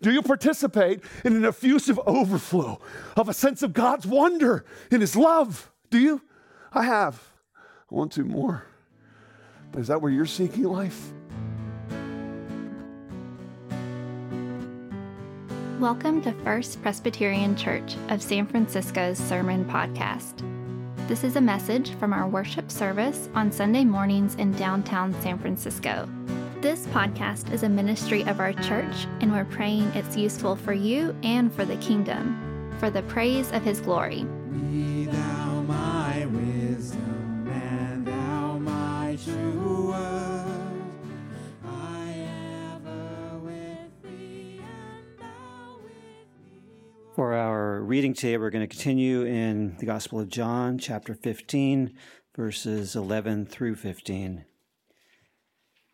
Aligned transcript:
Do 0.00 0.12
you 0.12 0.22
participate 0.22 1.02
in 1.24 1.34
an 1.34 1.44
effusive 1.44 1.98
overflow 2.06 2.80
of 3.16 3.28
a 3.28 3.34
sense 3.34 3.64
of 3.64 3.72
God's 3.72 4.06
wonder 4.06 4.64
in 4.92 5.00
His 5.00 5.16
love? 5.16 5.72
Do 5.90 5.98
you? 5.98 6.22
I 6.72 6.84
have. 6.84 7.20
I 7.56 7.94
want 7.96 8.12
to 8.12 8.22
more. 8.22 8.64
But 9.72 9.80
is 9.80 9.88
that 9.88 10.00
where 10.00 10.12
you're 10.12 10.24
seeking 10.24 10.62
life? 10.62 11.10
Welcome 15.80 16.22
to 16.22 16.32
First 16.44 16.80
Presbyterian 16.80 17.56
Church 17.56 17.96
of 18.08 18.22
San 18.22 18.46
Francisco's 18.46 19.18
Sermon 19.18 19.64
Podcast. 19.64 20.44
This 21.08 21.24
is 21.24 21.34
a 21.34 21.40
message 21.40 21.90
from 21.94 22.12
our 22.12 22.28
worship 22.28 22.70
service 22.70 23.28
on 23.34 23.50
Sunday 23.50 23.84
mornings 23.84 24.36
in 24.36 24.52
downtown 24.52 25.12
San 25.22 25.40
Francisco. 25.40 26.08
This 26.60 26.86
podcast 26.86 27.52
is 27.52 27.62
a 27.62 27.68
ministry 27.68 28.22
of 28.22 28.40
our 28.40 28.52
church, 28.52 29.06
and 29.20 29.30
we're 29.30 29.44
praying 29.44 29.92
it's 29.94 30.16
useful 30.16 30.56
for 30.56 30.72
you 30.72 31.14
and 31.22 31.54
for 31.54 31.64
the 31.64 31.76
kingdom, 31.76 32.74
for 32.80 32.90
the 32.90 33.02
praise 33.02 33.52
of 33.52 33.62
His 33.62 33.80
glory. 33.80 34.24
Be 34.50 35.04
thou 35.04 35.62
my 35.62 36.26
wisdom, 36.26 37.48
and 37.48 38.04
thou 38.04 38.58
my 38.58 39.16
true 39.24 39.90
word. 39.90 40.82
I 41.64 42.26
ever 42.74 43.38
with 43.38 44.02
thee, 44.02 44.60
and 44.60 45.20
thou 45.20 45.78
with 45.84 46.32
me. 46.44 46.72
For 47.14 47.34
our 47.34 47.80
reading 47.82 48.14
today, 48.14 48.36
we're 48.36 48.50
going 48.50 48.68
to 48.68 48.76
continue 48.76 49.22
in 49.22 49.76
the 49.76 49.86
Gospel 49.86 50.18
of 50.18 50.28
John, 50.28 50.76
chapter 50.76 51.14
15, 51.14 51.94
verses 52.34 52.96
11 52.96 53.46
through 53.46 53.76
15. 53.76 54.44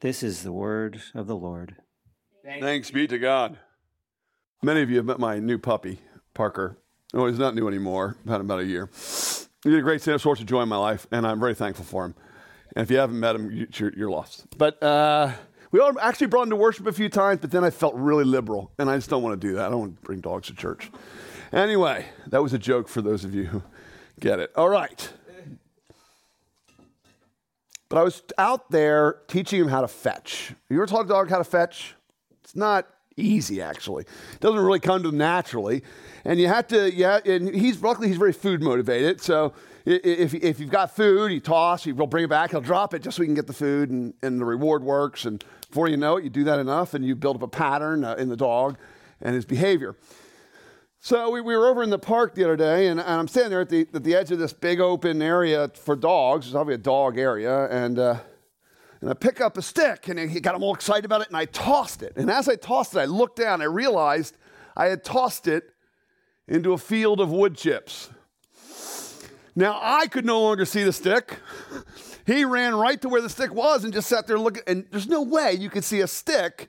This 0.00 0.22
is 0.22 0.42
the 0.42 0.52
word 0.52 1.02
of 1.14 1.26
the 1.26 1.36
Lord. 1.36 1.76
Thanks 2.42 2.90
be 2.90 3.06
to 3.06 3.18
God. 3.18 3.58
Many 4.62 4.80
of 4.80 4.88
you 4.88 4.96
have 4.96 5.04
met 5.04 5.18
my 5.18 5.38
new 5.38 5.58
puppy, 5.58 5.98
Parker. 6.32 6.78
Oh, 7.12 7.26
he's 7.26 7.38
not 7.38 7.54
new 7.54 7.68
anymore. 7.68 8.16
I've 8.24 8.32
had 8.32 8.40
about 8.40 8.60
a 8.60 8.64
year. 8.64 8.88
He 9.62 9.68
did 9.68 9.78
a 9.78 9.82
great 9.82 10.00
source 10.00 10.40
of 10.40 10.46
joy 10.46 10.62
in 10.62 10.70
my 10.70 10.78
life, 10.78 11.06
and 11.12 11.26
I'm 11.26 11.38
very 11.38 11.54
thankful 11.54 11.84
for 11.84 12.06
him. 12.06 12.14
And 12.74 12.82
if 12.82 12.90
you 12.90 12.96
haven't 12.96 13.20
met 13.20 13.36
him, 13.36 13.66
you're, 13.74 13.92
you're 13.94 14.10
lost. 14.10 14.46
But 14.56 14.82
uh, 14.82 15.32
we 15.70 15.80
all 15.80 15.92
actually 16.00 16.28
brought 16.28 16.44
him 16.44 16.50
to 16.50 16.56
worship 16.56 16.86
a 16.86 16.92
few 16.92 17.10
times, 17.10 17.40
but 17.42 17.50
then 17.50 17.62
I 17.62 17.68
felt 17.68 17.94
really 17.94 18.24
liberal, 18.24 18.72
and 18.78 18.88
I 18.88 18.96
just 18.96 19.10
don't 19.10 19.22
want 19.22 19.38
to 19.38 19.48
do 19.48 19.54
that. 19.56 19.66
I 19.66 19.68
don't 19.68 19.80
want 19.80 19.96
to 19.96 20.02
bring 20.02 20.20
dogs 20.20 20.46
to 20.46 20.54
church. 20.54 20.90
Anyway, 21.52 22.06
that 22.28 22.42
was 22.42 22.54
a 22.54 22.58
joke 22.58 22.88
for 22.88 23.02
those 23.02 23.22
of 23.22 23.34
you 23.34 23.44
who 23.44 23.62
get 24.18 24.40
it. 24.40 24.50
All 24.56 24.70
right. 24.70 25.12
But 27.90 27.98
I 27.98 28.02
was 28.04 28.22
out 28.38 28.70
there 28.70 29.18
teaching 29.26 29.60
him 29.60 29.68
how 29.68 29.80
to 29.82 29.88
fetch. 29.88 30.54
You 30.70 30.76
ever 30.76 30.86
taught 30.86 31.06
a 31.06 31.08
dog 31.08 31.28
how 31.28 31.38
to 31.38 31.44
fetch? 31.44 31.96
It's 32.44 32.54
not 32.54 32.86
easy, 33.16 33.60
actually. 33.60 34.04
It 34.04 34.40
doesn't 34.40 34.60
really 34.60 34.78
come 34.78 35.02
to 35.02 35.10
naturally. 35.10 35.82
And 36.24 36.40
you 36.40 36.46
have 36.46 36.68
to, 36.68 36.94
yeah, 36.94 37.18
and 37.26 37.52
he's, 37.52 37.82
luckily, 37.82 38.06
he's 38.06 38.16
very 38.16 38.32
food 38.32 38.62
motivated. 38.62 39.20
So 39.20 39.54
if, 39.84 40.34
if 40.34 40.60
you've 40.60 40.70
got 40.70 40.94
food, 40.94 41.32
you 41.32 41.40
toss, 41.40 41.82
he'll 41.82 42.06
bring 42.06 42.24
it 42.24 42.30
back, 42.30 42.52
he'll 42.52 42.60
drop 42.60 42.94
it 42.94 43.02
just 43.02 43.16
so 43.16 43.22
we 43.22 43.26
can 43.26 43.34
get 43.34 43.48
the 43.48 43.52
food, 43.52 43.90
and, 43.90 44.14
and 44.22 44.40
the 44.40 44.44
reward 44.44 44.84
works. 44.84 45.24
And 45.24 45.44
before 45.68 45.88
you 45.88 45.96
know 45.96 46.16
it, 46.16 46.22
you 46.22 46.30
do 46.30 46.44
that 46.44 46.60
enough, 46.60 46.94
and 46.94 47.04
you 47.04 47.16
build 47.16 47.36
up 47.36 47.42
a 47.42 47.48
pattern 47.48 48.04
uh, 48.04 48.14
in 48.14 48.28
the 48.28 48.36
dog 48.36 48.78
and 49.20 49.34
his 49.34 49.44
behavior. 49.44 49.96
So 51.02 51.30
we, 51.30 51.40
we, 51.40 51.56
were 51.56 51.66
over 51.66 51.82
in 51.82 51.88
the 51.88 51.98
park 51.98 52.34
the 52.34 52.44
other 52.44 52.58
day, 52.58 52.88
and, 52.88 53.00
and 53.00 53.08
I'm 53.08 53.26
standing 53.26 53.50
there 53.50 53.62
at 53.62 53.70
the, 53.70 53.88
at 53.94 54.04
the, 54.04 54.14
edge 54.14 54.30
of 54.32 54.38
this 54.38 54.52
big 54.52 54.80
open 54.80 55.22
area 55.22 55.70
for 55.72 55.96
dogs. 55.96 56.46
It's 56.46 56.54
obviously 56.54 56.74
a 56.74 56.84
dog 56.84 57.16
area, 57.16 57.68
and 57.70 57.98
uh, 57.98 58.18
and 59.00 59.08
I 59.08 59.14
pick 59.14 59.40
up 59.40 59.56
a 59.56 59.62
stick, 59.62 60.08
and 60.08 60.30
he 60.30 60.40
got 60.40 60.54
him 60.54 60.62
all 60.62 60.74
excited 60.74 61.06
about 61.06 61.22
it, 61.22 61.28
and 61.28 61.38
I 61.38 61.46
tossed 61.46 62.02
it. 62.02 62.12
And 62.16 62.30
as 62.30 62.50
I 62.50 62.56
tossed 62.56 62.94
it, 62.94 62.98
I 62.98 63.06
looked 63.06 63.36
down, 63.36 63.62
I 63.62 63.64
realized 63.64 64.36
I 64.76 64.86
had 64.86 65.02
tossed 65.02 65.48
it 65.48 65.70
into 66.46 66.74
a 66.74 66.78
field 66.78 67.18
of 67.18 67.30
wood 67.30 67.56
chips. 67.56 68.10
Now 69.56 69.80
I 69.82 70.06
could 70.06 70.26
no 70.26 70.42
longer 70.42 70.66
see 70.66 70.82
the 70.82 70.92
stick. 70.92 71.38
He 72.26 72.44
ran 72.44 72.74
right 72.74 73.00
to 73.00 73.08
where 73.08 73.22
the 73.22 73.30
stick 73.30 73.54
was 73.54 73.84
and 73.84 73.92
just 73.94 74.06
sat 74.06 74.26
there 74.26 74.38
looking, 74.38 74.64
and 74.66 74.86
there's 74.90 75.08
no 75.08 75.22
way 75.22 75.54
you 75.54 75.70
could 75.70 75.82
see 75.82 76.02
a 76.02 76.06
stick 76.06 76.68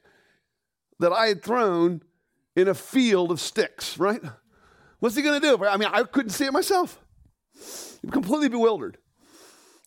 that 1.00 1.12
I 1.12 1.28
had 1.28 1.44
thrown 1.44 2.02
in 2.56 2.68
a 2.68 2.74
field 2.74 3.32
of 3.32 3.40
sticks, 3.40 3.98
right? 3.98 4.22
What's 5.00 5.16
he 5.16 5.22
going 5.22 5.42
to 5.42 5.48
do? 5.58 5.66
I 5.66 5.78
mean, 5.78 5.90
I 5.92 6.04
couldn't 6.04 6.32
see 6.32 6.46
it 6.46 6.54
myself. 6.54 7.00
I'm 8.04 8.10
completely 8.10 8.50
bewildered. 8.50 8.98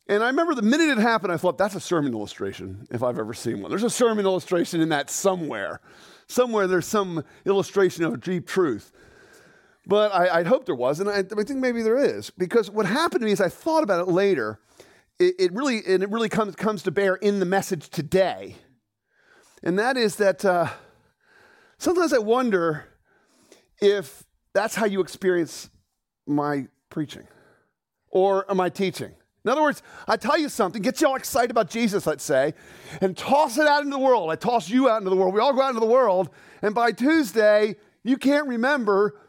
And 0.06 0.22
I 0.22 0.26
remember 0.26 0.54
the 0.54 0.62
minute 0.62 0.90
it 0.90 0.98
happened, 0.98 1.32
I 1.32 1.38
thought, 1.38 1.56
that's 1.56 1.74
a 1.74 1.80
sermon 1.80 2.12
illustration, 2.12 2.86
if 2.90 3.02
I've 3.02 3.18
ever 3.18 3.32
seen 3.32 3.62
one. 3.62 3.70
There's 3.70 3.84
a 3.84 3.90
sermon 3.90 4.26
illustration 4.26 4.80
in 4.80 4.90
that 4.90 5.08
somewhere. 5.08 5.80
Somewhere 6.26 6.66
there's 6.66 6.86
some 6.86 7.24
illustration 7.46 8.04
of 8.04 8.14
a 8.14 8.16
deep 8.18 8.46
truth. 8.46 8.92
But 9.86 10.12
I, 10.12 10.38
would 10.38 10.46
hope 10.46 10.66
there 10.66 10.74
was, 10.74 11.00
and 11.00 11.08
I, 11.08 11.18
I, 11.18 11.44
think 11.44 11.60
maybe 11.60 11.82
there 11.82 11.98
is. 11.98 12.30
Because 12.30 12.70
what 12.70 12.86
happened 12.86 13.20
to 13.20 13.26
me 13.26 13.32
is 13.32 13.40
I 13.40 13.48
thought 13.48 13.82
about 13.82 14.06
it 14.06 14.10
later. 14.10 14.58
It, 15.18 15.34
it 15.38 15.52
really, 15.52 15.82
and 15.86 16.02
it 16.02 16.10
really 16.10 16.30
comes, 16.30 16.54
comes 16.56 16.82
to 16.84 16.90
bear 16.90 17.16
in 17.16 17.38
the 17.38 17.46
message 17.46 17.90
today. 17.90 18.56
And 19.62 19.78
that 19.78 19.96
is 19.96 20.16
that 20.16 20.44
uh, 20.44 20.68
Sometimes 21.78 22.12
I 22.12 22.18
wonder 22.18 22.86
if 23.80 24.24
that's 24.52 24.74
how 24.74 24.86
you 24.86 25.00
experience 25.00 25.70
my 26.26 26.68
preaching 26.90 27.26
or 28.08 28.46
my 28.54 28.68
teaching. 28.68 29.12
In 29.44 29.50
other 29.50 29.60
words, 29.60 29.82
I 30.08 30.16
tell 30.16 30.38
you 30.38 30.48
something, 30.48 30.80
get 30.80 31.02
you 31.02 31.08
all 31.08 31.16
excited 31.16 31.50
about 31.50 31.68
Jesus, 31.68 32.06
let's 32.06 32.24
say, 32.24 32.54
and 33.02 33.14
toss 33.14 33.58
it 33.58 33.66
out 33.66 33.82
into 33.82 33.96
the 33.96 34.02
world. 34.02 34.30
I 34.30 34.36
toss 34.36 34.70
you 34.70 34.88
out 34.88 34.98
into 34.98 35.10
the 35.10 35.16
world. 35.16 35.34
We 35.34 35.40
all 35.40 35.52
go 35.52 35.60
out 35.60 35.68
into 35.68 35.80
the 35.80 35.86
world, 35.86 36.30
and 36.62 36.74
by 36.74 36.92
Tuesday, 36.92 37.76
you 38.02 38.16
can't 38.16 38.48
remember, 38.48 39.20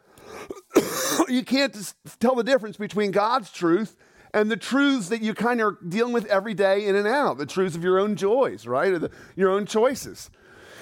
you 1.28 1.44
can't 1.44 1.94
tell 2.18 2.34
the 2.34 2.44
difference 2.44 2.78
between 2.78 3.10
God's 3.10 3.50
truth 3.50 3.94
and 4.32 4.50
the 4.50 4.56
truths 4.56 5.10
that 5.10 5.20
you 5.20 5.34
kind 5.34 5.60
of 5.60 5.66
are 5.66 5.78
dealing 5.86 6.14
with 6.14 6.24
every 6.26 6.54
day 6.54 6.86
in 6.86 6.96
and 6.96 7.06
out, 7.06 7.36
the 7.36 7.46
truths 7.46 7.76
of 7.76 7.84
your 7.84 7.98
own 7.98 8.16
joys, 8.16 8.66
right? 8.66 8.92
Or 8.92 8.98
the, 8.98 9.10
your 9.34 9.50
own 9.50 9.66
choices. 9.66 10.30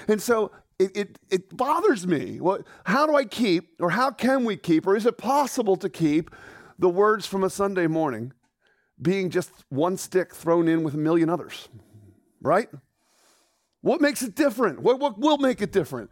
And 0.07 0.23
so 0.23 0.53
it, 0.79 0.97
it, 0.97 1.19
it 1.31 1.57
bothers 1.57 2.07
me. 2.07 2.41
What, 2.41 2.67
how 2.85 3.07
do 3.07 3.15
I 3.15 3.25
keep, 3.25 3.75
or 3.81 3.91
how 3.91 4.11
can 4.11 4.45
we 4.45 4.57
keep, 4.57 4.87
or 4.87 4.97
is 4.97 5.07
it 5.07 5.19
possible 5.19 5.77
to 5.77 5.89
keep 5.89 6.31
the 6.79 6.89
words 6.89 7.27
from 7.27 7.45
a 7.45 7.51
Sunday 7.51 7.87
morning 7.87 8.33
being 9.01 9.31
just 9.31 9.51
one 9.69 9.97
stick 9.97 10.35
thrown 10.35 10.69
in 10.69 10.83
with 10.83 10.95
a 10.95 10.99
million 10.99 11.29
others? 11.29 11.69
Right? 12.41 12.69
What 13.81 14.01
makes 14.01 14.23
it 14.23 14.35
different? 14.35 14.81
What, 14.81 14.99
what 14.99 15.19
will 15.19 15.39
make 15.39 15.61
it 15.61 15.73
different? 15.73 16.11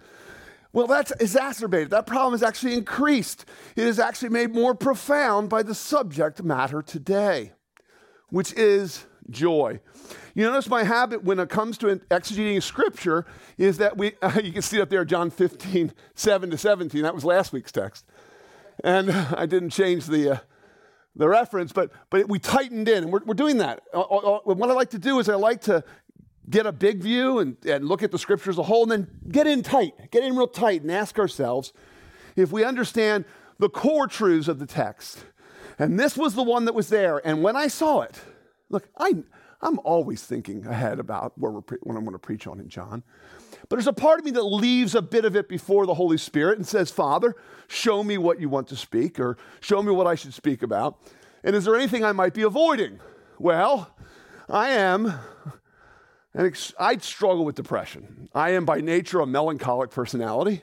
Well, 0.72 0.86
that's 0.86 1.10
exacerbated. 1.12 1.90
That 1.90 2.06
problem 2.06 2.34
is 2.34 2.42
actually 2.42 2.74
increased. 2.74 3.44
It 3.76 3.86
is 3.86 3.98
actually 3.98 4.30
made 4.30 4.54
more 4.54 4.74
profound 4.74 5.50
by 5.50 5.62
the 5.62 5.74
subject 5.74 6.42
matter 6.42 6.80
today, 6.80 7.52
which 8.30 8.54
is 8.54 9.04
joy. 9.31 9.81
You 10.34 10.44
notice 10.44 10.69
my 10.69 10.84
habit 10.84 11.25
when 11.25 11.38
it 11.38 11.49
comes 11.49 11.78
to 11.78 11.97
exegeting 12.10 12.62
scripture 12.62 13.27
is 13.59 13.78
that 13.78 13.97
we, 13.97 14.12
uh, 14.22 14.41
you 14.44 14.53
can 14.53 14.62
see 14.62 14.81
up 14.81 14.88
there, 14.88 15.05
John 15.05 15.31
15, 15.31 15.93
7 16.15 16.50
to 16.50 16.59
17. 16.59 17.03
That 17.03 17.15
was 17.15 17.25
last 17.25 17.53
week's 17.53 17.72
text. 17.72 18.04
And 18.83 19.10
I 19.36 19.47
didn't 19.47 19.71
change 19.71 20.07
the, 20.07 20.30
uh, 20.30 20.39
the 21.15 21.28
reference, 21.28 21.72
but, 21.72 21.91
but 22.10 22.28
we 22.28 22.39
tightened 22.39 22.89
in. 22.89 23.04
And 23.04 23.13
we're, 23.13 23.24
we're 23.24 23.34
doing 23.34 23.59
that. 23.59 23.83
Uh, 23.92 24.01
uh, 24.01 24.16
uh, 24.36 24.54
what 24.54 24.71
I 24.71 24.72
like 24.72 24.91
to 24.91 24.98
do 24.98 25.19
is 25.19 25.28
I 25.28 25.34
like 25.34 25.60
to 25.63 25.84
get 26.48 26.66
a 26.66 26.72
big 26.72 26.98
view 26.98 27.39
and, 27.39 27.57
and 27.66 27.86
look 27.86 28.03
at 28.03 28.10
the 28.10 28.18
scripture 28.18 28.51
as 28.51 28.59
a 28.59 28.65
whole 28.65 28.83
and 28.83 28.91
then 28.91 29.30
get 29.30 29.47
in 29.47 29.63
tight, 29.63 30.10
get 30.10 30.25
in 30.25 30.36
real 30.36 30.48
tight 30.48 30.83
and 30.83 30.91
ask 30.91 31.18
ourselves 31.18 31.72
if 32.34 32.51
we 32.51 32.65
understand 32.65 33.25
the 33.59 33.68
core 33.68 34.09
truths 34.09 34.48
of 34.48 34.59
the 34.59 34.66
text. 34.66 35.25
And 35.78 35.98
this 35.98 36.16
was 36.16 36.34
the 36.34 36.42
one 36.42 36.65
that 36.65 36.75
was 36.75 36.89
there. 36.89 37.25
And 37.27 37.42
when 37.42 37.57
I 37.57 37.68
saw 37.68 38.03
it, 38.03 38.21
look, 38.72 38.89
I, 38.98 39.15
I'm 39.60 39.78
always 39.84 40.24
thinking 40.24 40.66
ahead 40.66 40.98
about 40.98 41.39
where 41.39 41.53
we're 41.53 41.60
pre- 41.60 41.78
what 41.83 41.95
I'm 41.95 42.03
going 42.03 42.15
to 42.15 42.19
preach 42.19 42.48
on 42.48 42.59
in 42.59 42.69
John. 42.69 43.04
But 43.69 43.77
there's 43.77 43.86
a 43.86 43.92
part 43.92 44.19
of 44.19 44.24
me 44.24 44.33
that 44.33 44.42
leaves 44.42 44.97
a 44.97 45.03
bit 45.03 45.24
of 45.24 45.36
it 45.36 45.48
before 45.48 45.86
the 45.86 45.95
Holy 45.95 46.19
Spirit 46.19 46.59
and 46.59 46.66
says, 46.66 46.91
Father, 46.91 47.36
show 47.69 48.03
me 48.03 48.19
what 48.19 48.41
you 48.41 48.48
want 48.48 48.66
to 48.69 48.77
speak 48.77 49.21
or 49.21 49.36
show 49.60 49.80
me 49.83 49.92
what 49.92 50.09
I 50.09 50.16
should 50.16 50.34
speak 50.34 50.63
about. 50.65 50.98
And 51.45 51.54
is 51.54 51.65
there 51.65 51.77
anything 51.77 52.04
I 52.04 52.10
might 52.13 52.34
be 52.34 52.42
avoiding? 52.42 52.98
Well, 53.39 53.95
I 54.48 54.71
am, 54.71 55.07
and 56.34 56.47
ex- 56.47 56.75
I 56.78 56.97
struggle 56.98 57.45
with 57.45 57.54
depression. 57.54 58.28
I 58.34 58.51
am 58.51 58.65
by 58.65 58.80
nature 58.80 59.21
a 59.21 59.27
melancholic 59.27 59.91
personality. 59.91 60.63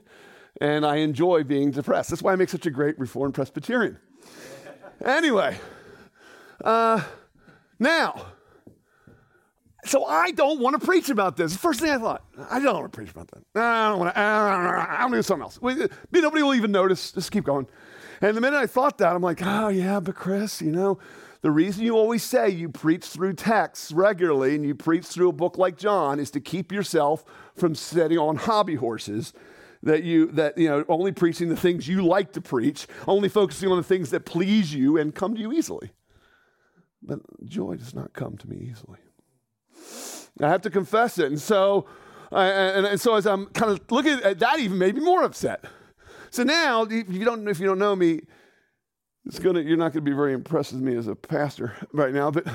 and 0.62 0.86
I 0.86 0.98
enjoy 0.98 1.44
being 1.44 1.72
depressed. 1.72 2.10
That's 2.10 2.22
why 2.22 2.34
I 2.34 2.36
make 2.36 2.50
such 2.50 2.66
a 2.66 2.72
great 2.72 3.00
Reformed 3.00 3.34
Presbyterian. 3.34 3.98
anyway, 5.06 5.58
uh, 6.66 7.02
now, 7.80 8.26
so 9.86 10.06
I 10.06 10.31
don't 10.31 10.60
want 10.60 10.80
to 10.80 10.86
preach 10.86 11.10
about 11.10 11.38
this. 11.38 11.56
First 11.56 11.80
thing 11.80 11.90
I 11.90 11.98
thought, 11.98 12.24
I 12.50 12.60
don't 12.60 12.74
want 12.74 12.92
to 12.92 12.96
preach 12.96 13.12
about 13.12 13.30
that. 13.31 13.44
I 13.56 13.90
don't 13.90 14.00
want 14.00 14.14
to. 14.14 14.20
I 14.20 15.08
to 15.10 15.18
do 15.18 15.22
something 15.22 15.44
else. 15.44 15.60
Nobody 16.12 16.44
will 16.44 16.56
even 16.56 16.72
notice. 16.72 17.12
Just 17.12 17.31
keep 17.31 17.46
going. 17.46 17.68
And 18.22 18.36
the 18.36 18.42
minute 18.42 18.58
I 18.58 18.68
thought 18.68 18.98
that, 18.98 19.16
I'm 19.16 19.22
like, 19.22 19.40
oh 19.42 19.70
yeah, 19.70 20.00
but 20.02 20.16
Chris, 20.16 20.62
you 20.62 20.72
know, 20.72 21.00
the 21.42 21.52
reason 21.52 21.86
you 21.86 21.96
always 21.96 22.24
say 22.24 22.50
you 22.50 22.68
preach 22.68 23.06
through 23.06 23.34
texts 23.34 23.94
regularly 23.94 24.56
and 24.56 24.66
you 24.66 24.76
preach 24.76 25.06
through 25.06 25.30
a 25.30 25.34
book 25.34 25.58
like 25.58 25.78
John 25.78 26.20
is 26.20 26.30
to 26.31 26.42
keep 26.42 26.72
yourself 26.72 27.24
from 27.56 27.76
sitting 27.76 28.18
on 28.18 28.36
hobby 28.36 28.76
horses. 28.76 29.34
That 29.81 30.04
you 30.04 30.26
that 30.34 30.58
you 30.58 30.68
know 30.68 30.84
only 30.90 31.14
preaching 31.14 31.48
the 31.48 31.56
things 31.56 31.88
you 31.88 32.06
like 32.06 32.34
to 32.34 32.42
preach, 32.42 32.86
only 33.08 33.30
focusing 33.30 33.72
on 33.72 33.78
the 33.78 33.84
things 33.84 34.10
that 34.10 34.26
please 34.26 34.74
you 34.74 34.98
and 34.98 35.16
come 35.16 35.36
to 35.36 35.40
you 35.40 35.54
easily. 35.54 35.92
But 37.01 37.19
joy 37.46 37.75
does 37.75 37.94
not 37.94 38.13
come 38.13 38.38
to 38.38 38.50
me 38.50 38.69
easily. 38.69 39.00
I 40.42 40.50
have 40.50 40.62
to 40.63 40.69
confess 40.69 41.18
it. 41.18 41.28
And 41.28 41.40
so, 41.40 41.86
I 42.31 42.48
and, 42.48 42.86
and 42.86 43.01
so 43.01 43.16
as 43.16 43.25
I'm 43.25 43.48
kind 43.48 43.72
of 43.72 43.80
looking 43.92 44.19
at 44.24 44.40
that, 44.40 44.60
even 44.60 44.78
made 44.78 44.96
me 44.96 45.01
more 45.01 45.24
upset. 45.24 45.66
So 46.30 46.44
now, 46.44 46.84
if 46.84 47.10
you 47.10 47.25
don't, 47.25 47.48
if 47.48 47.60
you 47.60 47.66
don't 47.66 47.80
know 47.80 47.96
me, 47.96 48.22
it's 49.25 49.40
gonna, 49.40 49.62
you're 49.62 49.78
not 49.78 49.94
gonna 49.94 50.01
be 50.01 50.12
very 50.12 50.34
impressed 50.34 50.74
with 50.74 50.81
me 50.81 50.96
as 50.96 51.07
a 51.07 51.16
pastor 51.16 51.74
right 51.94 52.13
now. 52.13 52.31
But 52.31 52.48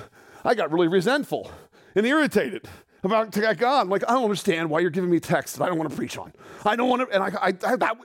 I 0.44 0.54
got 0.54 0.72
really 0.72 0.88
resentful 0.88 1.50
and 1.94 2.06
irritated 2.06 2.68
about 3.04 3.32
to 3.32 3.54
God. 3.54 3.82
I'm 3.82 3.88
like, 3.88 4.04
I 4.08 4.14
don't 4.14 4.24
understand 4.24 4.70
why 4.70 4.80
you're 4.80 4.90
giving 4.90 5.10
me 5.10 5.20
texts 5.20 5.58
that 5.58 5.64
I 5.64 5.68
don't 5.68 5.78
want 5.78 5.90
to 5.90 5.96
preach 5.96 6.16
on. 6.16 6.32
I 6.64 6.76
don't 6.76 6.88
want 6.88 7.08
to, 7.08 7.14
and 7.14 7.22
I, 7.22 7.28
I, 7.40 7.48
I 7.48 7.76
that, 7.76 7.96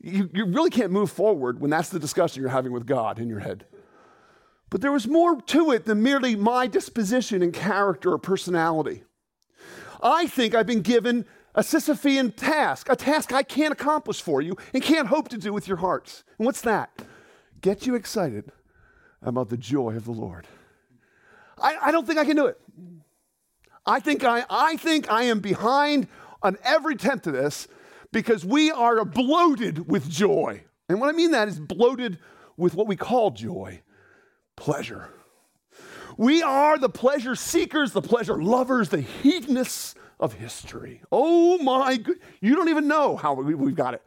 you, 0.00 0.28
you 0.32 0.46
really 0.46 0.70
can't 0.70 0.90
move 0.90 1.10
forward 1.10 1.60
when 1.60 1.70
that's 1.70 1.88
the 1.88 1.98
discussion 1.98 2.42
you're 2.42 2.50
having 2.50 2.72
with 2.72 2.86
God 2.86 3.18
in 3.18 3.28
your 3.28 3.40
head. 3.40 3.64
But 4.70 4.80
there 4.80 4.92
was 4.92 5.08
more 5.08 5.40
to 5.42 5.72
it 5.72 5.84
than 5.84 6.02
merely 6.02 6.36
my 6.36 6.68
disposition 6.68 7.42
and 7.42 7.52
character 7.52 8.12
or 8.12 8.18
personality. 8.18 9.02
I 10.02 10.28
think 10.28 10.54
I've 10.54 10.66
been 10.66 10.82
given 10.82 11.26
a 11.54 11.62
Sisyphean 11.62 12.34
task, 12.34 12.88
a 12.88 12.94
task 12.94 13.32
I 13.32 13.42
can't 13.42 13.72
accomplish 13.72 14.22
for 14.22 14.40
you 14.40 14.56
and 14.72 14.82
can't 14.82 15.08
hope 15.08 15.28
to 15.28 15.38
do 15.38 15.52
with 15.52 15.66
your 15.66 15.78
hearts. 15.78 16.22
And 16.38 16.46
what's 16.46 16.60
that? 16.62 16.90
Get 17.60 17.86
you 17.86 17.96
excited 17.96 18.52
about 19.20 19.50
the 19.50 19.56
joy 19.56 19.96
of 19.96 20.04
the 20.04 20.12
Lord. 20.12 20.46
I, 21.60 21.76
I 21.82 21.90
don't 21.90 22.06
think 22.06 22.18
I 22.18 22.24
can 22.24 22.36
do 22.36 22.46
it. 22.46 22.58
I 23.84 23.98
think 23.98 24.22
I, 24.22 24.44
I 24.48 24.76
think 24.76 25.10
I 25.10 25.24
am 25.24 25.40
behind 25.40 26.06
on 26.42 26.56
every 26.62 26.94
tenth 26.94 27.26
of 27.26 27.32
this 27.32 27.66
because 28.12 28.44
we 28.44 28.70
are 28.70 29.04
bloated 29.04 29.88
with 29.90 30.08
joy. 30.08 30.62
And 30.88 31.00
what 31.00 31.08
I 31.08 31.12
mean 31.12 31.32
that 31.32 31.48
is 31.48 31.58
bloated 31.58 32.18
with 32.56 32.74
what 32.74 32.86
we 32.86 32.96
call 32.96 33.32
joy 33.32 33.82
pleasure. 34.60 35.08
We 36.18 36.42
are 36.42 36.76
the 36.76 36.90
pleasure 36.90 37.34
seekers, 37.34 37.92
the 37.92 38.02
pleasure 38.02 38.42
lovers, 38.42 38.90
the 38.90 39.00
hedonists 39.00 39.94
of 40.20 40.34
history. 40.34 41.00
Oh 41.10 41.56
my 41.58 41.96
good, 41.96 42.18
you 42.42 42.54
don't 42.54 42.68
even 42.68 42.86
know 42.86 43.16
how 43.16 43.32
we, 43.32 43.54
we've 43.54 43.74
got 43.74 43.94
it. 43.94 44.02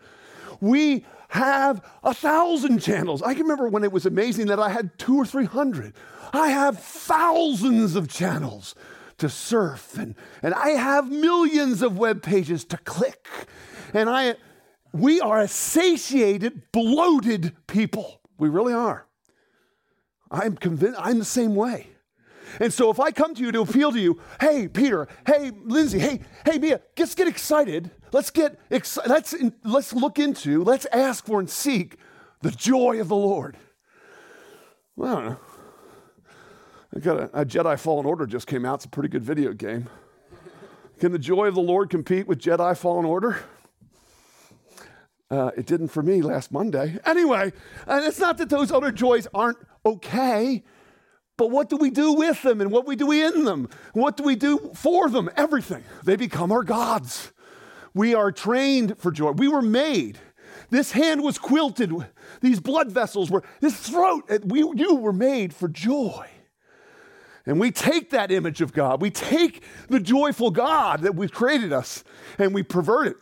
We 0.62 1.06
have 1.30 1.84
a 2.04 2.14
thousand 2.14 2.80
channels. 2.84 3.24
I 3.24 3.34
can 3.34 3.44
remember 3.44 3.68
when 3.68 3.84
it 3.84 3.92
was 3.92 4.06
amazing 4.06 4.46
that 4.48 4.60
I 4.60 4.70
had 4.70 4.98
two 5.00 5.18
or 5.18 5.26
three 5.26 5.46
hundred. 5.46 5.96
I 6.32 6.50
have 6.50 6.78
thousands 6.78 7.96
of 7.96 8.08
channels 8.08 8.76
to 9.18 9.30
surf, 9.30 9.98
and, 9.98 10.14
and 10.44 10.54
I 10.54 10.70
have 10.70 11.10
millions 11.10 11.82
of 11.82 11.98
web 11.98 12.22
pages 12.22 12.64
to 12.66 12.78
click. 12.78 13.28
And 13.92 14.08
I 14.08 14.36
we 14.92 15.20
are 15.20 15.42
a 15.42 15.48
satiated, 15.48 16.72
bloated 16.72 17.56
people. 17.66 18.22
We 18.38 18.50
really 18.50 18.74
are. 18.74 19.08
I'm 20.34 20.58
convinced 20.58 21.00
I'm 21.00 21.20
the 21.20 21.26
same 21.26 21.56
way. 21.56 21.88
And 22.60 22.74
so 22.74 22.90
if 22.90 23.00
I 23.00 23.12
come 23.12 23.34
to 23.36 23.42
you 23.42 23.52
to 23.52 23.62
appeal 23.62 23.92
to 23.92 24.00
you, 24.00 24.20
hey 24.42 24.68
Peter, 24.68 25.08
hey 25.26 25.52
Lindsay, 25.64 26.00
hey 26.00 26.20
hey 26.46 26.58
Mia, 26.58 26.82
let's 26.98 27.16
get 27.16 27.28
excited. 27.28 27.92
Let's 28.12 28.32
get 28.32 28.60
excited. 28.70 29.10
Let's 29.10 29.36
let's 29.64 29.94
look 29.94 30.20
into, 30.20 30.64
let's 30.64 30.86
ask 30.92 31.26
for 31.26 31.40
and 31.40 31.50
seek 31.50 31.98
the 32.42 32.52
joy 32.52 33.00
of 33.00 33.08
the 33.08 33.16
Lord. 33.16 33.58
Well, 34.96 35.18
I 35.18 35.22
don't 35.22 35.30
know. 35.30 35.38
I 36.96 37.00
got 37.00 37.18
a, 37.18 37.42
a 37.42 37.46
Jedi 37.46 37.80
Fallen 37.80 38.06
Order 38.06 38.26
just 38.28 38.46
came 38.46 38.66
out. 38.66 38.76
It's 38.76 38.86
a 38.86 38.90
pretty 38.90 39.10
good 39.10 39.24
video 39.24 39.54
game. 39.54 39.90
Can 41.00 41.12
the 41.12 41.20
joy 41.20 41.48
of 41.48 41.56
the 41.56 41.62
Lord 41.62 41.90
compete 41.90 42.28
with 42.28 42.40
Jedi 42.40 42.78
Fallen 42.78 43.06
Order? 43.06 43.44
Uh, 45.32 45.50
it 45.58 45.66
didn't 45.66 45.88
for 45.88 46.04
me 46.04 46.22
last 46.22 46.52
Monday. 46.52 47.00
Anyway, 47.06 47.52
and 47.88 48.06
it's 48.06 48.20
not 48.20 48.38
that 48.38 48.50
those 48.50 48.72
other 48.72 48.92
joys 48.92 49.28
aren't 49.34 49.58
okay, 49.86 50.64
but 51.38 51.50
what 51.50 51.70
do 51.70 51.78
we 51.78 51.90
do 51.90 52.14
with 52.14 52.42
them 52.44 52.62
and 52.62 52.72
what 52.72 52.86
we 52.86 52.96
do 52.96 53.12
in 53.12 53.44
them? 53.44 53.70
What 53.94 54.18
do 54.18 54.24
we 54.24 54.36
do 54.36 54.72
for 54.76 55.10
them? 55.10 55.30
Everything. 55.36 55.84
They 56.04 56.16
become 56.16 56.52
our 56.52 56.64
gods. 56.64 57.32
We 57.94 58.14
are 58.16 58.32
trained 58.32 58.98
for 58.98 59.12
joy. 59.12 59.32
We 59.32 59.48
were 59.48 59.62
made. 59.62 60.20
This 60.70 60.92
hand 60.92 61.24
was 61.24 61.38
quilted. 61.38 61.92
These 62.42 62.60
blood 62.60 62.92
vessels 62.92 63.30
were, 63.30 63.44
this 63.62 63.78
throat, 63.78 64.30
we, 64.44 64.60
you 64.60 64.96
were 64.96 65.14
made 65.14 65.54
for 65.54 65.68
joy. 65.68 66.28
And 67.46 67.60
we 67.60 67.72
take 67.72 68.12
that 68.12 68.32
image 68.32 68.62
of 68.62 68.72
God, 68.72 69.02
we 69.02 69.12
take 69.12 69.64
the 69.90 70.00
joyful 70.00 70.50
God 70.50 71.02
that 71.02 71.16
we've 71.16 71.32
created 71.32 71.74
us, 71.74 72.04
and 72.40 72.54
we 72.54 72.64
pervert 72.64 73.08
it 73.08 73.18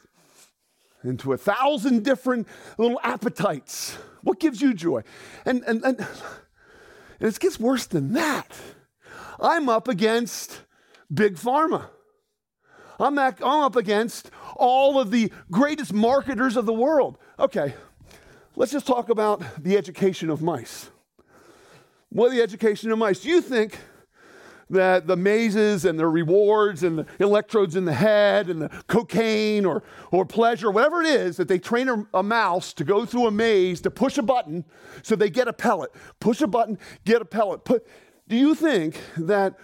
into 1.03 1.33
a 1.33 1.37
thousand 1.37 2.03
different 2.03 2.47
little 2.77 2.99
appetites. 3.03 3.97
What 4.21 4.39
gives 4.39 4.61
you 4.61 4.75
joy? 4.75 5.01
And, 5.45 5.63
and, 5.63 5.83
and, 5.83 6.07
and 7.21 7.29
it 7.29 7.39
gets 7.39 7.59
worse 7.59 7.85
than 7.85 8.13
that. 8.13 8.51
I'm 9.39 9.69
up 9.69 9.88
against 9.88 10.62
big 11.13 11.35
pharma. 11.35 11.85
I'm, 13.00 13.18
ac- 13.18 13.44
I'm 13.44 13.62
up 13.62 13.75
against 13.75 14.31
all 14.56 15.00
of 15.00 15.12
the 15.12 15.31
greatest 15.51 15.94
marketers 15.94 16.57
of 16.57 16.65
the 16.65 16.73
world. 16.73 17.18
Okay, 17.39 17.75
let's 18.56 18.71
just 18.71 18.88
talk 18.88 19.09
about 19.09 19.44
the 19.63 19.77
education 19.77 20.29
of 20.29 20.41
mice. 20.41 20.89
What 22.09 22.31
the 22.31 22.41
education 22.41 22.91
of 22.91 22.97
mice? 22.97 23.19
Do 23.19 23.29
you 23.29 23.41
think 23.41 23.77
that 24.71 25.06
the 25.06 25.18
mazes 25.18 25.85
and 25.85 26.00
the 26.00 26.07
rewards 26.07 26.83
and 26.83 27.00
the 27.00 27.06
electrodes 27.19 27.75
in 27.75 27.85
the 27.85 27.94
head 27.94 28.50
and 28.50 28.62
the 28.62 28.69
cocaine 28.88 29.65
or, 29.65 29.83
or 30.12 30.25
pleasure, 30.25 30.71
whatever 30.71 31.01
it 31.01 31.07
is, 31.07 31.38
that 31.38 31.47
they 31.47 31.59
train 31.59 31.89
a, 31.89 32.06
a 32.13 32.23
mouse 32.23 32.73
to 32.73 32.83
go 32.83 33.06
through 33.06 33.27
a 33.27 33.31
maze 33.31 33.81
to 33.81 33.91
push 33.91 34.18
a 34.18 34.23
button 34.23 34.65
so 35.03 35.15
they 35.15 35.29
get 35.29 35.48
a 35.48 35.53
pellet. 35.53 35.91
Push 36.19 36.41
a 36.41 36.48
button, 36.48 36.79
get 37.05 37.22
a 37.22 37.25
pellet. 37.25 37.65
Put, 37.65 37.86
do 38.27 38.38
you 38.38 38.55
think 38.55 39.00
that 39.17 39.60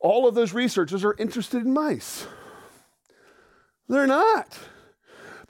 all 0.00 0.28
of 0.28 0.34
those 0.34 0.52
researchers 0.52 1.04
are 1.04 1.14
interested 1.18 1.64
in 1.64 1.72
mice? 1.72 2.26
They're 3.88 4.06
not. 4.06 4.58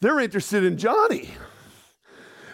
They're 0.00 0.20
interested 0.20 0.64
in 0.64 0.78
Johnny. 0.78 1.30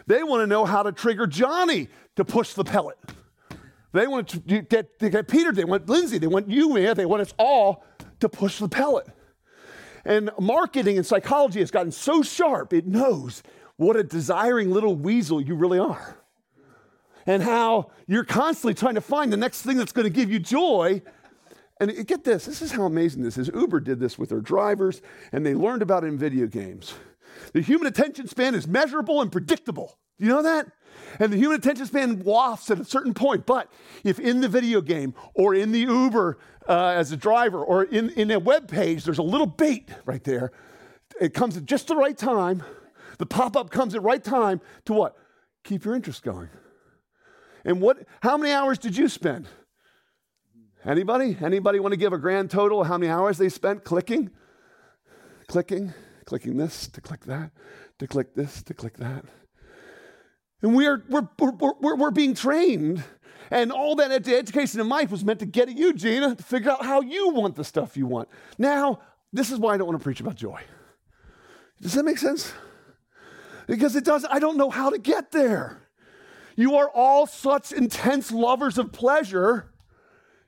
They 0.06 0.22
want 0.22 0.42
to 0.42 0.46
know 0.46 0.64
how 0.64 0.82
to 0.82 0.92
trigger 0.92 1.26
Johnny 1.26 1.88
to 2.16 2.24
push 2.24 2.54
the 2.54 2.64
pellet. 2.64 2.98
They 3.96 4.06
want 4.06 4.28
to 4.28 4.38
get, 4.40 4.98
to 4.98 5.08
get 5.08 5.26
Peter, 5.26 5.52
they 5.52 5.64
want 5.64 5.88
Lindsay, 5.88 6.18
they 6.18 6.26
want 6.26 6.50
you, 6.50 6.74
man, 6.74 6.96
they 6.96 7.06
want 7.06 7.22
us 7.22 7.32
all 7.38 7.82
to 8.20 8.28
push 8.28 8.58
the 8.58 8.68
pellet. 8.68 9.06
And 10.04 10.30
marketing 10.38 10.98
and 10.98 11.06
psychology 11.06 11.60
has 11.60 11.70
gotten 11.70 11.90
so 11.90 12.22
sharp, 12.22 12.72
it 12.72 12.86
knows 12.86 13.42
what 13.76 13.96
a 13.96 14.04
desiring 14.04 14.70
little 14.70 14.94
weasel 14.94 15.40
you 15.40 15.54
really 15.54 15.78
are. 15.78 16.18
And 17.24 17.42
how 17.42 17.90
you're 18.06 18.24
constantly 18.24 18.74
trying 18.74 18.94
to 18.96 19.00
find 19.00 19.32
the 19.32 19.36
next 19.36 19.62
thing 19.62 19.78
that's 19.78 19.92
going 19.92 20.04
to 20.04 20.10
give 20.10 20.30
you 20.30 20.38
joy. 20.38 21.02
And 21.80 22.06
get 22.06 22.22
this 22.22 22.44
this 22.44 22.62
is 22.62 22.72
how 22.72 22.84
amazing 22.84 23.22
this 23.22 23.36
is. 23.36 23.50
Uber 23.52 23.80
did 23.80 23.98
this 23.98 24.18
with 24.18 24.28
their 24.28 24.40
drivers, 24.40 25.02
and 25.32 25.44
they 25.44 25.54
learned 25.54 25.82
about 25.82 26.04
it 26.04 26.08
in 26.08 26.18
video 26.18 26.46
games. 26.46 26.94
The 27.52 27.60
human 27.60 27.86
attention 27.86 28.28
span 28.28 28.54
is 28.54 28.68
measurable 28.68 29.20
and 29.20 29.32
predictable. 29.32 29.98
You 30.18 30.28
know 30.28 30.42
that? 30.42 30.70
And 31.20 31.32
the 31.32 31.36
human 31.36 31.58
attention 31.58 31.86
span 31.86 32.22
wafts 32.22 32.70
at 32.70 32.80
a 32.80 32.84
certain 32.84 33.14
point. 33.14 33.46
But 33.46 33.70
if 34.04 34.18
in 34.18 34.40
the 34.40 34.48
video 34.48 34.80
game 34.80 35.14
or 35.34 35.54
in 35.54 35.72
the 35.72 35.80
Uber 35.80 36.38
uh, 36.68 36.88
as 36.88 37.12
a 37.12 37.16
driver 37.16 37.62
or 37.62 37.84
in, 37.84 38.10
in 38.10 38.30
a 38.30 38.38
web 38.38 38.68
page, 38.68 39.04
there's 39.04 39.18
a 39.18 39.22
little 39.22 39.46
bait 39.46 39.88
right 40.04 40.22
there, 40.24 40.52
it 41.20 41.34
comes 41.34 41.56
at 41.56 41.64
just 41.64 41.88
the 41.88 41.96
right 41.96 42.16
time. 42.16 42.62
The 43.18 43.26
pop 43.26 43.56
up 43.56 43.70
comes 43.70 43.94
at 43.94 44.02
right 44.02 44.22
time 44.22 44.60
to 44.86 44.92
what? 44.92 45.16
Keep 45.64 45.84
your 45.84 45.94
interest 45.94 46.22
going. 46.22 46.48
And 47.64 47.80
what? 47.80 47.98
How 48.22 48.36
many 48.36 48.52
hours 48.52 48.78
did 48.78 48.96
you 48.96 49.08
spend? 49.08 49.48
Anybody? 50.84 51.36
Anybody 51.40 51.80
want 51.80 51.92
to 51.92 51.96
give 51.96 52.12
a 52.12 52.18
grand 52.18 52.50
total 52.50 52.82
of 52.82 52.86
how 52.86 52.98
many 52.98 53.10
hours 53.10 53.38
they 53.38 53.48
spent 53.48 53.84
clicking? 53.84 54.30
Clicking, 55.48 55.94
clicking 56.26 56.56
this 56.56 56.86
to 56.88 57.00
click 57.00 57.24
that, 57.24 57.50
to 57.98 58.06
click 58.06 58.34
this 58.34 58.62
to 58.64 58.74
click 58.74 58.96
that. 58.98 59.24
And 60.62 60.74
we're, 60.74 61.04
we're, 61.08 61.28
we're, 61.38 61.72
we're, 61.80 61.96
we're 61.96 62.10
being 62.10 62.34
trained. 62.34 63.04
And 63.50 63.70
all 63.70 63.94
that 63.96 64.10
education 64.28 64.80
in 64.80 64.88
life 64.88 65.10
was 65.10 65.24
meant 65.24 65.38
to 65.40 65.46
get 65.46 65.68
at 65.68 65.76
you, 65.76 65.92
Gina, 65.92 66.34
to 66.34 66.42
figure 66.42 66.70
out 66.70 66.84
how 66.84 67.00
you 67.00 67.30
want 67.30 67.54
the 67.54 67.64
stuff 67.64 67.96
you 67.96 68.06
want. 68.06 68.28
Now, 68.58 69.00
this 69.32 69.50
is 69.50 69.58
why 69.58 69.74
I 69.74 69.76
don't 69.76 69.86
want 69.86 69.98
to 70.00 70.02
preach 70.02 70.20
about 70.20 70.34
joy. 70.34 70.60
Does 71.80 71.92
that 71.94 72.04
make 72.04 72.18
sense? 72.18 72.52
Because 73.66 73.96
it 73.96 74.04
does, 74.04 74.24
I 74.28 74.38
don't 74.38 74.56
know 74.56 74.70
how 74.70 74.90
to 74.90 74.98
get 74.98 75.32
there. 75.32 75.82
You 76.56 76.76
are 76.76 76.88
all 76.88 77.26
such 77.26 77.70
intense 77.72 78.32
lovers 78.32 78.78
of 78.78 78.92
pleasure. 78.92 79.72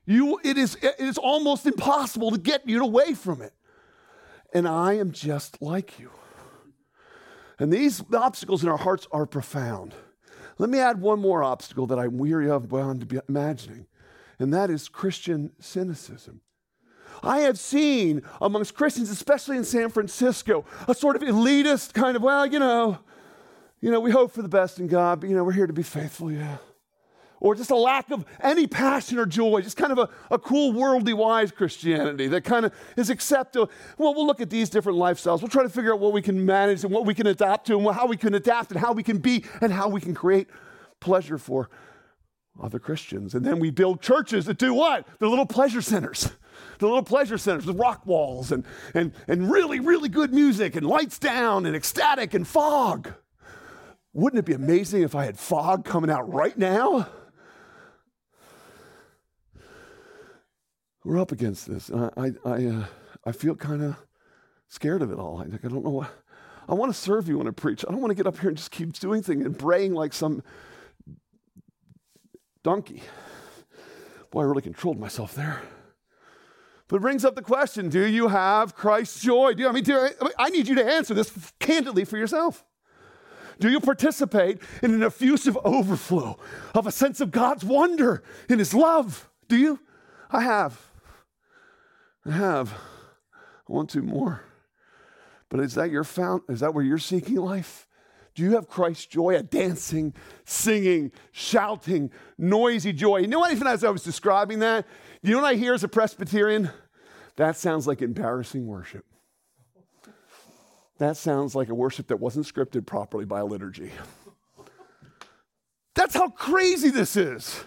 You, 0.06 0.40
it, 0.42 0.56
is, 0.56 0.76
it 0.76 0.94
is 0.98 1.18
almost 1.18 1.66
impossible 1.66 2.30
to 2.30 2.38
get 2.38 2.66
you 2.66 2.82
away 2.82 3.12
from 3.14 3.42
it. 3.42 3.52
And 4.54 4.66
I 4.66 4.94
am 4.94 5.12
just 5.12 5.60
like 5.60 5.98
you. 5.98 6.10
And 7.58 7.72
these 7.72 8.02
obstacles 8.14 8.62
in 8.62 8.68
our 8.68 8.76
hearts 8.76 9.06
are 9.10 9.26
profound. 9.26 9.94
Let 10.58 10.70
me 10.70 10.78
add 10.78 11.00
one 11.00 11.20
more 11.20 11.42
obstacle 11.42 11.86
that 11.86 11.98
I'm 11.98 12.18
weary 12.18 12.50
of 12.50 12.68
bound 12.68 13.00
to 13.00 13.06
be 13.06 13.20
imagining, 13.28 13.86
and 14.38 14.52
that 14.52 14.70
is 14.70 14.88
Christian 14.88 15.52
cynicism. 15.60 16.40
I 17.22 17.40
have 17.40 17.58
seen 17.58 18.22
amongst 18.40 18.74
Christians, 18.74 19.10
especially 19.10 19.56
in 19.56 19.64
San 19.64 19.90
Francisco, 19.90 20.64
a 20.86 20.94
sort 20.94 21.16
of 21.16 21.22
elitist 21.22 21.94
kind 21.94 22.16
of, 22.16 22.22
well, 22.22 22.46
you 22.46 22.58
know, 22.58 22.98
you 23.80 23.90
know, 23.90 24.00
we 24.00 24.10
hope 24.10 24.32
for 24.32 24.42
the 24.42 24.48
best 24.48 24.78
in 24.78 24.88
God, 24.88 25.20
but 25.20 25.28
you 25.28 25.36
know, 25.36 25.44
we're 25.44 25.52
here 25.52 25.66
to 25.66 25.72
be 25.72 25.82
faithful, 25.82 26.30
yeah. 26.30 26.58
Or 27.40 27.54
just 27.54 27.70
a 27.70 27.76
lack 27.76 28.10
of 28.10 28.24
any 28.40 28.66
passion 28.66 29.18
or 29.18 29.26
joy, 29.26 29.60
just 29.60 29.76
kind 29.76 29.92
of 29.92 29.98
a, 29.98 30.08
a 30.30 30.38
cool 30.38 30.72
worldly 30.72 31.14
wise 31.14 31.52
Christianity 31.52 32.26
that 32.28 32.42
kind 32.42 32.66
of 32.66 32.72
is 32.96 33.10
acceptable. 33.10 33.70
Well, 33.96 34.14
we'll 34.14 34.26
look 34.26 34.40
at 34.40 34.50
these 34.50 34.68
different 34.70 34.98
lifestyles. 34.98 35.40
We'll 35.40 35.48
try 35.48 35.62
to 35.62 35.68
figure 35.68 35.92
out 35.92 36.00
what 36.00 36.12
we 36.12 36.22
can 36.22 36.44
manage 36.44 36.82
and 36.82 36.92
what 36.92 37.06
we 37.06 37.14
can 37.14 37.26
adapt 37.26 37.66
to 37.68 37.78
and 37.78 37.88
how 37.94 38.06
we 38.06 38.16
can 38.16 38.34
adapt 38.34 38.70
and 38.72 38.80
how 38.80 38.92
we 38.92 39.02
can 39.02 39.18
be 39.18 39.44
and 39.60 39.72
how 39.72 39.88
we 39.88 40.00
can 40.00 40.14
create 40.14 40.48
pleasure 41.00 41.38
for 41.38 41.70
other 42.60 42.78
Christians. 42.78 43.34
And 43.34 43.44
then 43.44 43.60
we 43.60 43.70
build 43.70 44.02
churches 44.02 44.46
that 44.46 44.58
do 44.58 44.74
what? 44.74 45.06
They're 45.18 45.28
little 45.28 45.46
pleasure 45.46 45.82
centers. 45.82 46.30
The 46.80 46.86
little 46.86 47.04
pleasure 47.04 47.38
centers 47.38 47.66
with 47.66 47.76
rock 47.76 48.04
walls 48.04 48.50
and, 48.50 48.64
and, 48.94 49.12
and 49.28 49.50
really, 49.50 49.78
really 49.78 50.08
good 50.08 50.32
music 50.32 50.74
and 50.74 50.84
lights 50.84 51.18
down 51.18 51.66
and 51.66 51.76
ecstatic 51.76 52.34
and 52.34 52.46
fog. 52.46 53.14
Wouldn't 54.12 54.40
it 54.40 54.44
be 54.44 54.54
amazing 54.54 55.02
if 55.02 55.14
I 55.14 55.24
had 55.24 55.38
fog 55.38 55.84
coming 55.84 56.10
out 56.10 56.32
right 56.32 56.56
now? 56.56 57.08
We're 61.08 61.18
up 61.18 61.32
against 61.32 61.66
this. 61.66 61.90
I, 61.90 62.10
I, 62.18 62.30
I, 62.44 62.66
uh, 62.66 62.84
I 63.24 63.32
feel 63.32 63.54
kind 63.54 63.82
of 63.82 63.96
scared 64.68 65.00
of 65.00 65.10
it 65.10 65.18
all. 65.18 65.38
I, 65.38 65.44
like, 65.44 65.64
I 65.64 65.68
don't 65.68 65.82
know 65.82 65.88
what. 65.88 66.10
I 66.68 66.74
want 66.74 66.92
to 66.92 67.00
serve 67.00 67.28
you 67.28 67.38
when 67.38 67.48
I 67.48 67.50
preach. 67.50 67.82
I 67.88 67.90
don't 67.90 68.02
want 68.02 68.10
to 68.10 68.14
get 68.14 68.26
up 68.26 68.38
here 68.38 68.50
and 68.50 68.58
just 68.58 68.70
keep 68.70 68.92
doing 68.92 69.22
things 69.22 69.46
and 69.46 69.56
braying 69.56 69.94
like 69.94 70.12
some 70.12 70.42
donkey. 72.62 73.02
Boy, 74.30 74.42
I 74.42 74.44
really 74.44 74.60
controlled 74.60 75.00
myself 75.00 75.34
there. 75.34 75.62
But 76.88 76.96
it 76.96 77.00
brings 77.00 77.24
up 77.24 77.36
the 77.36 77.42
question 77.42 77.88
do 77.88 78.04
you 78.04 78.28
have 78.28 78.74
Christ's 78.74 79.22
joy? 79.22 79.54
Do 79.54 79.62
you, 79.62 79.68
I, 79.70 79.72
mean, 79.72 79.84
do 79.84 79.96
I, 79.98 80.10
mean, 80.22 80.32
I 80.38 80.50
need 80.50 80.68
you 80.68 80.74
to 80.74 80.84
answer 80.84 81.14
this 81.14 81.32
candidly 81.58 82.04
for 82.04 82.18
yourself. 82.18 82.66
Do 83.58 83.70
you 83.70 83.80
participate 83.80 84.60
in 84.82 84.92
an 84.92 85.02
effusive 85.02 85.56
overflow 85.64 86.38
of 86.74 86.86
a 86.86 86.92
sense 86.92 87.22
of 87.22 87.30
God's 87.30 87.64
wonder 87.64 88.22
in 88.50 88.58
His 88.58 88.74
love? 88.74 89.30
Do 89.48 89.56
you? 89.56 89.80
I 90.30 90.42
have. 90.42 90.87
Have. 92.30 92.72
I 93.32 93.72
want 93.72 93.90
to 93.90 94.02
more. 94.02 94.44
But 95.48 95.60
is 95.60 95.74
that 95.74 95.90
your 95.90 96.04
fount? 96.04 96.44
Is 96.48 96.60
that 96.60 96.74
where 96.74 96.84
you're 96.84 96.98
seeking 96.98 97.36
life? 97.36 97.86
Do 98.34 98.42
you 98.42 98.54
have 98.54 98.68
Christ's 98.68 99.06
joy, 99.06 99.34
a 99.34 99.42
dancing, 99.42 100.14
singing, 100.44 101.10
shouting, 101.32 102.10
noisy 102.36 102.92
joy? 102.92 103.18
You 103.18 103.26
know 103.26 103.40
what? 103.40 103.52
Even 103.52 103.66
as 103.66 103.82
I 103.82 103.90
was 103.90 104.02
describing 104.02 104.60
that, 104.60 104.86
you 105.22 105.32
know 105.34 105.42
what 105.42 105.48
I 105.48 105.54
hear 105.54 105.74
as 105.74 105.82
a 105.82 105.88
Presbyterian? 105.88 106.70
That 107.36 107.56
sounds 107.56 107.86
like 107.86 108.02
embarrassing 108.02 108.66
worship. 108.66 109.04
That 110.98 111.16
sounds 111.16 111.54
like 111.54 111.68
a 111.68 111.74
worship 111.74 112.08
that 112.08 112.18
wasn't 112.18 112.46
scripted 112.46 112.86
properly 112.86 113.24
by 113.24 113.40
a 113.40 113.44
liturgy. 113.44 113.90
That's 115.94 116.14
how 116.14 116.28
crazy 116.28 116.90
this 116.90 117.16
is. 117.16 117.64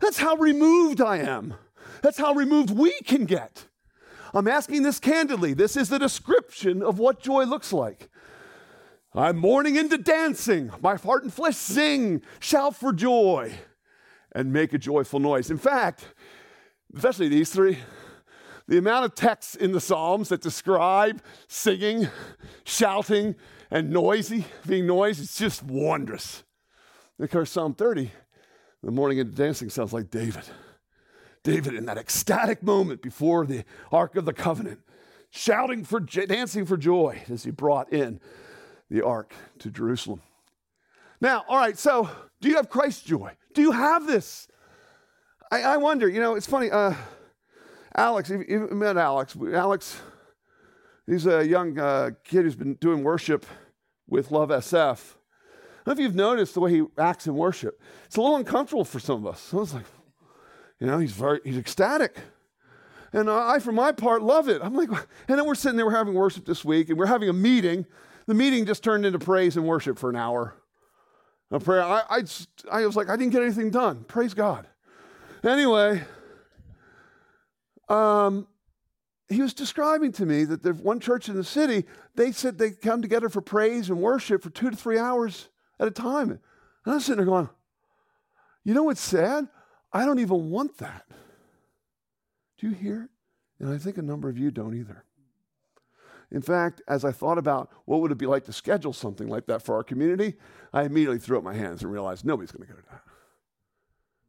That's 0.00 0.18
how 0.18 0.36
removed 0.36 1.00
I 1.00 1.18
am. 1.18 1.54
That's 2.02 2.18
how 2.18 2.34
removed 2.34 2.70
we 2.70 2.92
can 3.04 3.24
get. 3.24 3.66
I'm 4.34 4.48
asking 4.48 4.82
this 4.82 4.98
candidly. 4.98 5.54
This 5.54 5.76
is 5.76 5.88
the 5.88 5.98
description 5.98 6.82
of 6.82 6.98
what 6.98 7.22
joy 7.22 7.44
looks 7.44 7.72
like. 7.72 8.08
I'm 9.14 9.36
mourning 9.36 9.76
into 9.76 9.96
dancing. 9.96 10.72
My 10.82 10.96
heart 10.96 11.22
and 11.22 11.32
flesh 11.32 11.56
sing, 11.56 12.20
shout 12.40 12.74
for 12.74 12.92
joy, 12.92 13.52
and 14.32 14.52
make 14.52 14.72
a 14.72 14.78
joyful 14.78 15.20
noise. 15.20 15.52
In 15.52 15.58
fact, 15.58 16.08
especially 16.96 17.28
these 17.28 17.50
three, 17.50 17.78
the 18.66 18.78
amount 18.78 19.04
of 19.04 19.14
texts 19.14 19.54
in 19.54 19.70
the 19.70 19.80
Psalms 19.80 20.30
that 20.30 20.40
describe 20.40 21.22
singing, 21.46 22.08
shouting, 22.64 23.36
and 23.70 23.90
noisy, 23.90 24.46
being 24.66 24.86
noisy, 24.86 25.22
it's 25.22 25.38
just 25.38 25.62
wondrous. 25.62 26.42
Of 27.20 27.30
course, 27.30 27.50
Psalm 27.50 27.74
30, 27.74 28.10
the 28.82 28.90
mourning 28.90 29.18
into 29.18 29.32
dancing 29.32 29.70
sounds 29.70 29.92
like 29.92 30.10
David. 30.10 30.42
David 31.44 31.74
in 31.74 31.84
that 31.84 31.98
ecstatic 31.98 32.62
moment 32.62 33.02
before 33.02 33.46
the 33.46 33.64
Ark 33.92 34.16
of 34.16 34.24
the 34.24 34.32
Covenant, 34.32 34.80
shouting 35.30 35.84
for, 35.84 36.00
dancing 36.00 36.64
for 36.64 36.76
joy 36.76 37.22
as 37.28 37.44
he 37.44 37.50
brought 37.50 37.92
in 37.92 38.18
the 38.90 39.04
Ark 39.04 39.32
to 39.58 39.70
Jerusalem. 39.70 40.22
Now, 41.20 41.44
all 41.46 41.58
right, 41.58 41.78
so 41.78 42.08
do 42.40 42.48
you 42.48 42.56
have 42.56 42.68
Christ's 42.68 43.02
joy? 43.02 43.32
Do 43.52 43.60
you 43.60 43.72
have 43.72 44.06
this? 44.06 44.48
I, 45.52 45.62
I 45.62 45.76
wonder, 45.76 46.08
you 46.08 46.20
know, 46.20 46.34
it's 46.34 46.46
funny. 46.46 46.70
Uh, 46.70 46.94
Alex, 47.94 48.30
you, 48.30 48.44
you 48.48 48.68
met 48.70 48.96
Alex. 48.96 49.36
Alex, 49.52 50.00
he's 51.06 51.26
a 51.26 51.46
young 51.46 51.78
uh, 51.78 52.10
kid 52.24 52.44
who's 52.44 52.56
been 52.56 52.74
doing 52.74 53.04
worship 53.04 53.44
with 54.08 54.30
Love 54.30 54.48
SF. 54.48 54.80
I 54.80 54.90
don't 55.84 55.86
know 55.86 55.92
if 55.92 55.98
you've 55.98 56.14
noticed 56.14 56.54
the 56.54 56.60
way 56.60 56.70
he 56.70 56.84
acts 56.96 57.26
in 57.26 57.34
worship. 57.34 57.80
It's 58.06 58.16
a 58.16 58.20
little 58.20 58.36
uncomfortable 58.36 58.84
for 58.84 58.98
some 58.98 59.26
of 59.26 59.34
us. 59.34 59.40
So 59.40 59.60
it's 59.60 59.74
like, 59.74 59.84
you 60.84 60.90
know, 60.90 60.98
he's 60.98 61.12
very, 61.12 61.40
he's 61.44 61.56
ecstatic. 61.56 62.14
And 63.14 63.30
I, 63.30 63.58
for 63.58 63.72
my 63.72 63.90
part, 63.90 64.20
love 64.20 64.50
it. 64.50 64.60
I'm 64.62 64.74
like, 64.74 64.90
and 65.28 65.38
then 65.38 65.46
we're 65.46 65.54
sitting 65.54 65.78
there, 65.78 65.86
we're 65.86 65.96
having 65.96 66.12
worship 66.12 66.44
this 66.44 66.62
week, 66.62 66.90
and 66.90 66.98
we're 66.98 67.06
having 67.06 67.30
a 67.30 67.32
meeting. 67.32 67.86
The 68.26 68.34
meeting 68.34 68.66
just 68.66 68.84
turned 68.84 69.06
into 69.06 69.18
praise 69.18 69.56
and 69.56 69.66
worship 69.66 69.98
for 69.98 70.10
an 70.10 70.16
hour. 70.16 70.54
A 71.50 71.58
prayer. 71.58 71.82
I, 71.82 72.02
I, 72.10 72.22
I 72.70 72.84
was 72.84 72.96
like, 72.96 73.08
I 73.08 73.16
didn't 73.16 73.32
get 73.32 73.42
anything 73.42 73.70
done. 73.70 74.04
Praise 74.04 74.34
God. 74.34 74.66
Anyway, 75.42 76.02
um, 77.88 78.46
he 79.30 79.40
was 79.40 79.54
describing 79.54 80.12
to 80.12 80.26
me 80.26 80.44
that 80.44 80.62
there's 80.62 80.76
one 80.76 81.00
church 81.00 81.30
in 81.30 81.36
the 81.36 81.44
city, 81.44 81.86
they 82.14 82.30
said 82.30 82.58
they 82.58 82.72
come 82.72 83.00
together 83.00 83.30
for 83.30 83.40
praise 83.40 83.88
and 83.88 84.02
worship 84.02 84.42
for 84.42 84.50
two 84.50 84.70
to 84.70 84.76
three 84.76 84.98
hours 84.98 85.48
at 85.80 85.88
a 85.88 85.90
time. 85.90 86.30
And 86.30 86.40
I 86.84 86.94
was 86.96 87.06
sitting 87.06 87.16
there 87.16 87.26
going, 87.26 87.48
you 88.64 88.74
know 88.74 88.82
what's 88.82 89.00
sad? 89.00 89.48
I 89.94 90.04
don't 90.04 90.18
even 90.18 90.50
want 90.50 90.78
that. 90.78 91.06
Do 92.58 92.68
you 92.68 92.74
hear? 92.74 93.08
And 93.60 93.72
I 93.72 93.78
think 93.78 93.96
a 93.96 94.02
number 94.02 94.28
of 94.28 94.36
you 94.36 94.50
don't 94.50 94.76
either. 94.76 95.04
In 96.32 96.42
fact, 96.42 96.82
as 96.88 97.04
I 97.04 97.12
thought 97.12 97.38
about 97.38 97.70
what 97.84 98.00
would 98.00 98.10
it 98.10 98.18
be 98.18 98.26
like 98.26 98.44
to 98.46 98.52
schedule 98.52 98.92
something 98.92 99.28
like 99.28 99.46
that 99.46 99.62
for 99.62 99.76
our 99.76 99.84
community, 99.84 100.34
I 100.72 100.82
immediately 100.82 101.18
threw 101.18 101.38
up 101.38 101.44
my 101.44 101.54
hands 101.54 101.82
and 101.82 101.92
realized 101.92 102.24
nobody's 102.24 102.50
going 102.50 102.66
to 102.66 102.74
go 102.74 102.80
to 102.80 102.86
that. 102.90 103.02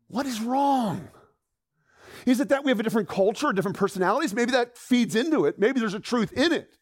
What 0.08 0.28
is 0.28 0.40
wrong? 0.40 1.08
Is 2.28 2.40
it 2.40 2.50
that 2.50 2.64
we 2.64 2.70
have 2.70 2.80
a 2.80 2.84
different 2.84 3.10
culture, 3.10 3.52
different 3.52 3.78
personalities? 3.78 4.36
Maybe 4.36 4.52
that 4.52 4.78
feeds 4.78 5.16
into 5.16 5.46
it. 5.46 5.58
Maybe 5.58 5.80
there's 5.80 5.96
a 5.96 6.00
truth 6.00 6.32
in 6.34 6.52
it. 6.52 6.78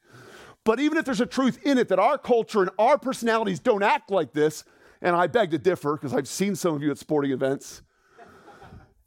But 0.65 0.79
even 0.81 0.97
if 0.97 1.05
there's 1.05 1.21
a 1.21 1.25
truth 1.25 1.59
in 1.63 1.77
it 1.77 1.87
that 1.87 1.99
our 1.99 2.17
culture 2.17 2.61
and 2.61 2.71
our 2.77 2.97
personalities 2.97 3.59
don't 3.59 3.83
act 3.83 4.11
like 4.11 4.33
this, 4.33 4.65
and 5.01 5.15
I 5.15 5.27
beg 5.27 5.51
to 5.51 5.57
differ 5.57 5.93
because 5.93 6.13
I've 6.13 6.27
seen 6.27 6.55
some 6.55 6.75
of 6.75 6.81
you 6.81 6.91
at 6.91 6.97
sporting 6.97 7.31
events, 7.31 7.81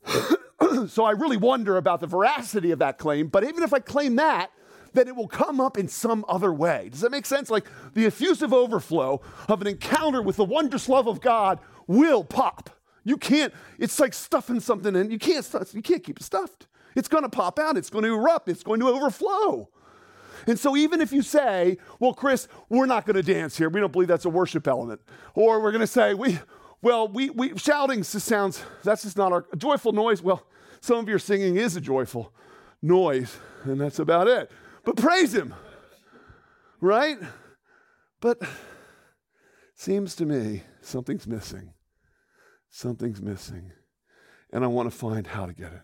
so 0.89 1.05
I 1.05 1.13
really 1.13 1.37
wonder 1.37 1.77
about 1.77 2.01
the 2.01 2.07
veracity 2.07 2.71
of 2.71 2.79
that 2.81 2.99
claim. 2.99 3.29
But 3.29 3.45
even 3.45 3.63
if 3.63 3.73
I 3.73 3.79
claim 3.79 4.17
that, 4.17 4.51
then 4.93 5.09
it 5.09 5.15
will 5.15 5.29
come 5.29 5.61
up 5.61 5.77
in 5.77 5.89
some 5.89 6.25
other 6.29 6.53
way. 6.53 6.89
Does 6.91 7.03
that 7.03 7.11
make 7.11 7.27
sense? 7.27 7.51
Like 7.51 7.67
the 7.95 8.07
effusive 8.07 8.53
overflow 8.53 9.21
of 9.49 9.61
an 9.61 9.67
encounter 9.67 10.23
with 10.23 10.37
the 10.37 10.45
wondrous 10.45 10.89
love 10.89 11.07
of 11.07 11.21
God 11.21 11.61
will 11.87 12.25
pop. 12.25 12.71
You 13.05 13.17
can't, 13.17 13.53
it's 13.79 14.01
like 14.01 14.15
stuffing 14.15 14.59
something 14.59 14.97
in. 14.97 15.11
You 15.11 15.19
can't, 15.19 15.49
you 15.73 15.83
can't 15.83 16.03
keep 16.03 16.19
it 16.19 16.25
stuffed. 16.25 16.67
It's 16.97 17.09
going 17.09 17.23
to 17.23 17.29
pop 17.29 17.59
out. 17.59 17.77
It's 17.77 17.91
going 17.91 18.05
to 18.05 18.15
erupt. 18.15 18.49
It's 18.49 18.63
going 18.63 18.81
to 18.81 18.89
overflow. 18.89 19.69
And 20.47 20.59
so, 20.59 20.77
even 20.77 21.01
if 21.01 21.13
you 21.13 21.23
say, 21.23 21.79
well, 21.99 22.15
Chris, 22.15 22.47
we're 22.69 22.87
not 22.87 23.05
going 23.07 23.17
to 23.17 23.23
dance 23.23 23.57
here, 23.57 23.69
we 23.69 23.81
don't 23.81 23.93
believe 23.93 24.09
that's 24.09 24.25
a 24.25 24.31
worship 24.31 24.69
element. 24.69 25.01
Or 25.35 25.61
we're 25.61 25.73
going 25.73 25.81
to 25.81 25.87
say, 25.87 26.15
we, 26.15 26.39
well, 26.87 27.09
we, 27.09 27.31
we 27.31 27.59
shouting 27.59 28.05
sounds, 28.05 28.63
that's 28.85 29.03
just 29.03 29.17
not 29.17 29.33
our 29.33 29.45
joyful 29.57 29.91
noise. 29.91 30.23
Well, 30.23 30.47
some 30.81 30.99
of 30.99 31.09
your 31.09 31.19
singing 31.19 31.57
is 31.57 31.75
a 31.75 31.81
joyful 31.81 32.33
noise, 32.81 33.41
and 33.65 33.81
that's 33.81 33.99
about 33.99 34.29
it. 34.29 34.53
But 34.85 34.95
praise 34.95 35.35
Him, 35.35 35.53
right? 36.81 37.19
But 38.21 38.41
seems 39.75 40.15
to 40.15 40.27
me 40.27 40.63
something's 40.81 41.27
missing. 41.27 41.73
Something's 42.71 43.21
missing. 43.21 43.73
And 44.53 44.63
I 44.63 44.69
want 44.69 44.89
to 44.89 44.97
find 44.97 45.27
how 45.27 45.45
to 45.45 45.53
get 45.53 45.73
it. 45.73 45.83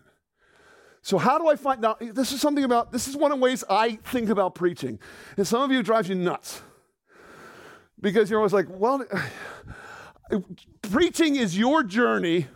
So, 1.01 1.17
how 1.17 1.37
do 1.37 1.49
I 1.49 1.57
find 1.57 1.81
now? 1.81 1.97
This 1.99 2.31
is 2.31 2.39
something 2.39 2.63
about, 2.63 2.93
this 2.93 3.09
is 3.09 3.17
one 3.17 3.33
of 3.33 3.39
the 3.39 3.43
ways 3.43 3.65
I 3.69 3.97
think 4.05 4.29
about 4.29 4.55
preaching. 4.55 4.99
And 5.35 5.45
some 5.45 5.63
of 5.63 5.69
you, 5.69 5.83
drives 5.83 6.07
you 6.07 6.15
nuts 6.15 6.61
Because 7.99 8.29
you're 8.29 8.39
always 8.39 8.53
like, 8.53 8.67
well, 8.69 9.05
preaching 10.83 11.35
is 11.35 11.57
your 11.57 11.83
journey 11.83 12.47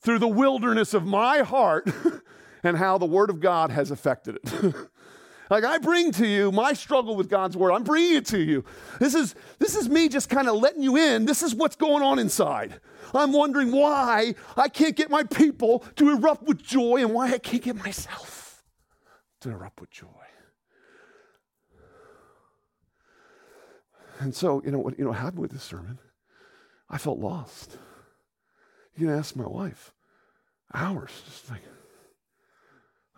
through 0.00 0.18
the 0.18 0.28
wilderness 0.28 0.94
of 0.94 1.06
my 1.06 1.40
heart 1.40 1.88
and 2.62 2.76
how 2.76 2.98
the 2.98 3.06
Word 3.06 3.30
of 3.30 3.40
God 3.40 3.70
has 3.70 3.90
affected 3.90 4.36
it. 4.36 4.74
like 5.50 5.64
I 5.64 5.78
bring 5.78 6.12
to 6.12 6.26
you 6.26 6.52
my 6.52 6.72
struggle 6.72 7.16
with 7.16 7.28
God's 7.28 7.56
Word. 7.56 7.72
I'm 7.72 7.84
bringing 7.84 8.16
it 8.16 8.26
to 8.26 8.38
you. 8.38 8.64
This 8.98 9.14
is, 9.14 9.34
this 9.58 9.76
is 9.76 9.88
me 9.88 10.08
just 10.08 10.28
kind 10.28 10.48
of 10.48 10.56
letting 10.56 10.82
you 10.82 10.96
in. 10.96 11.24
This 11.24 11.42
is 11.42 11.54
what's 11.54 11.76
going 11.76 12.02
on 12.02 12.18
inside. 12.18 12.80
I'm 13.14 13.32
wondering 13.32 13.72
why 13.72 14.34
I 14.56 14.68
can't 14.68 14.96
get 14.96 15.10
my 15.10 15.22
people 15.22 15.84
to 15.96 16.10
erupt 16.10 16.42
with 16.42 16.62
joy 16.62 16.96
and 16.96 17.12
why 17.12 17.32
I 17.32 17.38
can't 17.38 17.62
get 17.62 17.76
myself 17.76 18.62
to 19.40 19.50
erupt 19.50 19.80
with 19.80 19.90
joy. 19.90 20.06
And 24.20 24.34
so, 24.34 24.60
you 24.64 24.72
know 24.72 24.78
what, 24.78 24.98
you 24.98 25.04
know 25.04 25.12
happened 25.12 25.40
with 25.40 25.52
this 25.52 25.62
sermon? 25.62 25.98
I 26.90 26.98
felt 26.98 27.18
lost. 27.18 27.76
You 28.96 29.06
can 29.06 29.16
ask 29.16 29.36
my 29.36 29.46
wife. 29.46 29.92
Hours, 30.74 31.10
just 31.24 31.50
like 31.50 31.62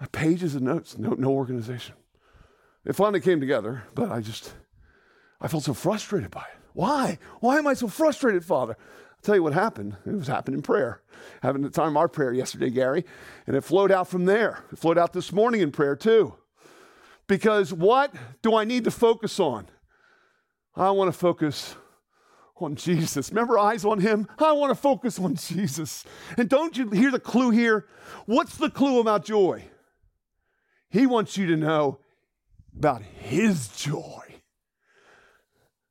uh, 0.00 0.06
pages 0.12 0.54
of 0.54 0.62
notes, 0.62 0.96
no, 0.98 1.10
no 1.10 1.30
organization. 1.30 1.94
It 2.84 2.94
finally 2.94 3.20
came 3.20 3.40
together, 3.40 3.84
but 3.94 4.10
I 4.10 4.20
just, 4.20 4.54
I 5.40 5.48
felt 5.48 5.64
so 5.64 5.74
frustrated 5.74 6.30
by 6.30 6.42
it. 6.42 6.60
Why? 6.72 7.18
Why 7.40 7.58
am 7.58 7.66
I 7.66 7.74
so 7.74 7.88
frustrated, 7.88 8.44
Father? 8.44 8.76
I'll 8.78 9.22
tell 9.22 9.34
you 9.34 9.42
what 9.42 9.52
happened. 9.52 9.96
It 10.06 10.14
was 10.14 10.28
happening 10.28 10.58
in 10.58 10.62
prayer. 10.62 11.02
Having 11.42 11.62
the 11.62 11.70
time 11.70 11.90
of 11.90 11.96
our 11.96 12.08
prayer 12.08 12.32
yesterday, 12.32 12.70
Gary, 12.70 13.04
and 13.46 13.56
it 13.56 13.62
flowed 13.62 13.90
out 13.90 14.08
from 14.08 14.24
there. 14.24 14.64
It 14.72 14.78
flowed 14.78 14.96
out 14.96 15.12
this 15.12 15.32
morning 15.32 15.60
in 15.60 15.72
prayer 15.72 15.96
too. 15.96 16.36
Because 17.26 17.72
what 17.72 18.14
do 18.42 18.54
I 18.54 18.64
need 18.64 18.84
to 18.84 18.90
focus 18.90 19.38
on? 19.38 19.66
I 20.74 20.90
want 20.92 21.12
to 21.12 21.18
focus 21.18 21.74
on 22.62 22.76
Jesus. 22.76 23.30
Remember, 23.30 23.58
eyes 23.58 23.84
on 23.84 24.00
Him? 24.00 24.28
I 24.38 24.52
want 24.52 24.70
to 24.70 24.80
focus 24.80 25.18
on 25.18 25.34
Jesus. 25.34 26.04
And 26.36 26.48
don't 26.48 26.76
you 26.76 26.90
hear 26.90 27.10
the 27.10 27.20
clue 27.20 27.50
here? 27.50 27.86
What's 28.26 28.56
the 28.56 28.70
clue 28.70 29.00
about 29.00 29.24
joy? 29.24 29.64
He 30.90 31.06
wants 31.06 31.36
you 31.36 31.46
to 31.46 31.56
know 31.56 32.00
about 32.76 33.02
His 33.02 33.68
joy. 33.68 34.22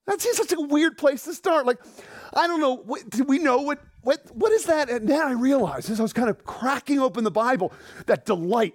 That 0.07 0.21
seems 0.21 0.38
such 0.38 0.53
a 0.53 0.59
weird 0.59 0.97
place 0.97 1.23
to 1.25 1.33
start. 1.35 1.67
Like, 1.67 1.77
I 2.33 2.47
don't 2.47 2.59
know, 2.59 2.83
do 3.09 3.23
we 3.23 3.38
know 3.38 3.59
what, 3.59 3.79
what, 4.01 4.25
what 4.35 4.51
is 4.51 4.65
that? 4.65 4.89
And 4.89 5.05
now 5.05 5.27
I 5.27 5.33
realize, 5.33 5.89
as 5.89 5.99
I 5.99 6.03
was 6.03 6.13
kind 6.13 6.29
of 6.29 6.43
cracking 6.45 6.99
open 6.99 7.23
the 7.23 7.31
Bible, 7.31 7.71
that 8.07 8.25
delight, 8.25 8.73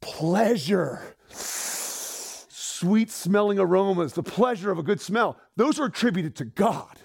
pleasure, 0.00 1.16
sweet 1.28 3.10
smelling 3.10 3.58
aromas, 3.58 4.12
the 4.12 4.22
pleasure 4.22 4.70
of 4.70 4.78
a 4.78 4.82
good 4.82 5.00
smell, 5.00 5.38
those 5.56 5.80
are 5.80 5.86
attributed 5.86 6.36
to 6.36 6.44
God. 6.44 7.00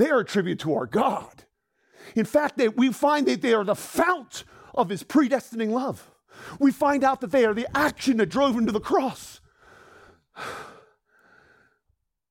They 0.00 0.08
are 0.08 0.20
a 0.20 0.24
tribute 0.24 0.60
to 0.60 0.72
our 0.72 0.86
God. 0.86 1.44
In 2.16 2.24
fact, 2.24 2.56
they, 2.56 2.68
we 2.68 2.90
find 2.90 3.26
that 3.26 3.42
they 3.42 3.52
are 3.52 3.64
the 3.64 3.74
fount 3.74 4.44
of 4.74 4.88
his 4.88 5.04
predestining 5.04 5.72
love. 5.72 6.10
We 6.58 6.72
find 6.72 7.04
out 7.04 7.20
that 7.20 7.32
they 7.32 7.44
are 7.44 7.52
the 7.52 7.68
action 7.76 8.16
that 8.16 8.30
drove 8.30 8.56
him 8.56 8.64
to 8.64 8.72
the 8.72 8.80
cross. 8.80 9.42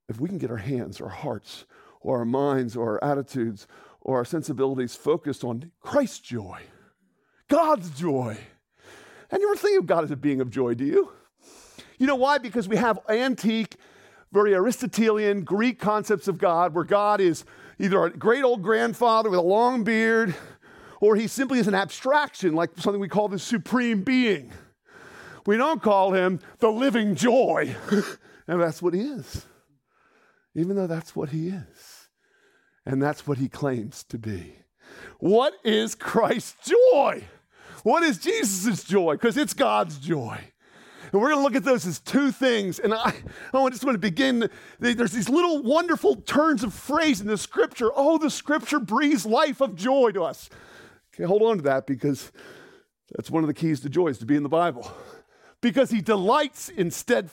If 0.09 0.19
we 0.19 0.27
can 0.27 0.39
get 0.39 0.49
our 0.49 0.57
hands, 0.57 0.99
our 0.99 1.09
hearts, 1.09 1.65
or 2.01 2.17
our 2.17 2.25
minds, 2.25 2.75
or 2.75 2.93
our 2.93 3.11
attitudes, 3.11 3.67
or 4.01 4.17
our 4.17 4.25
sensibilities 4.25 4.95
focused 4.95 5.43
on 5.43 5.71
Christ's 5.79 6.21
joy, 6.21 6.61
God's 7.49 7.91
joy. 7.91 8.35
And 9.29 9.41
you 9.41 9.47
ever 9.47 9.55
think 9.55 9.77
of 9.77 9.85
God 9.85 10.03
as 10.03 10.09
a 10.09 10.15
being 10.15 10.41
of 10.41 10.49
joy, 10.49 10.73
do 10.73 10.85
you? 10.85 11.11
You 11.99 12.07
know 12.07 12.15
why? 12.15 12.39
Because 12.39 12.67
we 12.67 12.77
have 12.77 12.97
antique, 13.07 13.75
very 14.31 14.53
Aristotelian 14.53 15.43
Greek 15.43 15.79
concepts 15.79 16.27
of 16.27 16.37
God, 16.37 16.73
where 16.73 16.83
God 16.83 17.19
is 17.19 17.45
either 17.79 18.03
a 18.03 18.09
great 18.11 18.43
old 18.43 18.61
grandfather 18.61 19.29
with 19.29 19.39
a 19.39 19.43
long 19.43 19.83
beard, 19.83 20.35
or 21.01 21.15
he 21.15 21.27
simply 21.27 21.59
is 21.59 21.67
an 21.67 21.75
abstraction, 21.75 22.53
like 22.53 22.71
something 22.77 22.99
we 22.99 23.07
call 23.07 23.27
the 23.27 23.39
supreme 23.39 24.03
being. 24.03 24.51
We 25.45 25.57
don't 25.57 25.81
call 25.81 26.13
him 26.13 26.39
the 26.59 26.69
living 26.69 27.15
joy. 27.15 27.75
and 28.47 28.61
that's 28.61 28.81
what 28.81 28.93
he 28.93 29.01
is, 29.01 29.45
even 30.53 30.75
though 30.75 30.87
that's 30.87 31.15
what 31.15 31.29
he 31.29 31.49
is. 31.49 32.09
And 32.85 33.01
that's 33.01 33.25
what 33.27 33.37
he 33.37 33.47
claims 33.49 34.03
to 34.05 34.17
be. 34.17 34.55
What 35.19 35.53
is 35.63 35.95
Christ's 35.95 36.69
joy? 36.69 37.23
What 37.83 38.03
is 38.03 38.17
Jesus' 38.17 38.83
joy? 38.83 39.13
Because 39.13 39.37
it's 39.37 39.53
God's 39.53 39.97
joy. 39.97 40.48
And 41.11 41.21
we're 41.21 41.29
going 41.29 41.39
to 41.39 41.43
look 41.43 41.55
at 41.55 41.63
those 41.63 41.85
as 41.87 41.99
two 41.99 42.31
things. 42.31 42.79
And 42.79 42.93
I, 42.93 43.13
oh, 43.53 43.65
I 43.65 43.69
just 43.69 43.83
want 43.83 43.95
to 43.95 43.99
begin. 43.99 44.49
There's 44.79 45.11
these 45.11 45.29
little 45.29 45.63
wonderful 45.63 46.17
turns 46.17 46.63
of 46.63 46.73
phrase 46.73 47.21
in 47.21 47.27
the 47.27 47.37
scripture. 47.37 47.89
Oh, 47.95 48.17
the 48.17 48.29
scripture 48.29 48.79
breathes 48.79 49.25
life 49.25 49.61
of 49.61 49.75
joy 49.75 50.11
to 50.11 50.23
us. 50.23 50.49
Okay, 51.13 51.23
hold 51.23 51.41
on 51.41 51.57
to 51.57 51.63
that 51.63 51.87
because 51.87 52.31
that's 53.15 53.31
one 53.31 53.43
of 53.43 53.47
the 53.47 53.53
keys 53.53 53.79
to 53.81 53.89
joy 53.89 54.09
is 54.09 54.19
to 54.19 54.25
be 54.25 54.35
in 54.35 54.43
the 54.43 54.49
Bible. 54.49 54.91
Because 55.61 55.89
he 55.89 56.01
delights 56.01 56.69
instead. 56.69 57.29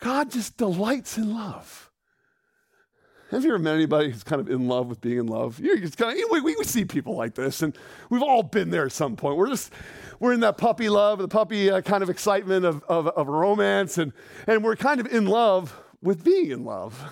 God 0.00 0.30
just 0.32 0.56
delights 0.56 1.16
in 1.16 1.32
love. 1.32 1.91
Have 3.32 3.44
you 3.44 3.54
ever 3.54 3.58
met 3.58 3.76
anybody 3.76 4.10
who's 4.10 4.22
kind 4.22 4.42
of 4.42 4.50
in 4.50 4.68
love 4.68 4.88
with 4.88 5.00
being 5.00 5.16
in 5.16 5.26
love? 5.26 5.58
You're 5.58 5.78
just 5.78 5.96
kind 5.96 6.22
of, 6.22 6.24
we, 6.30 6.42
we 6.42 6.54
see 6.64 6.84
people 6.84 7.16
like 7.16 7.34
this, 7.34 7.62
and 7.62 7.74
we've 8.10 8.22
all 8.22 8.42
been 8.42 8.68
there 8.68 8.84
at 8.84 8.92
some 8.92 9.16
point. 9.16 9.38
We're 9.38 9.48
just, 9.48 9.72
we're 10.20 10.34
in 10.34 10.40
that 10.40 10.58
puppy 10.58 10.90
love, 10.90 11.18
the 11.18 11.28
puppy 11.28 11.70
uh, 11.70 11.80
kind 11.80 12.02
of 12.02 12.10
excitement 12.10 12.66
of, 12.66 12.84
of, 12.88 13.06
of 13.08 13.28
romance, 13.28 13.96
and, 13.96 14.12
and 14.46 14.62
we're 14.62 14.76
kind 14.76 15.00
of 15.00 15.06
in 15.06 15.24
love 15.24 15.74
with 16.02 16.22
being 16.22 16.50
in 16.50 16.66
love. 16.66 17.02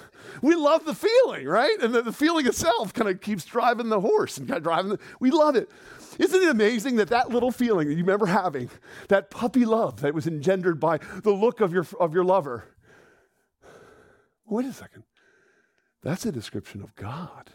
We 0.42 0.54
love 0.56 0.84
the 0.84 0.94
feeling, 0.94 1.46
right? 1.46 1.80
And 1.80 1.94
the, 1.94 2.02
the 2.02 2.12
feeling 2.12 2.46
itself 2.46 2.92
kind 2.92 3.08
of 3.08 3.22
keeps 3.22 3.46
driving 3.46 3.88
the 3.88 4.00
horse 4.00 4.36
and 4.36 4.46
kind 4.46 4.58
of 4.58 4.62
driving 4.62 4.90
the, 4.90 4.98
we 5.20 5.30
love 5.30 5.56
it. 5.56 5.70
Isn't 6.18 6.42
it 6.42 6.50
amazing 6.50 6.96
that 6.96 7.08
that 7.08 7.30
little 7.30 7.50
feeling 7.50 7.88
that 7.88 7.94
you 7.94 8.02
remember 8.02 8.26
having, 8.26 8.68
that 9.08 9.30
puppy 9.30 9.64
love 9.64 10.02
that 10.02 10.12
was 10.12 10.26
engendered 10.26 10.78
by 10.78 10.98
the 11.22 11.32
look 11.32 11.62
of 11.62 11.72
your, 11.72 11.86
of 11.98 12.12
your 12.12 12.24
lover? 12.24 12.64
Wait 14.44 14.66
a 14.66 14.72
second. 14.74 15.04
That's 16.02 16.24
a 16.24 16.32
description 16.32 16.82
of 16.82 16.94
God. 16.96 17.50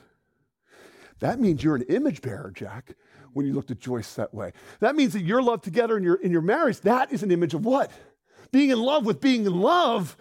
That 1.20 1.40
means 1.40 1.64
you're 1.64 1.76
an 1.76 1.84
image 1.84 2.22
bearer, 2.22 2.52
Jack, 2.54 2.96
when 3.34 3.46
you 3.46 3.54
looked 3.54 3.72
at 3.72 3.80
Joyce 3.80 4.14
that 4.16 4.34
way. 4.34 4.52
That 4.80 4.96
means 4.96 5.14
that 5.14 5.22
your 5.22 5.42
love 5.42 5.62
together 5.62 5.98
in 5.98 6.04
your, 6.04 6.16
in 6.16 6.32
your 6.32 6.42
marriage, 6.42 6.82
that 6.82 7.12
is 7.12 7.24
an 7.24 7.32
image 7.32 7.54
of 7.54 7.66
what? 7.66 7.92
Being 8.52 8.70
in 8.70 8.80
love 8.80 9.06
with 9.06 9.22
being 9.22 9.46
in 9.46 9.60
love 9.60 10.18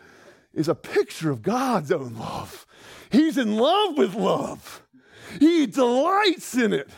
is 0.53 0.69
a 0.69 0.75
picture 0.75 1.31
of 1.31 1.43
God's 1.43 1.93
own 1.93 2.15
love. 2.15 2.67
He's 3.11 3.37
in 3.37 3.57
love 3.57 3.97
with 3.99 4.15
love, 4.15 4.83
He 5.39 5.67
delights 5.67 6.57
in 6.57 6.73
it. 6.73 6.89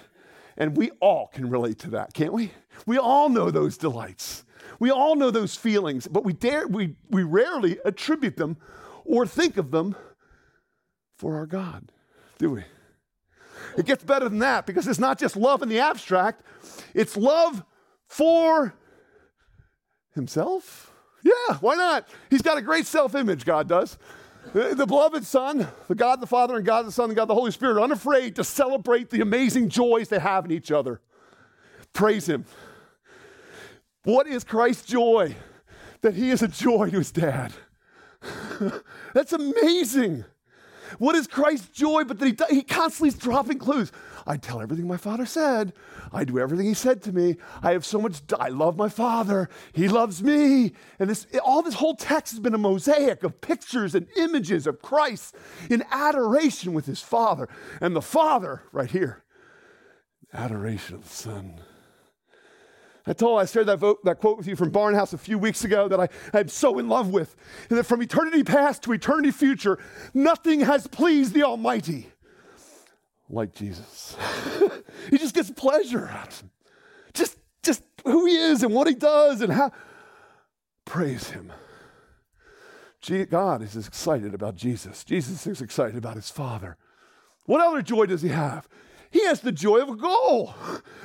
And 0.59 0.75
we 0.75 0.91
all 1.01 1.27
can 1.35 1.51
relate 1.51 1.79
to 1.81 1.91
that, 1.91 2.15
can't 2.15 2.33
we? 2.33 2.51
We 2.87 2.97
all 2.97 3.29
know 3.29 3.51
those 3.51 3.77
delights. 3.77 4.43
We 4.79 4.91
all 4.91 5.15
know 5.15 5.31
those 5.31 5.55
feelings, 5.55 6.09
but 6.09 6.25
we, 6.25 6.33
dare, 6.33 6.67
we, 6.67 6.97
we 7.11 7.25
rarely 7.25 7.79
attribute 7.85 8.37
them 8.37 8.57
or 9.05 9.27
think 9.27 9.59
of 9.59 9.71
them 9.71 9.97
for 11.17 11.37
our 11.37 11.47
God, 11.47 11.91
do 12.39 12.51
we? 12.51 12.65
It 13.77 13.87
gets 13.87 14.05
better 14.05 14.29
than 14.29 14.39
that 14.41 14.67
because 14.67 14.87
it's 14.87 14.99
not 14.99 15.19
just 15.19 15.37
love 15.37 15.63
in 15.63 15.69
the 15.69 15.81
abstract, 15.81 16.43
it's 16.95 17.17
love 17.17 17.65
for 18.07 18.75
Himself. 20.15 20.93
Yeah, 21.23 21.57
why 21.61 21.75
not? 21.75 22.09
He's 22.31 22.43
got 22.43 22.59
a 22.59 22.63
great 22.63 22.87
self 22.87 23.15
image, 23.15 23.45
God 23.45 23.69
does. 23.69 23.99
The 24.53 24.87
beloved 24.87 25.25
Son, 25.25 25.67
the 25.89 25.95
God 25.95 26.21
the 26.21 26.27
Father, 26.27 26.57
and 26.57 26.65
God 26.65 26.87
the 26.87 26.93
Son, 26.93 27.11
and 27.11 27.17
God 27.17 27.27
the 27.27 27.35
Holy 27.35 27.51
Spirit 27.51 27.79
are 27.79 27.83
unafraid 27.83 28.37
to 28.37 28.45
celebrate 28.45 29.11
the 29.11 29.21
amazing 29.21 29.69
joys 29.69 30.09
they 30.09 30.21
have 30.21 30.45
in 30.45 30.53
each 30.53 30.71
other. 30.71 31.01
Praise 31.93 32.29
Him. 32.29 32.45
What 34.05 34.29
is 34.29 34.45
Christ's 34.45 34.87
joy? 34.87 35.35
That 36.03 36.15
He 36.15 36.31
is 36.31 36.43
a 36.43 36.49
joy 36.49 36.91
to 36.91 36.99
His 36.99 37.11
dad. 37.11 37.53
That's 39.15 39.33
amazing. 39.33 40.25
What 40.99 41.15
is 41.15 41.27
Christ's 41.27 41.69
joy 41.69 42.05
but 42.05 42.19
that 42.19 42.49
he, 42.51 42.57
he 42.57 42.63
constantly 42.63 43.09
is 43.09 43.17
dropping 43.17 43.59
clues? 43.59 43.93
I 44.27 44.37
tell 44.37 44.61
everything 44.61 44.89
my 44.89 44.97
father 44.97 45.27
said. 45.27 45.73
I 46.13 46.25
do 46.25 46.39
everything 46.39 46.67
he 46.67 46.75
said 46.75 47.03
to 47.03 47.13
me. 47.13 47.37
I 47.63 47.73
have 47.73 47.85
so 47.85 48.01
much, 48.01 48.21
I 48.39 48.49
love 48.49 48.77
my 48.77 48.89
father. 48.89 49.49
He 49.73 49.89
loves 49.89 50.23
me. 50.23 50.73
And 50.99 51.09
this, 51.09 51.27
all 51.45 51.63
this 51.63 51.75
whole 51.75 51.95
text 51.95 52.33
has 52.33 52.41
been 52.41 52.55
a 52.55 52.59
mosaic 52.59 53.23
of 53.23 53.41
pictures 53.41 53.95
and 53.95 54.09
images 54.17 54.67
of 54.67 54.83
Christ 54.83 55.37
in 55.71 55.85
adoration 55.91 56.73
with 56.73 56.87
his 56.87 57.01
father. 57.01 57.49
And 57.81 57.95
the 57.95 58.03
father, 58.03 58.63
right 58.73 58.91
here, 58.91 59.23
adoration 60.33 60.97
of 60.97 61.05
the 61.05 61.15
son. 61.15 61.61
I 63.07 63.13
told 63.13 63.41
I 63.41 63.45
shared 63.45 63.67
that, 63.67 63.79
vote, 63.79 64.05
that 64.05 64.19
quote 64.19 64.37
with 64.37 64.49
you 64.49 64.57
from 64.57 64.73
Barnhouse 64.73 65.13
a 65.13 65.19
few 65.19 65.39
weeks 65.39 65.65
ago 65.65 65.87
that 65.89 66.01
I, 66.01 66.09
I'm 66.33 66.49
so 66.49 66.79
in 66.79 66.89
love 66.89 67.11
with. 67.11 67.37
And 67.71 67.79
that 67.79 67.85
from 67.85 68.03
eternity 68.03 68.43
past 68.43 68.83
to 68.83 68.93
eternity 68.93 69.31
future, 69.31 69.79
nothing 70.13 70.61
has 70.61 70.87
pleased 70.87 71.33
the 71.33 71.45
Almighty 71.45 72.09
like 73.29 73.55
Jesus. 73.55 74.17
he 75.11 75.19
just 75.19 75.35
gets 75.35 75.51
pleasure 75.51 76.09
out 76.09 76.29
of. 76.29 76.45
Just, 77.15 77.39
just 77.63 77.83
who 78.05 78.27
he 78.27 78.37
is 78.37 78.63
and 78.63 78.75
what 78.75 78.87
he 78.87 78.95
does 78.95 79.41
and 79.41 79.53
how. 79.53 79.73
Praise 80.85 81.31
him. 81.31 81.53
God 83.31 83.63
is 83.63 83.77
excited 83.77 84.35
about 84.35 84.57
Jesus. 84.57 85.05
Jesus 85.05 85.47
is 85.47 85.63
excited 85.63 85.97
about 85.97 86.17
his 86.17 86.29
Father. 86.29 86.77
What 87.45 87.61
other 87.61 87.81
joy 87.81 88.07
does 88.07 88.23
he 88.23 88.31
have? 88.31 88.69
He 89.17 89.25
has 89.25 89.41
the 89.41 89.51
joy 89.51 89.79
of 89.79 89.89
a 89.89 89.97
goal. 89.97 90.55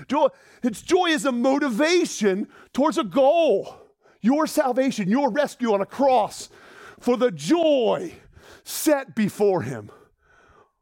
Joy, 0.10 0.28
its 0.62 0.82
joy 0.82 1.06
is 1.06 1.24
a 1.24 1.32
motivation 1.32 2.50
towards 2.74 2.98
a 2.98 3.06
goal. 3.06 3.74
Your 4.20 4.48
salvation, 4.48 5.10
your 5.10 5.32
rescue 5.32 5.74
on 5.74 5.80
a 5.80 5.86
cross 5.86 6.50
for 7.00 7.16
the 7.16 7.32
joy 7.32 8.12
set 8.66 9.16
before 9.16 9.62
him. 9.62 9.92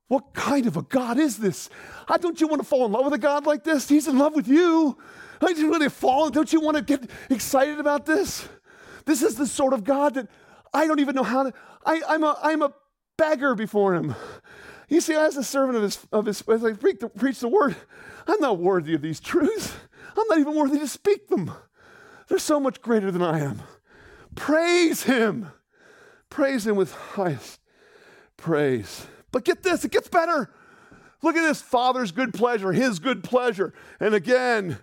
What 0.07 0.33
kind 0.33 0.65
of 0.65 0.75
a 0.75 0.81
God 0.81 1.19
is 1.19 1.37
this? 1.37 1.69
I 2.07 2.17
don't 2.17 2.41
you 2.41 2.47
want 2.47 2.63
to 2.63 2.67
fall 2.67 2.87
in 2.87 2.93
love 2.93 3.05
with 3.05 3.13
a 3.13 3.19
God 3.19 3.45
like 3.45 3.63
this? 3.63 3.87
He's 3.87 4.07
in 4.07 4.17
love 4.17 4.33
with 4.33 4.47
you. 4.47 4.97
Don't 5.39 5.69
want 5.69 5.83
to 5.83 5.91
fall? 5.91 6.31
Don't 6.31 6.51
you 6.51 6.59
want 6.61 6.77
to 6.77 6.83
get 6.83 7.07
excited 7.29 7.79
about 7.79 8.07
this? 8.07 8.49
This 9.05 9.21
is 9.21 9.35
the 9.35 9.45
sort 9.45 9.73
of 9.73 9.83
God 9.83 10.15
that 10.15 10.29
I 10.73 10.87
don't 10.87 10.99
even 10.99 11.13
know 11.13 11.21
how 11.21 11.43
to. 11.43 11.53
I, 11.85 12.01
I'm 12.07 12.23
a 12.23 12.35
I'm 12.41 12.63
a 12.63 12.73
beggar 13.19 13.53
before 13.53 13.93
him. 13.93 14.15
You 14.89 15.01
see, 15.01 15.13
as 15.13 15.37
a 15.37 15.43
servant 15.43 15.77
of 15.77 15.83
his 15.83 16.07
of 16.11 16.25
his 16.25 16.43
as 16.47 16.65
I 16.65 16.73
preach 16.73 16.99
the, 16.99 17.09
preach 17.09 17.39
the 17.39 17.47
word, 17.47 17.75
I'm 18.27 18.39
not 18.39 18.59
worthy 18.59 18.95
of 18.95 19.01
these 19.01 19.19
truths. 19.19 19.73
I'm 20.17 20.27
not 20.27 20.39
even 20.39 20.55
worthy 20.55 20.79
to 20.79 20.87
speak 20.87 21.29
them. 21.29 21.51
They're 22.27 22.39
so 22.39 22.59
much 22.59 22.81
greater 22.81 23.11
than 23.11 23.21
I 23.21 23.39
am. 23.39 23.61
Praise 24.35 25.03
him. 25.03 25.51
Praise 26.29 26.65
him 26.65 26.75
with 26.75 26.93
highest 26.93 27.59
praise. 28.37 29.05
But 29.31 29.45
get 29.45 29.63
this, 29.63 29.85
it 29.85 29.91
gets 29.91 30.07
better. 30.07 30.49
Look 31.21 31.35
at 31.35 31.41
this 31.41 31.61
Father's 31.61 32.11
good 32.11 32.33
pleasure, 32.33 32.71
his 32.71 32.99
good 32.99 33.23
pleasure. 33.23 33.73
And 33.99 34.15
again, 34.15 34.79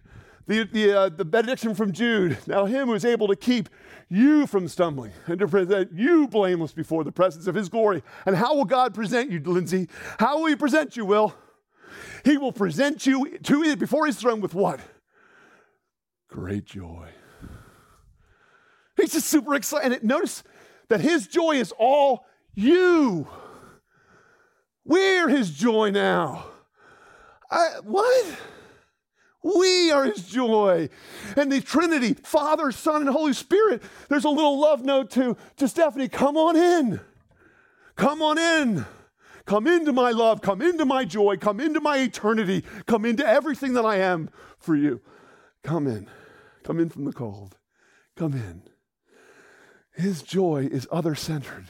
the, 0.47 0.65
the, 0.65 0.93
uh, 0.93 1.09
the 1.09 1.25
benediction 1.25 1.75
from 1.75 1.93
Jude. 1.93 2.39
Now, 2.47 2.67
him 2.67 2.89
who 2.89 2.95
is 2.95 3.05
able 3.05 3.29
to 3.29 3.37
keep 3.37 3.69
you 4.09 4.47
from 4.47 4.69
stumbling 4.69 5.13
and 5.27 5.39
to 5.41 5.49
present 5.49 5.93
you 5.93 6.29
blameless 6.29 6.73
before 6.73 7.05
the 7.05 7.13
presence 7.13 7.47
of 7.47 7.55
his 7.55 7.69
glory. 7.69 8.03
And 8.25 8.37
how 8.37 8.55
will 8.55 8.65
God 8.65 8.95
present 8.95 9.31
you, 9.31 9.41
Lindsay? 9.41 9.89
How 10.19 10.39
will 10.39 10.47
he 10.47 10.57
present 10.57 10.97
you, 10.97 11.05
Will? 11.05 11.35
He 12.25 12.37
will 12.37 12.53
present 12.53 13.07
you 13.07 13.39
to 13.39 13.77
before 13.77 14.07
his 14.07 14.17
throne 14.17 14.41
with 14.41 14.55
what? 14.55 14.81
Great 16.29 16.65
joy. 16.65 17.09
He's 18.97 19.13
just 19.13 19.29
super 19.29 19.55
excited. 19.55 19.93
And 19.93 20.05
notice 20.05 20.43
that 20.89 21.01
his 21.01 21.27
joy 21.27 21.53
is 21.53 21.73
all 21.79 22.27
you. 22.55 23.29
We're 24.85 25.29
his 25.29 25.51
joy 25.51 25.91
now. 25.91 26.47
I, 27.51 27.81
what? 27.83 28.27
We 29.55 29.93
are 29.93 30.05
his 30.05 30.27
joy. 30.27 30.89
And 31.37 31.53
the 31.53 31.61
Trinity, 31.61 32.15
Father, 32.15 32.73
Son, 32.73 33.03
and 33.03 33.11
Holy 33.11 33.33
Spirit, 33.33 33.83
there's 34.09 34.25
a 34.25 34.29
little 34.31 34.61
love 34.61 34.85
note 34.85 35.11
to, 35.13 35.37
to 35.59 35.69
Stephanie. 35.69 36.09
Come 36.09 36.37
on 36.37 36.57
in. 36.57 37.01
Come 37.95 38.23
on 38.23 38.39
in. 38.39 38.87
Come 39.45 39.69
into 39.69 39.93
my 39.93 40.11
love. 40.11 40.43
Come 40.43 40.61
into 40.61 40.85
my 40.85 41.05
joy. 41.05 41.37
Come 41.37 41.61
into 41.61 41.81
my 41.81 41.99
eternity. 41.99 42.65
Come 42.87 43.05
into 43.05 43.25
everything 43.25 43.75
that 43.75 43.85
I 43.85 43.99
am 43.99 44.31
for 44.59 44.75
you. 44.75 45.01
Come 45.63 45.87
in. 45.87 46.09
Come 46.65 46.81
in 46.81 46.89
from 46.89 47.05
the 47.05 47.13
cold. 47.13 47.57
Come 48.17 48.33
in. 48.33 48.63
His 49.95 50.23
joy 50.23 50.69
is 50.71 50.89
other 50.91 51.15
centered. 51.15 51.67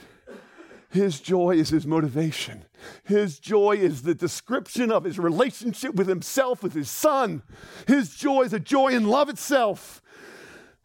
His 0.96 1.20
joy 1.20 1.56
is 1.56 1.68
his 1.68 1.86
motivation. 1.86 2.64
His 3.04 3.38
joy 3.38 3.72
is 3.72 4.00
the 4.00 4.14
description 4.14 4.90
of 4.90 5.04
his 5.04 5.18
relationship 5.18 5.94
with 5.94 6.08
himself, 6.08 6.62
with 6.62 6.72
his 6.72 6.90
son. 6.90 7.42
His 7.86 8.14
joy 8.14 8.44
is 8.44 8.54
a 8.54 8.58
joy 8.58 8.88
in 8.88 9.06
love 9.06 9.28
itself. 9.28 10.00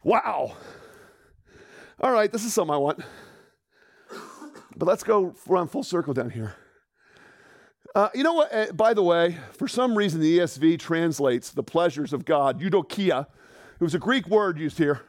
Wow. 0.04 0.54
All 1.98 2.12
right, 2.12 2.30
this 2.30 2.44
is 2.44 2.52
something 2.52 2.74
I 2.74 2.76
want. 2.76 3.00
But 4.76 4.86
let's 4.86 5.02
go 5.02 5.34
around 5.48 5.68
full 5.68 5.82
circle 5.82 6.12
down 6.12 6.28
here. 6.28 6.56
Uh, 7.94 8.10
you 8.14 8.22
know 8.22 8.34
what? 8.34 8.54
Uh, 8.54 8.70
by 8.74 8.92
the 8.92 9.02
way, 9.02 9.38
for 9.52 9.66
some 9.66 9.96
reason, 9.96 10.20
the 10.20 10.40
ESV 10.40 10.78
translates 10.78 11.50
the 11.52 11.62
pleasures 11.62 12.12
of 12.12 12.26
God, 12.26 12.60
eudokia. 12.60 13.26
It 13.80 13.82
was 13.82 13.94
a 13.94 13.98
Greek 13.98 14.28
word 14.28 14.58
used 14.58 14.76
here. 14.76 15.00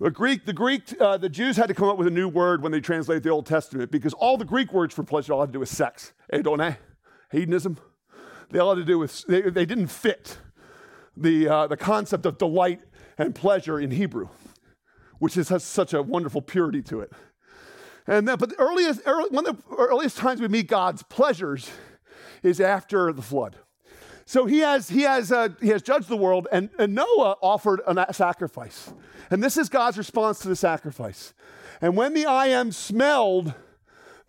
The 0.00 0.10
Greek, 0.10 0.44
the 0.44 0.52
Greek, 0.52 1.00
uh, 1.00 1.16
the 1.18 1.28
Jews 1.28 1.56
had 1.56 1.68
to 1.68 1.74
come 1.74 1.88
up 1.88 1.96
with 1.96 2.08
a 2.08 2.10
new 2.10 2.28
word 2.28 2.62
when 2.62 2.72
they 2.72 2.80
translated 2.80 3.22
the 3.22 3.30
Old 3.30 3.46
Testament 3.46 3.92
because 3.92 4.12
all 4.14 4.36
the 4.36 4.44
Greek 4.44 4.72
words 4.72 4.92
for 4.92 5.04
pleasure 5.04 5.32
all 5.32 5.40
had 5.40 5.50
to 5.50 5.52
do 5.52 5.60
with 5.60 5.68
sex, 5.68 6.12
hedone, 6.32 6.76
hedonism. 7.30 7.78
They 8.50 8.58
all 8.58 8.74
had 8.74 8.80
to 8.80 8.84
do 8.84 8.98
with 8.98 9.24
they, 9.28 9.42
they 9.42 9.64
didn't 9.64 9.86
fit 9.86 10.38
the 11.16 11.48
uh, 11.48 11.66
the 11.68 11.76
concept 11.76 12.26
of 12.26 12.38
delight 12.38 12.80
and 13.18 13.36
pleasure 13.36 13.78
in 13.78 13.92
Hebrew, 13.92 14.28
which 15.20 15.36
is, 15.36 15.48
has 15.50 15.62
such 15.62 15.94
a 15.94 16.02
wonderful 16.02 16.42
purity 16.42 16.82
to 16.82 17.00
it. 17.00 17.12
And 18.06 18.26
then, 18.26 18.36
but 18.36 18.50
the 18.50 18.58
earliest, 18.58 19.00
early, 19.06 19.30
one 19.30 19.46
of 19.46 19.56
the 19.56 19.74
earliest 19.76 20.16
times 20.16 20.40
we 20.40 20.48
meet 20.48 20.66
God's 20.66 21.04
pleasures 21.04 21.70
is 22.42 22.60
after 22.60 23.12
the 23.12 23.22
flood. 23.22 23.56
So 24.26 24.46
he 24.46 24.60
has, 24.60 24.88
he 24.88 25.02
has, 25.02 25.30
uh, 25.30 25.48
he 25.60 25.68
has 25.68 25.82
judged 25.82 26.08
the 26.08 26.16
world, 26.16 26.48
and, 26.50 26.70
and 26.78 26.94
Noah 26.94 27.36
offered 27.42 27.80
a 27.86 28.14
sacrifice. 28.14 28.92
And 29.30 29.42
this 29.42 29.56
is 29.56 29.68
God's 29.68 29.98
response 29.98 30.38
to 30.40 30.48
the 30.48 30.56
sacrifice. 30.56 31.34
And 31.80 31.96
when 31.96 32.14
the 32.14 32.26
I 32.26 32.46
am 32.46 32.72
smelled 32.72 33.54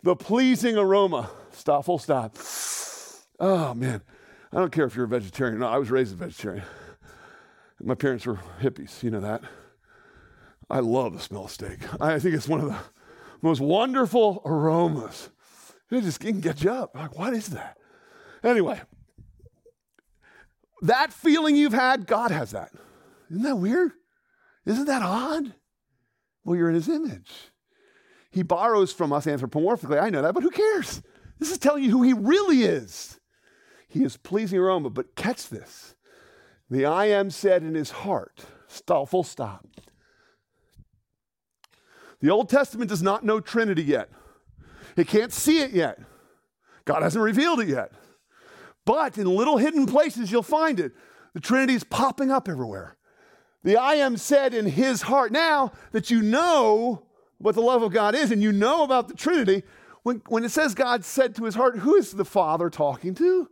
the 0.02 0.16
pleasing 0.16 0.76
aroma, 0.76 1.30
stop, 1.52 1.84
full 1.84 1.98
stop. 1.98 2.36
Oh, 3.40 3.74
man. 3.74 4.02
I 4.52 4.58
don't 4.58 4.72
care 4.72 4.84
if 4.84 4.94
you're 4.94 5.06
a 5.06 5.08
vegetarian. 5.08 5.58
No, 5.58 5.66
I 5.66 5.78
was 5.78 5.90
raised 5.90 6.12
a 6.12 6.16
vegetarian. 6.16 6.64
My 7.80 7.94
parents 7.94 8.24
were 8.24 8.38
hippies, 8.60 9.02
you 9.02 9.10
know 9.10 9.20
that. 9.20 9.42
I 10.70 10.80
love 10.80 11.12
the 11.12 11.20
smell 11.20 11.44
of 11.44 11.50
steak. 11.50 11.78
I 12.00 12.18
think 12.18 12.34
it's 12.34 12.48
one 12.48 12.60
of 12.60 12.68
the 12.68 12.78
most 13.42 13.60
wonderful 13.60 14.42
aromas. 14.44 15.30
It 15.90 16.02
just 16.02 16.20
can 16.20 16.40
get 16.40 16.64
you 16.64 16.70
up. 16.70 16.94
Like, 16.94 17.16
what 17.18 17.32
is 17.34 17.48
that? 17.48 17.78
Anyway, 18.42 18.80
that 20.82 21.12
feeling 21.12 21.56
you've 21.56 21.72
had, 21.72 22.06
God 22.06 22.30
has 22.30 22.50
that. 22.50 22.72
Isn't 23.30 23.42
that 23.42 23.56
weird? 23.56 23.92
Isn't 24.64 24.86
that 24.86 25.02
odd? 25.02 25.54
Well, 26.44 26.56
you're 26.56 26.68
in 26.68 26.74
his 26.74 26.88
image. 26.88 27.32
He 28.30 28.42
borrows 28.42 28.92
from 28.92 29.12
us 29.12 29.26
anthropomorphically. 29.26 30.00
I 30.00 30.10
know 30.10 30.22
that, 30.22 30.34
but 30.34 30.42
who 30.42 30.50
cares? 30.50 31.02
This 31.38 31.50
is 31.50 31.58
telling 31.58 31.84
you 31.84 31.90
who 31.90 32.02
he 32.02 32.12
really 32.12 32.62
is. 32.62 33.18
He 33.88 34.04
is 34.04 34.16
pleasing 34.16 34.58
aroma, 34.58 34.90
but 34.90 35.16
catch 35.16 35.48
this. 35.48 35.94
The 36.70 36.84
I 36.84 37.06
am 37.06 37.30
said 37.30 37.62
in 37.62 37.74
his 37.74 37.90
heart. 37.90 38.44
Stop, 38.68 39.08
full 39.08 39.22
stop. 39.24 39.66
The 42.20 42.30
Old 42.30 42.48
Testament 42.48 42.88
does 42.88 43.02
not 43.02 43.24
know 43.24 43.40
Trinity 43.40 43.82
yet. 43.82 44.08
It 44.96 45.08
can't 45.08 45.32
see 45.32 45.60
it 45.60 45.72
yet. 45.72 45.98
God 46.84 47.02
hasn't 47.02 47.22
revealed 47.22 47.60
it 47.60 47.68
yet. 47.68 47.92
But 48.86 49.18
in 49.18 49.26
little 49.26 49.58
hidden 49.58 49.84
places, 49.84 50.32
you'll 50.32 50.42
find 50.42 50.80
it. 50.80 50.92
The 51.34 51.40
Trinity 51.40 51.74
is 51.74 51.84
popping 51.84 52.30
up 52.30 52.48
everywhere. 52.48 52.96
The 53.62 53.76
I 53.76 53.96
am 53.96 54.16
said 54.16 54.54
in 54.54 54.64
his 54.64 55.02
heart. 55.02 55.32
Now 55.32 55.72
that 55.92 56.10
you 56.10 56.22
know 56.22 57.02
what 57.38 57.54
the 57.54 57.60
love 57.60 57.82
of 57.82 57.92
God 57.92 58.14
is 58.14 58.30
and 58.30 58.42
you 58.42 58.52
know 58.52 58.84
about 58.84 59.08
the 59.08 59.14
Trinity, 59.14 59.64
when, 60.04 60.22
when 60.28 60.44
it 60.44 60.50
says 60.50 60.74
God 60.74 61.04
said 61.04 61.34
to 61.34 61.44
his 61.44 61.56
heart, 61.56 61.78
who 61.78 61.96
is 61.96 62.12
the 62.12 62.24
Father 62.24 62.70
talking 62.70 63.14
to? 63.16 63.50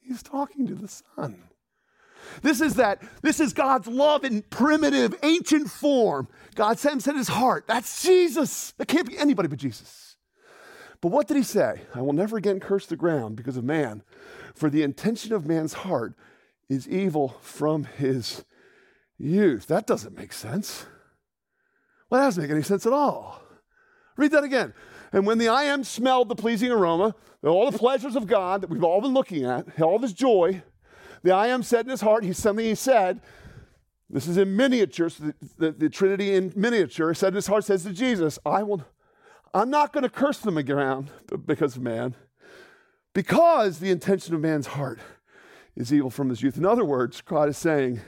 He's 0.00 0.22
talking 0.22 0.66
to 0.66 0.74
the 0.74 0.88
Son. 0.88 1.42
This 2.42 2.60
is 2.60 2.74
that, 2.74 3.02
this 3.22 3.38
is 3.38 3.52
God's 3.52 3.86
love 3.86 4.24
in 4.24 4.42
primitive, 4.42 5.14
ancient 5.22 5.70
form. 5.70 6.26
God 6.56 6.78
said 6.78 7.00
said 7.00 7.14
his 7.14 7.28
heart. 7.28 7.66
That's 7.68 8.02
Jesus. 8.02 8.72
That 8.78 8.88
can't 8.88 9.06
be 9.06 9.16
anybody 9.16 9.48
but 9.48 9.58
Jesus. 9.58 10.15
But 11.00 11.08
what 11.08 11.28
did 11.28 11.36
he 11.36 11.42
say? 11.42 11.82
I 11.94 12.00
will 12.00 12.12
never 12.12 12.36
again 12.36 12.60
curse 12.60 12.86
the 12.86 12.96
ground 12.96 13.36
because 13.36 13.56
of 13.56 13.64
man, 13.64 14.02
for 14.54 14.70
the 14.70 14.82
intention 14.82 15.32
of 15.32 15.46
man's 15.46 15.74
heart 15.74 16.14
is 16.68 16.88
evil 16.88 17.36
from 17.40 17.84
his 17.84 18.44
youth. 19.18 19.66
That 19.66 19.86
doesn't 19.86 20.16
make 20.16 20.32
sense. 20.32 20.86
Well, 22.08 22.20
that 22.20 22.26
doesn't 22.28 22.42
make 22.42 22.50
any 22.50 22.62
sense 22.62 22.86
at 22.86 22.92
all. 22.92 23.42
Read 24.16 24.32
that 24.32 24.44
again. 24.44 24.72
And 25.12 25.26
when 25.26 25.38
the 25.38 25.48
I 25.48 25.64
am 25.64 25.84
smelled 25.84 26.28
the 26.28 26.34
pleasing 26.34 26.70
aroma, 26.70 27.14
all 27.42 27.70
the 27.70 27.78
pleasures 27.78 28.16
of 28.16 28.26
God 28.26 28.60
that 28.60 28.70
we've 28.70 28.84
all 28.84 29.00
been 29.00 29.14
looking 29.14 29.44
at, 29.44 29.80
all 29.80 29.98
this 29.98 30.12
joy, 30.12 30.62
the 31.22 31.32
I 31.32 31.48
am 31.48 31.62
said 31.62 31.86
in 31.86 31.90
his 31.90 32.00
heart, 32.00 32.24
he's 32.24 32.38
something 32.38 32.64
he 32.64 32.74
said. 32.74 33.20
This 34.08 34.28
is 34.28 34.36
in 34.36 34.56
miniature, 34.56 35.08
so 35.08 35.24
the, 35.24 35.34
the, 35.58 35.72
the 35.72 35.88
Trinity 35.88 36.34
in 36.34 36.52
miniature. 36.54 37.12
Said 37.14 37.28
in 37.28 37.34
his 37.34 37.48
heart, 37.48 37.64
says 37.64 37.82
to 37.84 37.92
Jesus, 37.92 38.38
I 38.46 38.62
will, 38.62 38.84
I'm 39.54 39.70
not 39.70 39.92
going 39.92 40.02
to 40.02 40.10
curse 40.10 40.38
them 40.38 40.58
around 40.58 41.10
because 41.46 41.76
of 41.76 41.82
man, 41.82 42.14
because 43.14 43.78
the 43.78 43.90
intention 43.90 44.34
of 44.34 44.40
man's 44.40 44.66
heart 44.66 44.98
is 45.74 45.92
evil 45.92 46.10
from 46.10 46.28
his 46.28 46.42
youth. 46.42 46.56
In 46.56 46.66
other 46.66 46.84
words, 46.84 47.20
God 47.20 47.48
is 47.48 47.56
saying, 47.56 48.00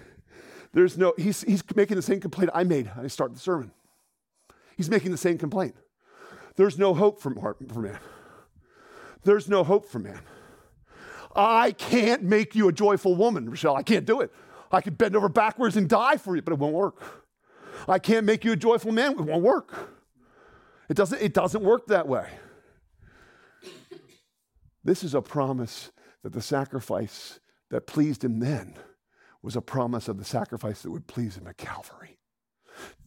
there's 0.72 0.98
no, 0.98 1.14
he's, 1.16 1.42
he's 1.42 1.62
making 1.74 1.96
the 1.96 2.02
same 2.02 2.20
complaint 2.20 2.50
I 2.54 2.64
made. 2.64 2.90
I 2.96 3.06
start 3.06 3.32
the 3.32 3.40
sermon. 3.40 3.70
He's 4.76 4.90
making 4.90 5.10
the 5.10 5.16
same 5.16 5.38
complaint. 5.38 5.74
There's 6.56 6.78
no 6.78 6.94
hope 6.94 7.20
for, 7.20 7.34
for 7.34 7.80
man. 7.80 7.98
There's 9.24 9.48
no 9.48 9.64
hope 9.64 9.86
for 9.86 9.98
man. 9.98 10.20
I 11.34 11.72
can't 11.72 12.22
make 12.22 12.54
you 12.54 12.68
a 12.68 12.72
joyful 12.72 13.14
woman, 13.14 13.48
Rochelle. 13.48 13.76
I 13.76 13.82
can't 13.82 14.04
do 14.04 14.20
it. 14.20 14.32
I 14.70 14.80
could 14.80 14.98
bend 14.98 15.16
over 15.16 15.28
backwards 15.28 15.76
and 15.76 15.88
die 15.88 16.16
for 16.16 16.36
you, 16.36 16.42
but 16.42 16.52
it 16.52 16.58
won't 16.58 16.74
work. 16.74 17.00
I 17.86 17.98
can't 17.98 18.26
make 18.26 18.44
you 18.44 18.52
a 18.52 18.56
joyful 18.56 18.92
man. 18.92 19.12
It 19.12 19.20
won't 19.20 19.42
work. 19.42 19.97
It 20.88 20.96
doesn't, 20.96 21.20
it 21.20 21.34
doesn't 21.34 21.62
work 21.62 21.86
that 21.88 22.08
way. 22.08 22.28
This 24.84 25.04
is 25.04 25.14
a 25.14 25.20
promise 25.20 25.90
that 26.22 26.32
the 26.32 26.40
sacrifice 26.40 27.40
that 27.70 27.86
pleased 27.86 28.24
him 28.24 28.40
then 28.40 28.74
was 29.42 29.54
a 29.54 29.60
promise 29.60 30.08
of 30.08 30.18
the 30.18 30.24
sacrifice 30.24 30.82
that 30.82 30.90
would 30.90 31.06
please 31.06 31.36
him 31.36 31.46
at 31.46 31.58
Calvary. 31.58 32.18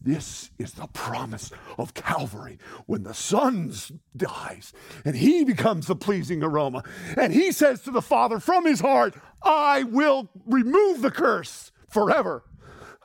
This 0.02 0.52
is 0.60 0.74
the 0.74 0.88
promise 0.88 1.52
of 1.78 1.94
Calvary 1.94 2.58
when 2.88 3.04
the 3.04 3.14
Son 3.14 3.74
dies 4.16 4.74
and 5.06 5.16
he 5.16 5.44
becomes 5.44 5.88
the 5.88 5.96
pleasing 5.96 6.44
aroma. 6.44 6.84
And 7.18 7.34
he 7.34 7.52
says 7.52 7.82
to 7.82 7.92
the 7.92 8.02
Father 8.02 8.40
from 8.40 8.66
his 8.66 8.82
heart, 8.82 9.16
I 9.44 9.84
will 9.84 10.30
remove 10.46 11.02
the 11.02 11.12
curse 11.12 11.72
forever. 11.90 12.44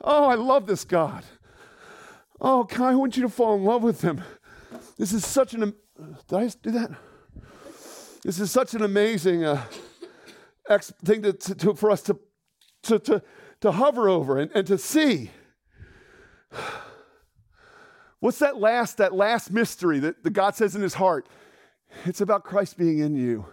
Oh, 0.01 0.25
I 0.25 0.35
love 0.35 0.67
this 0.67 0.83
God. 0.85 1.23
Oh, 2.39 2.65
God, 2.65 2.81
I 2.81 2.95
want 2.95 3.17
you 3.17 3.23
to 3.23 3.29
fall 3.29 3.55
in 3.55 3.63
love 3.63 3.81
with 3.81 4.01
him. 4.01 4.23
This 4.97 5.13
is 5.13 5.25
such 5.25 5.53
an. 5.53 5.73
Did 6.27 6.37
I 6.37 6.47
do 6.61 6.71
that? 6.71 6.91
This 8.23 8.39
is 8.39 8.51
such 8.51 8.73
an 8.73 8.83
amazing 8.83 9.45
uh, 9.45 9.63
ex- 10.69 10.93
thing 11.05 11.21
to, 11.21 11.33
to, 11.33 11.55
to, 11.55 11.73
for 11.75 11.91
us 11.91 12.01
to, 12.03 12.19
to, 12.83 12.99
to, 12.99 13.21
to 13.61 13.71
hover 13.71 14.09
over 14.09 14.37
and, 14.37 14.51
and 14.53 14.67
to 14.67 14.77
see. 14.77 15.31
What's 18.19 18.39
that 18.39 18.57
last, 18.57 18.97
that 18.97 19.13
last 19.13 19.51
mystery 19.51 19.99
that, 19.99 20.23
that 20.23 20.31
God 20.31 20.55
says 20.55 20.75
in 20.75 20.81
his 20.81 20.95
heart? 20.95 21.29
It's 22.05 22.21
about 22.21 22.43
Christ 22.43 22.77
being 22.77 22.99
in 22.99 23.15
you 23.15 23.45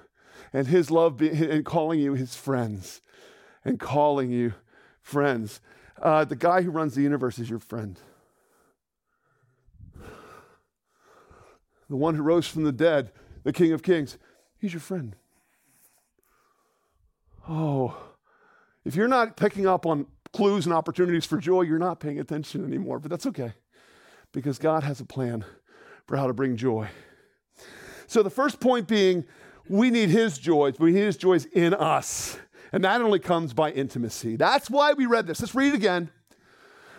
and 0.53 0.67
his 0.67 0.91
love 0.91 1.19
be, 1.19 1.29
and 1.29 1.65
calling 1.65 2.01
you 2.01 2.15
his 2.15 2.35
friends 2.35 3.03
and 3.65 3.79
calling 3.79 4.31
you 4.31 4.55
friends. 5.03 5.61
Uh, 6.01 6.25
the 6.25 6.37
guy 6.37 6.63
who 6.63 6.71
runs 6.71 6.95
the 6.95 7.03
universe 7.03 7.39
is 7.39 7.49
your 7.49 7.59
friend. 7.59 8.01
The 11.95 11.99
one 11.99 12.17
who 12.17 12.25
rose 12.25 12.49
from 12.49 12.65
the 12.65 12.73
dead, 12.73 13.13
the 13.45 13.53
King 13.53 13.71
of 13.71 13.85
Kings, 13.85 14.19
he's 14.59 14.73
your 14.73 14.81
friend. 14.81 15.15
Oh, 17.49 17.97
if 18.85 18.97
you're 18.97 19.07
not 19.07 19.37
picking 19.37 19.69
up 19.69 19.87
on 19.87 20.07
clues 20.33 20.67
and 20.67 20.75
opportunities 20.75 21.25
for 21.25 21.39
joy, 21.39 21.61
you're 21.61 21.79
not 21.79 22.01
paying 22.01 22.19
attention 22.19 22.65
anymore, 22.65 22.99
but 22.99 23.13
that's 23.13 23.27
okay 23.27 23.53
because 24.33 24.59
God 24.59 24.83
has 24.83 24.99
a 24.99 25.05
plan 25.05 25.45
for 26.09 26.17
how 26.17 26.27
to 26.27 26.33
bring 26.33 26.57
joy. 26.57 26.89
So 28.09 28.25
the 28.25 28.29
first 28.29 28.59
point 28.59 28.89
being, 28.89 29.25
we 29.69 29.89
need 29.89 30.09
His 30.09 30.37
joys, 30.37 30.81
we 30.81 30.91
need 30.91 31.03
His 31.03 31.17
joys 31.17 31.45
in 31.45 31.75
us. 31.75 32.37
And 32.73 32.83
that 32.83 33.03
only 33.03 33.21
comes 33.21 33.53
by 33.53 33.71
intimacy. 33.71 34.35
That's 34.35 34.69
why 34.69 34.95
we 34.95 35.07
read 35.07 35.29
this. 35.29 35.39
Let's 35.39 35.55
read 35.55 35.75
it 35.75 35.77
again. 35.77 36.11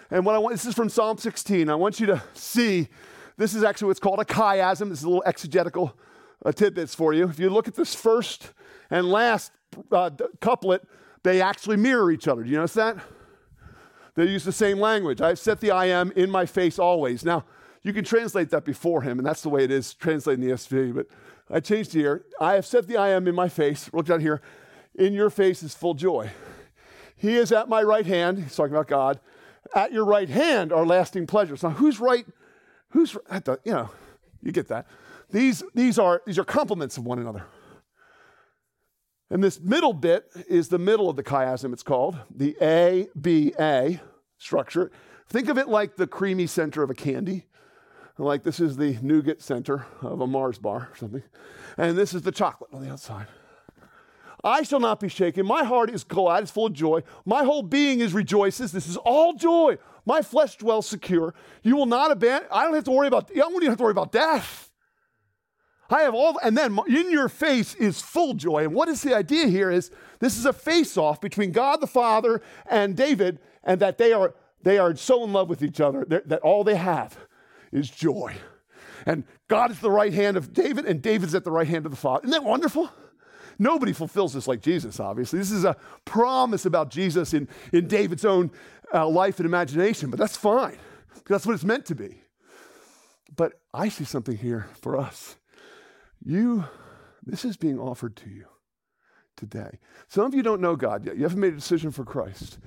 And 0.09 0.25
what 0.25 0.35
I 0.35 0.37
want, 0.37 0.53
this 0.53 0.65
is 0.65 0.73
from 0.73 0.87
Psalm 0.87 1.17
16. 1.17 1.69
I 1.69 1.75
want 1.75 1.99
you 1.99 2.05
to 2.05 2.23
see, 2.33 2.87
this 3.37 3.53
is 3.53 3.63
actually 3.63 3.87
what's 3.87 3.99
called 3.99 4.19
a 4.19 4.25
chiasm. 4.25 4.89
This 4.89 4.99
is 4.99 5.03
a 5.03 5.09
little 5.09 5.23
exegetical 5.25 5.97
uh, 6.45 6.51
tidbits 6.51 6.95
for 6.95 7.13
you. 7.13 7.27
If 7.27 7.39
you 7.39 7.49
look 7.49 7.67
at 7.67 7.75
this 7.75 7.93
first 7.93 8.53
and 8.89 9.09
last 9.09 9.51
uh, 9.91 10.11
couplet, 10.41 10.83
they 11.23 11.41
actually 11.41 11.77
mirror 11.77 12.11
each 12.11 12.27
other. 12.27 12.43
Do 12.43 12.49
you 12.49 12.57
notice 12.57 12.73
that? 12.73 12.97
They 14.15 14.25
use 14.25 14.45
the 14.45 14.51
same 14.51 14.79
language. 14.79 15.21
I've 15.21 15.39
set 15.39 15.59
the 15.59 15.71
I 15.71 15.87
am 15.87 16.11
in 16.15 16.29
my 16.31 16.45
face 16.45 16.79
always. 16.79 17.25
Now, 17.25 17.43
you 17.83 17.93
can 17.93 18.05
translate 18.05 18.49
that 18.49 18.63
before 18.63 19.01
him, 19.01 19.19
and 19.19 19.27
that's 19.27 19.41
the 19.41 19.49
way 19.49 19.63
it 19.63 19.71
is 19.71 19.93
translating 19.93 20.47
the 20.47 20.53
ESV, 20.53 20.95
but 20.95 21.07
I 21.49 21.59
changed 21.59 21.93
here. 21.93 22.25
I 22.39 22.53
have 22.53 22.65
set 22.65 22.87
the 22.87 22.97
I 22.97 23.09
am 23.09 23.27
in 23.27 23.35
my 23.35 23.49
face. 23.49 23.89
Look 23.93 24.07
down 24.07 24.21
here. 24.21 24.41
In 24.95 25.13
your 25.13 25.29
face 25.29 25.61
is 25.61 25.75
full 25.75 25.93
joy. 25.93 26.31
He 27.15 27.35
is 27.35 27.51
at 27.51 27.69
my 27.69 27.83
right 27.83 28.05
hand. 28.05 28.39
He's 28.39 28.55
talking 28.55 28.73
about 28.73 28.87
God. 28.87 29.19
At 29.75 29.91
your 29.91 30.05
right 30.05 30.29
hand 30.29 30.71
are 30.71 30.85
lasting 30.85 31.27
pleasures. 31.27 31.63
Now, 31.63 31.71
who's 31.71 31.99
right? 31.99 32.25
Who's 32.95 33.17
at 33.29 33.43
the, 33.43 33.59
you 33.65 33.73
know, 33.73 33.89
you 34.41 34.53
get 34.53 34.69
that. 34.69 34.87
These, 35.29 35.63
these, 35.73 35.99
are, 35.99 36.21
these 36.25 36.39
are 36.39 36.45
complements 36.45 36.95
of 36.95 37.03
one 37.03 37.19
another. 37.19 37.45
And 39.29 39.43
this 39.43 39.59
middle 39.59 39.91
bit 39.91 40.31
is 40.47 40.69
the 40.69 40.79
middle 40.79 41.09
of 41.09 41.17
the 41.17 41.23
chiasm, 41.23 41.73
it's 41.73 41.83
called, 41.83 42.17
the 42.33 42.55
A, 42.61 43.09
B, 43.19 43.53
A 43.59 43.99
structure. 44.37 44.93
Think 45.27 45.49
of 45.49 45.57
it 45.57 45.67
like 45.67 45.97
the 45.97 46.07
creamy 46.07 46.47
center 46.47 46.83
of 46.83 46.89
a 46.89 46.93
candy. 46.93 47.47
Like 48.17 48.43
this 48.43 48.61
is 48.61 48.77
the 48.77 48.97
nougat 49.01 49.41
center 49.41 49.85
of 50.01 50.21
a 50.21 50.27
Mars 50.27 50.57
bar 50.57 50.87
or 50.89 50.95
something. 50.95 51.23
And 51.77 51.97
this 51.97 52.13
is 52.13 52.21
the 52.21 52.31
chocolate 52.31 52.69
on 52.71 52.81
the 52.81 52.89
outside. 52.89 53.27
I 54.45 54.61
shall 54.61 54.79
not 54.79 54.99
be 54.99 55.09
shaken. 55.09 55.45
My 55.45 55.63
heart 55.63 55.89
is 55.89 56.03
glad, 56.03 56.43
it's 56.43 56.51
full 56.51 56.67
of 56.67 56.73
joy. 56.73 57.01
My 57.25 57.43
whole 57.43 57.63
being 57.63 57.99
is 57.99 58.13
rejoices. 58.13 58.71
This 58.71 58.87
is 58.87 58.95
all 58.97 59.33
joy. 59.33 59.79
My 60.05 60.21
flesh 60.21 60.55
dwells 60.57 60.85
secure. 60.85 61.33
You 61.63 61.75
will 61.75 61.87
not 61.87 62.11
abandon. 62.11 62.47
I 62.51 62.63
don't 62.63 62.75
have 62.75 62.83
to 62.83 62.91
worry 62.91 63.07
about, 63.07 63.31
I 63.31 63.39
don't 63.39 63.55
even 63.55 63.69
have 63.69 63.77
to 63.77 63.83
worry 63.83 63.91
about 63.91 64.11
death. 64.11 64.69
I 65.89 66.01
have 66.01 66.13
all, 66.13 66.39
and 66.43 66.55
then 66.55 66.77
in 66.87 67.11
your 67.11 67.27
face 67.27 67.73
is 67.75 68.01
full 68.01 68.35
joy. 68.35 68.65
And 68.65 68.73
what 68.73 68.87
is 68.87 69.01
the 69.01 69.15
idea 69.15 69.47
here 69.47 69.71
is 69.71 69.89
this 70.19 70.37
is 70.37 70.45
a 70.45 70.53
face 70.53 70.95
off 70.95 71.19
between 71.19 71.51
God 71.51 71.81
the 71.81 71.87
Father 71.87 72.41
and 72.67 72.95
David, 72.95 73.39
and 73.63 73.79
that 73.81 73.97
they 73.97 74.13
are, 74.13 74.35
they 74.61 74.77
are 74.77 74.95
so 74.95 75.23
in 75.23 75.33
love 75.33 75.49
with 75.49 75.63
each 75.63 75.81
other 75.81 76.05
that 76.05 76.39
all 76.41 76.63
they 76.63 76.75
have 76.75 77.17
is 77.71 77.89
joy. 77.89 78.35
And 79.07 79.23
God 79.47 79.71
is 79.71 79.79
the 79.79 79.91
right 79.91 80.13
hand 80.13 80.37
of 80.37 80.53
David, 80.53 80.85
and 80.85 81.01
David's 81.01 81.33
at 81.33 81.43
the 81.43 81.51
right 81.51 81.67
hand 81.67 81.85
of 81.85 81.91
the 81.91 81.97
Father. 81.97 82.25
Isn't 82.25 82.31
that 82.31 82.43
wonderful? 82.43 82.91
Nobody 83.57 83.93
fulfills 83.93 84.33
this 84.33 84.47
like 84.47 84.61
Jesus, 84.61 84.99
obviously. 84.99 85.39
This 85.39 85.51
is 85.51 85.63
a 85.63 85.75
promise 86.03 86.65
about 86.65 86.89
Jesus 86.89 87.33
in, 87.33 87.47
in 87.71 87.87
David's 87.87 88.25
own 88.25 88.51
uh, 88.93 89.07
life 89.07 89.39
and 89.39 89.45
imagination, 89.45 90.09
but 90.09 90.19
that's 90.19 90.37
fine. 90.37 90.77
That's 91.27 91.45
what 91.45 91.53
it's 91.53 91.63
meant 91.63 91.85
to 91.87 91.95
be. 91.95 92.21
But 93.35 93.53
I 93.73 93.89
see 93.89 94.03
something 94.03 94.37
here 94.37 94.67
for 94.81 94.97
us 94.97 95.37
you, 96.25 96.65
this 97.23 97.45
is 97.45 97.55
being 97.55 97.79
offered 97.79 98.15
to 98.17 98.29
you 98.29 98.47
today. 99.37 99.79
Some 100.07 100.25
of 100.25 100.33
you 100.33 100.41
don't 100.41 100.59
know 100.59 100.75
God 100.75 101.05
yet. 101.05 101.17
You 101.17 101.23
haven't 101.23 101.39
made 101.39 101.53
a 101.53 101.57
decision 101.57 101.91
for 101.91 102.03
Christ. 102.03 102.57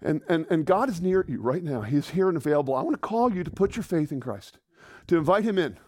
And, 0.00 0.22
and, 0.28 0.46
and 0.50 0.64
God 0.64 0.88
is 0.88 1.00
near 1.00 1.24
you 1.28 1.40
right 1.40 1.62
now. 1.62 1.82
He's 1.82 2.10
here 2.10 2.28
and 2.28 2.36
available. 2.36 2.74
I 2.74 2.82
want 2.82 2.94
to 2.94 3.06
call 3.06 3.32
you 3.32 3.44
to 3.44 3.50
put 3.50 3.76
your 3.76 3.82
faith 3.82 4.10
in 4.10 4.20
Christ, 4.20 4.58
to 5.06 5.16
invite 5.16 5.44
Him 5.44 5.58
in, 5.58 5.78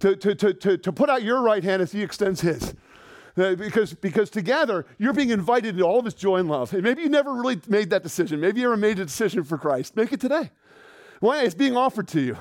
to, 0.00 0.16
to, 0.16 0.34
to, 0.34 0.54
to, 0.54 0.78
to 0.78 0.92
put 0.92 1.08
out 1.08 1.22
your 1.22 1.40
right 1.40 1.62
hand 1.62 1.82
as 1.82 1.92
He 1.92 2.02
extends 2.02 2.40
His. 2.40 2.74
Uh, 3.38 3.54
because, 3.54 3.94
because 3.94 4.30
together 4.30 4.86
you're 4.98 5.12
being 5.12 5.30
invited 5.30 5.74
into 5.74 5.84
all 5.84 5.98
of 5.98 6.04
His 6.04 6.14
joy 6.14 6.38
and 6.38 6.48
love. 6.48 6.72
And 6.72 6.82
maybe 6.82 7.02
you 7.02 7.08
never 7.08 7.32
really 7.32 7.60
made 7.68 7.90
that 7.90 8.02
decision. 8.02 8.40
Maybe 8.40 8.60
you 8.60 8.66
ever 8.66 8.76
made 8.76 8.98
a 8.98 9.04
decision 9.04 9.44
for 9.44 9.58
Christ. 9.58 9.94
Make 9.96 10.12
it 10.12 10.20
today. 10.20 10.50
Why? 11.20 11.42
It's 11.42 11.54
being 11.54 11.76
offered 11.76 12.08
to 12.08 12.20
you. 12.20 12.36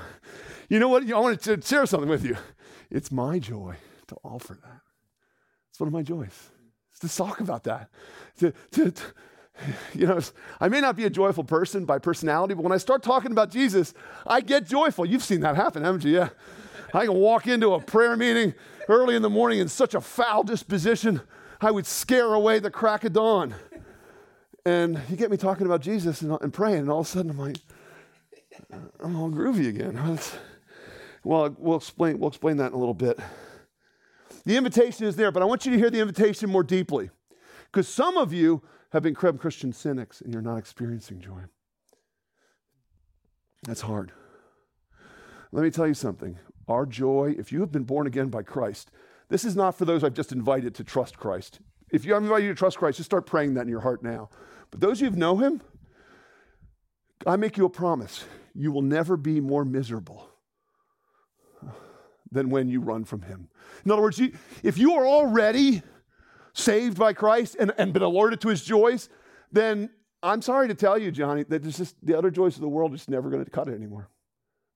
You 0.70 0.80
know 0.80 0.88
what? 0.88 1.10
I 1.10 1.20
want 1.20 1.42
to 1.42 1.62
share 1.62 1.86
something 1.86 2.10
with 2.10 2.24
you. 2.24 2.38
It's 2.90 3.12
my 3.12 3.38
joy 3.40 3.76
to 4.08 4.16
offer 4.24 4.54
that. 4.54 4.82
It's 5.70 5.80
one 5.80 5.88
of 5.88 5.94
my 5.94 6.04
joys. 6.04 6.50
It's 6.92 7.00
to 7.02 7.16
talk 7.16 7.40
about 7.40 7.64
that. 7.66 7.90
To, 8.40 8.54
to, 8.72 8.92
to, 8.92 9.04
you 9.94 10.08
know, 10.08 10.20
I 10.60 10.70
may 10.70 10.82
not 10.82 10.96
be 10.96 11.06
a 11.06 11.10
joyful 11.10 11.44
person 11.44 11.86
by 11.86 12.00
personality, 12.00 12.54
but 12.54 12.64
when 12.64 12.72
I 12.72 12.78
start 12.78 13.04
talking 13.04 13.32
about 13.32 13.52
Jesus, 13.52 13.94
I 14.26 14.42
get 14.42 14.66
joyful. 14.66 15.06
You've 15.06 15.24
seen 15.24 15.42
that 15.42 15.56
happen, 15.56 15.84
haven't 15.84 16.04
you? 16.04 16.16
Yeah. 16.16 16.30
I 16.94 17.06
can 17.06 17.16
walk 17.16 17.48
into 17.48 17.74
a 17.74 17.82
prayer 17.82 18.16
meeting 18.16 18.54
early 18.88 19.16
in 19.16 19.22
the 19.22 19.30
morning 19.30 19.60
in 19.60 19.68
such 19.68 19.94
a 19.94 20.02
foul 20.02 20.44
disposition, 20.44 21.22
I 21.60 21.72
would 21.72 21.86
scare 21.86 22.34
away 22.34 22.60
the 22.60 22.72
crack 22.72 23.04
of 23.04 23.14
dawn. 23.14 23.56
And 24.66 25.02
you 25.10 25.16
get 25.16 25.32
me 25.32 25.38
talking 25.38 25.66
about 25.66 25.82
Jesus 25.82 26.22
and, 26.22 26.38
and 26.42 26.54
praying, 26.54 26.80
and 26.80 26.90
all 26.90 27.02
of 27.02 27.06
a 27.06 27.10
sudden 27.10 27.32
I'm 27.32 27.40
like, 27.40 27.58
I'm 29.04 29.16
all 29.16 29.30
groovy 29.30 29.68
again. 29.70 30.20
Well, 31.24 31.54
we'll 31.60 31.78
explain, 31.78 32.20
we'll 32.20 32.30
explain 32.30 32.56
that 32.58 32.68
in 32.68 32.74
a 32.74 32.78
little 32.78 32.94
bit. 32.94 33.20
The 34.46 34.56
invitation 34.56 35.06
is 35.06 35.18
there, 35.18 35.30
but 35.30 35.44
I 35.44 35.46
want 35.46 35.66
you 35.66 35.74
to 35.74 35.78
hear 35.78 35.90
the 35.90 36.00
invitation 36.00 36.50
more 36.50 36.64
deeply. 36.64 37.10
Because 37.66 37.90
some 37.90 38.16
of 38.16 38.32
you 38.32 38.62
have 38.94 39.04
been 39.04 39.14
Christian 39.14 39.74
cynics 39.74 40.22
and 40.22 40.32
you're 40.32 40.42
not 40.42 40.56
experiencing 40.56 41.20
joy. 41.20 41.42
That's 43.64 43.82
hard. 43.82 44.14
Let 45.52 45.64
me 45.64 45.70
tell 45.70 45.86
you 45.86 45.94
something. 45.94 46.38
Our 46.68 46.86
joy, 46.86 47.36
if 47.38 47.52
you 47.52 47.62
have 47.62 47.72
been 47.72 47.84
born 47.84 48.08
again 48.08 48.30
by 48.30 48.44
Christ, 48.44 48.92
this 49.30 49.46
is 49.46 49.56
not 49.56 49.76
for 49.76 49.86
those 49.86 50.04
I've 50.04 50.14
just 50.14 50.32
invited 50.32 50.76
to 50.76 50.84
trust 50.84 51.18
Christ. 51.18 51.60
If 51.92 52.06
you, 52.06 52.16
I'm 52.16 52.24
inviting 52.24 52.48
you 52.48 52.54
to 52.54 52.58
trust 52.58 52.78
Christ, 52.78 52.98
just 52.98 53.10
start 53.10 53.26
praying 53.26 53.54
that 53.54 53.62
in 53.62 53.70
your 53.70 53.82
heart 53.82 54.04
now. 54.04 54.30
But 54.72 54.82
those 54.82 55.00
who 55.00 55.10
know 55.12 55.38
Him, 55.38 55.62
I 57.26 57.36
make 57.36 57.58
you 57.58 57.66
a 57.66 57.70
promise. 57.70 58.26
You 58.54 58.72
will 58.72 58.82
never 58.82 59.18
be 59.18 59.40
more 59.40 59.66
miserable 59.66 60.30
than 62.32 62.50
when 62.50 62.68
you 62.68 62.82
run 62.82 63.06
from 63.06 63.22
him. 63.22 63.50
In 63.86 63.92
other 63.92 64.02
words, 64.02 64.20
you, 64.20 64.34
if 64.64 64.78
you 64.78 64.94
are 64.94 65.08
already 65.08 65.82
saved 66.54 66.98
by 66.98 67.14
Christ 67.14 67.56
and, 67.60 67.72
and 67.78 67.94
been 67.94 68.02
alerted 68.02 68.42
to 68.42 68.50
his 68.50 68.64
joys, 68.64 69.10
then 69.52 69.90
I'm 70.22 70.42
sorry 70.42 70.68
to 70.68 70.74
tell 70.74 70.98
you, 70.98 71.12
Johnny, 71.12 71.44
that 71.44 71.64
just 71.64 71.96
the 72.04 72.18
other 72.18 72.32
joys 72.32 72.56
of 72.56 72.62
the 72.62 72.68
world 72.68 72.92
are 72.92 72.98
just 72.98 73.10
never 73.10 73.30
going 73.30 73.44
to 73.44 73.50
cut 73.50 73.68
it 73.68 73.76
anymore. 73.76 74.10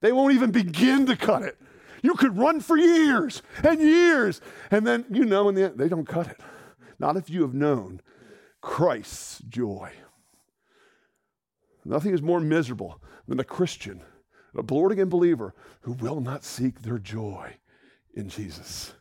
They 0.01 0.11
won't 0.11 0.33
even 0.33 0.51
begin 0.51 1.05
to 1.07 1.15
cut 1.15 1.43
it. 1.43 1.57
You 2.01 2.15
could 2.15 2.37
run 2.37 2.59
for 2.59 2.77
years 2.77 3.41
and 3.63 3.79
years, 3.79 4.41
and 4.69 4.85
then 4.85 5.05
you 5.09 5.25
know 5.25 5.49
in 5.49 5.55
the 5.55 5.65
end, 5.65 5.77
they 5.77 5.87
don't 5.87 6.07
cut 6.07 6.27
it. 6.27 6.39
Not 6.99 7.17
if 7.17 7.29
you 7.29 7.41
have 7.41 7.53
known 7.53 8.01
Christ's 8.61 9.39
joy. 9.39 9.91
Nothing 11.83 12.13
is 12.13 12.21
more 12.21 12.39
miserable 12.39 13.01
than 13.27 13.39
a 13.39 13.43
Christian 13.43 14.01
a 14.55 14.63
born 14.63 14.91
again 14.91 15.09
believer 15.09 15.53
who 15.81 15.93
will 15.93 16.21
not 16.21 16.43
seek 16.43 16.81
their 16.81 16.99
joy 16.99 17.55
in 18.13 18.29
Jesus. 18.29 18.93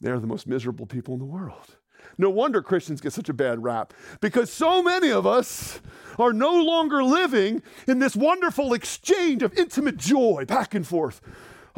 They're 0.00 0.20
the 0.20 0.26
most 0.26 0.46
miserable 0.46 0.86
people 0.86 1.14
in 1.14 1.20
the 1.20 1.26
world. 1.26 1.76
No 2.18 2.30
wonder 2.30 2.62
Christians 2.62 3.00
get 3.00 3.12
such 3.12 3.28
a 3.28 3.34
bad 3.34 3.62
rap 3.62 3.94
because 4.20 4.52
so 4.52 4.82
many 4.82 5.10
of 5.10 5.26
us 5.26 5.80
are 6.18 6.32
no 6.32 6.54
longer 6.54 7.04
living 7.04 7.62
in 7.86 7.98
this 7.98 8.16
wonderful 8.16 8.72
exchange 8.72 9.42
of 9.42 9.56
intimate 9.56 9.96
joy 9.96 10.44
back 10.46 10.74
and 10.74 10.86
forth. 10.86 11.20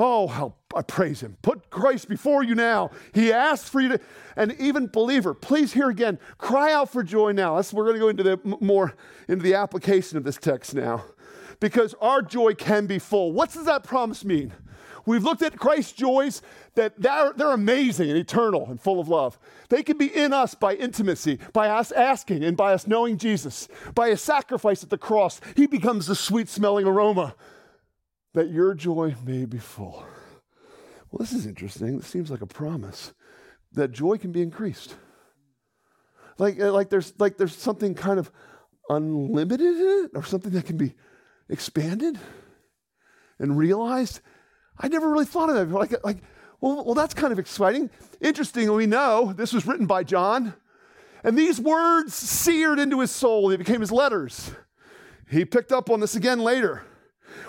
Oh, 0.05 0.27
how 0.27 0.55
I 0.75 0.83
praise 0.83 1.21
him. 1.21 1.37
Put 1.43 1.71
Christ 1.71 2.09
before 2.09 2.43
you 2.43 2.57
now. 2.57 2.91
He 3.15 3.33
asked 3.33 3.69
for 3.69 3.81
you 3.81 3.91
to, 3.91 4.01
and 4.35 4.51
even 4.59 4.89
believer, 4.89 5.33
please 5.33 5.73
hear 5.73 5.91
again, 5.91 6.19
cry 6.39 6.73
out 6.73 6.91
for 6.91 7.05
joy 7.05 7.31
now. 7.31 7.55
That's, 7.55 7.73
we're 7.73 7.85
going 7.85 7.95
to 7.95 8.01
go 8.01 8.09
into 8.09 8.23
the 8.25 8.57
more 8.61 8.95
into 9.29 9.45
the 9.45 9.55
application 9.55 10.19
of 10.19 10.25
this 10.25 10.39
text 10.39 10.75
now 10.75 11.05
because 11.61 11.95
our 12.01 12.21
joy 12.21 12.55
can 12.55 12.87
be 12.87 12.99
full. 12.99 13.31
What 13.31 13.53
does 13.53 13.65
that 13.67 13.85
promise 13.85 14.25
mean? 14.25 14.53
We've 15.07 15.23
looked 15.23 15.43
at 15.43 15.57
Christ's 15.57 15.93
joys 15.93 16.43
that 16.75 17.01
they're, 17.01 17.33
they're 17.37 17.53
amazing 17.53 18.11
and 18.11 18.19
eternal 18.19 18.67
and 18.69 18.81
full 18.81 18.99
of 18.99 19.07
love. 19.07 19.39
They 19.69 19.85
can 19.85 19.99
be 19.99 20.07
in 20.07 20.33
us 20.33 20.57
by 20.57 20.75
intimacy, 20.75 21.39
by 21.53 21.69
us 21.69 21.93
asking 21.93 22.43
and 22.43 22.57
by 22.57 22.73
us 22.73 22.89
knowing 22.89 23.19
Jesus, 23.19 23.69
by 23.95 24.09
a 24.09 24.17
sacrifice 24.17 24.83
at 24.83 24.91
the 24.91 24.99
cross. 24.99 25.41
He 25.55 25.69
becomes 25.69 26.09
the 26.09 26.17
sweet 26.17 26.49
smelling 26.49 26.89
aroma 26.89 27.37
that 28.35 28.51
your 28.51 28.75
joy 28.75 29.15
may 29.25 29.45
be 29.45 29.59
full. 29.59 30.05
Well, 31.11 31.19
this 31.19 31.33
is 31.33 31.47
interesting. 31.47 31.99
This 31.99 32.07
seems 32.07 32.31
like 32.31 32.41
a 32.41 32.47
promise 32.47 33.13
that 33.73 33.93
joy 33.93 34.19
can 34.19 34.33
be 34.33 34.43
increased. 34.43 34.97
Like, 36.39 36.61
uh, 36.61 36.73
like, 36.73 36.89
there's, 36.89 37.13
like 37.19 37.37
there's 37.37 37.57
something 37.57 37.95
kind 37.95 38.19
of 38.19 38.31
unlimited 38.89 39.67
in 39.67 40.05
it 40.05 40.11
or 40.15 40.25
something 40.25 40.53
that 40.53 40.67
can 40.67 40.77
be 40.77 40.95
expanded 41.49 42.19
and 43.39 43.59
realized. 43.59 44.21
I 44.79 44.89
never 44.89 45.11
really 45.11 45.27
thought 45.27 45.51
of 45.51 45.57
that. 45.57 45.67
before. 45.67 45.81
Like, 45.81 46.05
like 46.05 46.19
well, 46.63 46.85
well, 46.85 46.95
that's 46.95 47.13
kind 47.13 47.33
of 47.33 47.39
exciting. 47.39 47.91
Interesting, 48.21 48.73
we 48.73 48.87
know 48.87 49.33
this 49.33 49.53
was 49.53 49.67
written 49.67 49.87
by 49.87 50.05
John, 50.05 50.55
and 51.25 51.37
these 51.37 51.61
words 51.61 52.15
seared 52.15 52.79
into 52.79 53.01
his 53.01 53.11
soul. 53.11 53.49
They 53.49 53.57
became 53.57 53.81
his 53.81 53.91
letters. 53.91 54.53
He 55.29 55.45
picked 55.45 55.73
up 55.73 55.91
on 55.91 55.99
this 55.99 56.15
again 56.15 56.39
later. 56.39 56.85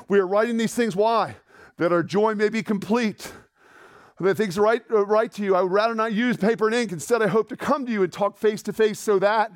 We 0.07 0.19
are 0.19 0.27
writing 0.27 0.57
these 0.57 0.73
things. 0.73 0.95
Why? 0.95 1.37
That 1.77 1.91
our 1.91 2.03
joy 2.03 2.35
may 2.35 2.49
be 2.49 2.63
complete. 2.63 3.31
That 4.19 4.35
things 4.35 4.57
right, 4.57 4.81
uh, 4.91 5.05
right 5.05 5.31
to 5.33 5.43
you. 5.43 5.55
I 5.55 5.61
would 5.61 5.71
rather 5.71 5.95
not 5.95 6.13
use 6.13 6.37
paper 6.37 6.67
and 6.67 6.75
ink. 6.75 6.91
Instead, 6.91 7.21
I 7.21 7.27
hope 7.27 7.49
to 7.49 7.57
come 7.57 7.85
to 7.85 7.91
you 7.91 8.03
and 8.03 8.13
talk 8.13 8.37
face 8.37 8.61
to 8.63 8.73
face 8.73 8.99
so 8.99 9.19
that 9.19 9.51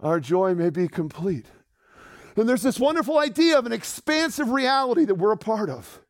our 0.00 0.20
joy 0.20 0.54
may 0.54 0.70
be 0.70 0.88
complete. 0.88 1.46
And 2.36 2.48
there's 2.48 2.62
this 2.62 2.78
wonderful 2.78 3.18
idea 3.18 3.58
of 3.58 3.66
an 3.66 3.72
expansive 3.72 4.50
reality 4.50 5.04
that 5.04 5.16
we're 5.16 5.32
a 5.32 5.36
part 5.36 5.68
of. 5.68 6.00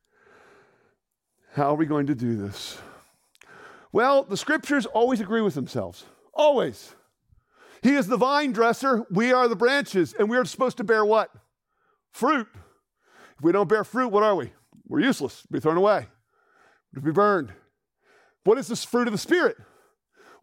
How 1.55 1.71
are 1.71 1.75
we 1.75 1.87
going 1.87 2.07
to 2.07 2.15
do 2.15 2.37
this? 2.37 2.79
Well, 3.93 4.25
the 4.25 4.37
scriptures 4.37 4.87
always 4.87 5.21
agree 5.21 5.41
with 5.41 5.55
themselves. 5.55 6.05
Always. 6.35 6.95
He 7.83 7.95
is 7.95 8.07
the 8.07 8.17
vine 8.17 8.53
dresser, 8.53 9.07
we 9.11 9.33
are 9.33 9.49
the 9.49 9.57
branches, 9.57 10.15
and 10.19 10.29
we 10.29 10.37
are 10.37 10.45
supposed 10.45 10.77
to 10.79 10.85
bear 10.85 11.05
what? 11.05 11.31
Fruit. 12.13 12.47
If 13.39 13.45
we 13.45 13.53
don't 13.53 13.69
bear 13.69 13.85
fruit, 13.85 14.09
what 14.09 14.23
are 14.23 14.35
we? 14.35 14.53
We're 14.87 15.01
useless, 15.01 15.45
be 15.51 15.61
thrown 15.61 15.77
away, 15.77 16.07
to 16.95 17.01
be 17.01 17.13
burned. 17.13 17.53
What 18.45 18.59
is 18.59 18.69
this 18.69 18.85
fruit 18.85 19.07
of 19.07 19.13
the 19.13 19.19
Spirit? 19.19 19.57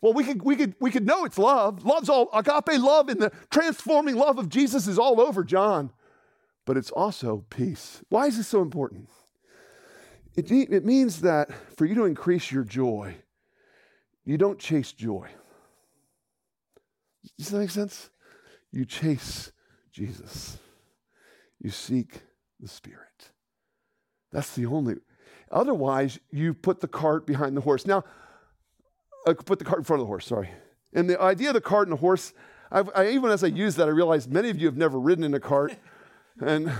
Well, 0.01 0.13
we 0.13 0.23
could, 0.23 0.43
we 0.43 0.55
could, 0.55 0.75
we 0.79 0.91
could 0.91 1.05
know 1.05 1.25
it's 1.25 1.38
love. 1.38 1.84
Love's 1.84 2.10
all, 2.10 2.29
agape 2.34 2.79
love 2.79 3.10
and 3.10 3.19
the 3.19 3.31
transforming 3.49 4.15
love 4.15 4.38
of 4.38 4.49
Jesus 4.49 4.88
is 4.88 4.99
all 4.99 5.19
over 5.19 5.43
John. 5.43 5.91
But 6.65 6.77
it's 6.77 6.91
also 6.91 7.45
peace. 7.49 8.01
Why 8.10 8.27
is 8.27 8.38
this 8.38 8.47
so 8.47 8.62
important? 8.62 9.10
It, 10.36 10.51
it 10.51 10.86
means 10.86 11.21
that 11.21 11.49
for 11.75 11.86
you 11.86 11.95
to 11.95 12.05
increase 12.05 12.51
your 12.51 12.63
joy, 12.63 13.15
you 14.25 14.38
don't 14.38 14.60
chase 14.60 14.91
joy. 14.91 15.29
Does 17.38 17.49
that 17.49 17.60
make 17.60 17.69
sense? 17.69 18.10
You 18.71 18.86
chase 18.86 19.51
Jesus. 19.91 20.58
You 21.60 21.69
seek 21.69 22.21
the 22.59 22.67
Spirit. 22.67 23.31
That's 24.31 24.53
the 24.55 24.65
only. 24.65 24.95
Otherwise, 25.51 26.19
you 26.31 26.53
put 26.53 26.81
the 26.81 26.87
cart 26.87 27.25
behind 27.25 27.55
the 27.55 27.61
horse. 27.61 27.85
Now, 27.85 28.03
uh, 29.25 29.33
put 29.33 29.59
the 29.59 29.65
cart 29.65 29.79
in 29.79 29.83
front 29.85 30.01
of 30.01 30.05
the 30.05 30.09
horse, 30.09 30.27
sorry. 30.27 30.49
And 30.93 31.09
the 31.09 31.21
idea 31.21 31.49
of 31.49 31.53
the 31.53 31.61
cart 31.61 31.87
and 31.87 31.97
the 31.97 32.01
horse, 32.01 32.33
I've, 32.71 32.89
I, 32.95 33.09
even 33.09 33.31
as 33.31 33.43
I 33.43 33.47
use 33.47 33.75
that, 33.75 33.87
I 33.87 33.91
realized 33.91 34.31
many 34.31 34.49
of 34.49 34.57
you 34.57 34.65
have 34.67 34.77
never 34.77 34.99
ridden 34.99 35.23
in 35.23 35.33
a 35.33 35.39
cart. 35.39 35.75
and 36.41 36.71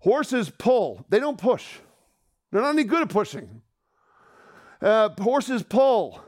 horses 0.00 0.50
pull, 0.50 1.04
they 1.08 1.18
don't 1.18 1.38
push. 1.38 1.66
They're 2.50 2.62
not 2.62 2.70
any 2.70 2.84
good 2.84 3.02
at 3.02 3.08
pushing. 3.08 3.62
Uh, 4.80 5.10
horses 5.18 5.62
pull. 5.62 6.20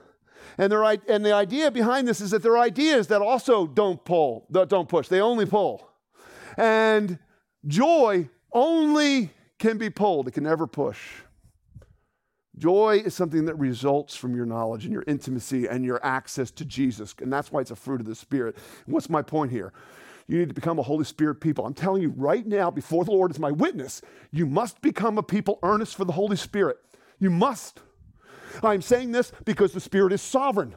And, 0.57 0.73
their, 0.73 0.83
and 0.83 1.25
the 1.25 1.33
idea 1.33 1.71
behind 1.71 2.09
this 2.09 2.21
is 2.21 2.33
that 2.33 2.43
their 2.43 2.59
ideas 2.59 3.07
that 3.09 3.23
also 3.23 3.67
don't 3.67 4.05
pull, 4.05 4.47
that 4.51 4.69
don't 4.69 4.89
push, 4.89 5.09
they 5.09 5.21
only 5.21 5.47
pull. 5.47 5.89
And 6.57 7.19
joy 7.67 8.29
only 8.53 9.31
can 9.59 9.79
be 9.79 9.91
pulled, 9.91 10.29
it 10.29 10.33
can 10.33 10.45
never 10.45 10.67
push. 10.67 10.99
Joy 12.57 13.03
is 13.05 13.15
something 13.15 13.45
that 13.45 13.55
results 13.55 14.17
from 14.17 14.35
your 14.35 14.47
knowledge 14.47 14.85
and 14.85 14.93
your 14.93 15.05
intimacy 15.07 15.67
and 15.67 15.85
your 15.85 16.05
access 16.05 16.51
to 16.53 16.65
Jesus. 16.65 17.15
And 17.21 17.33
that's 17.33 17.53
why 17.53 17.61
it's 17.61 17.71
a 17.71 17.77
fruit 17.77 18.01
of 18.01 18.07
the 18.07 18.17
Spirit. 18.17 18.57
What's 18.87 19.09
my 19.09 19.23
point 19.23 19.53
here? 19.53 19.73
You 20.27 20.39
need 20.39 20.49
to 20.49 20.55
become 20.55 20.79
a 20.79 20.83
Holy 20.83 21.05
Spirit 21.05 21.37
people. 21.37 21.65
I'm 21.65 21.75
telling 21.75 22.03
you 22.03 22.13
right 22.17 22.47
now, 22.47 22.71
before 22.71 23.05
the 23.05 23.13
Lord 23.13 23.31
is 23.31 23.39
my 23.39 23.53
witness, 23.53 24.03
you 24.31 24.45
must 24.45 24.81
become 24.83 25.19
a 25.19 25.23
people 25.23 25.59
earnest 25.63 25.97
for 25.97 26.05
the 26.05 26.13
Holy 26.13 26.37
Spirit. 26.37 26.79
You 27.21 27.31
must. 27.31 27.81
I'm 28.63 28.83
saying 28.83 29.13
this 29.13 29.33
because 29.45 29.73
the 29.73 29.81
Spirit 29.81 30.13
is 30.13 30.21
sovereign. 30.21 30.75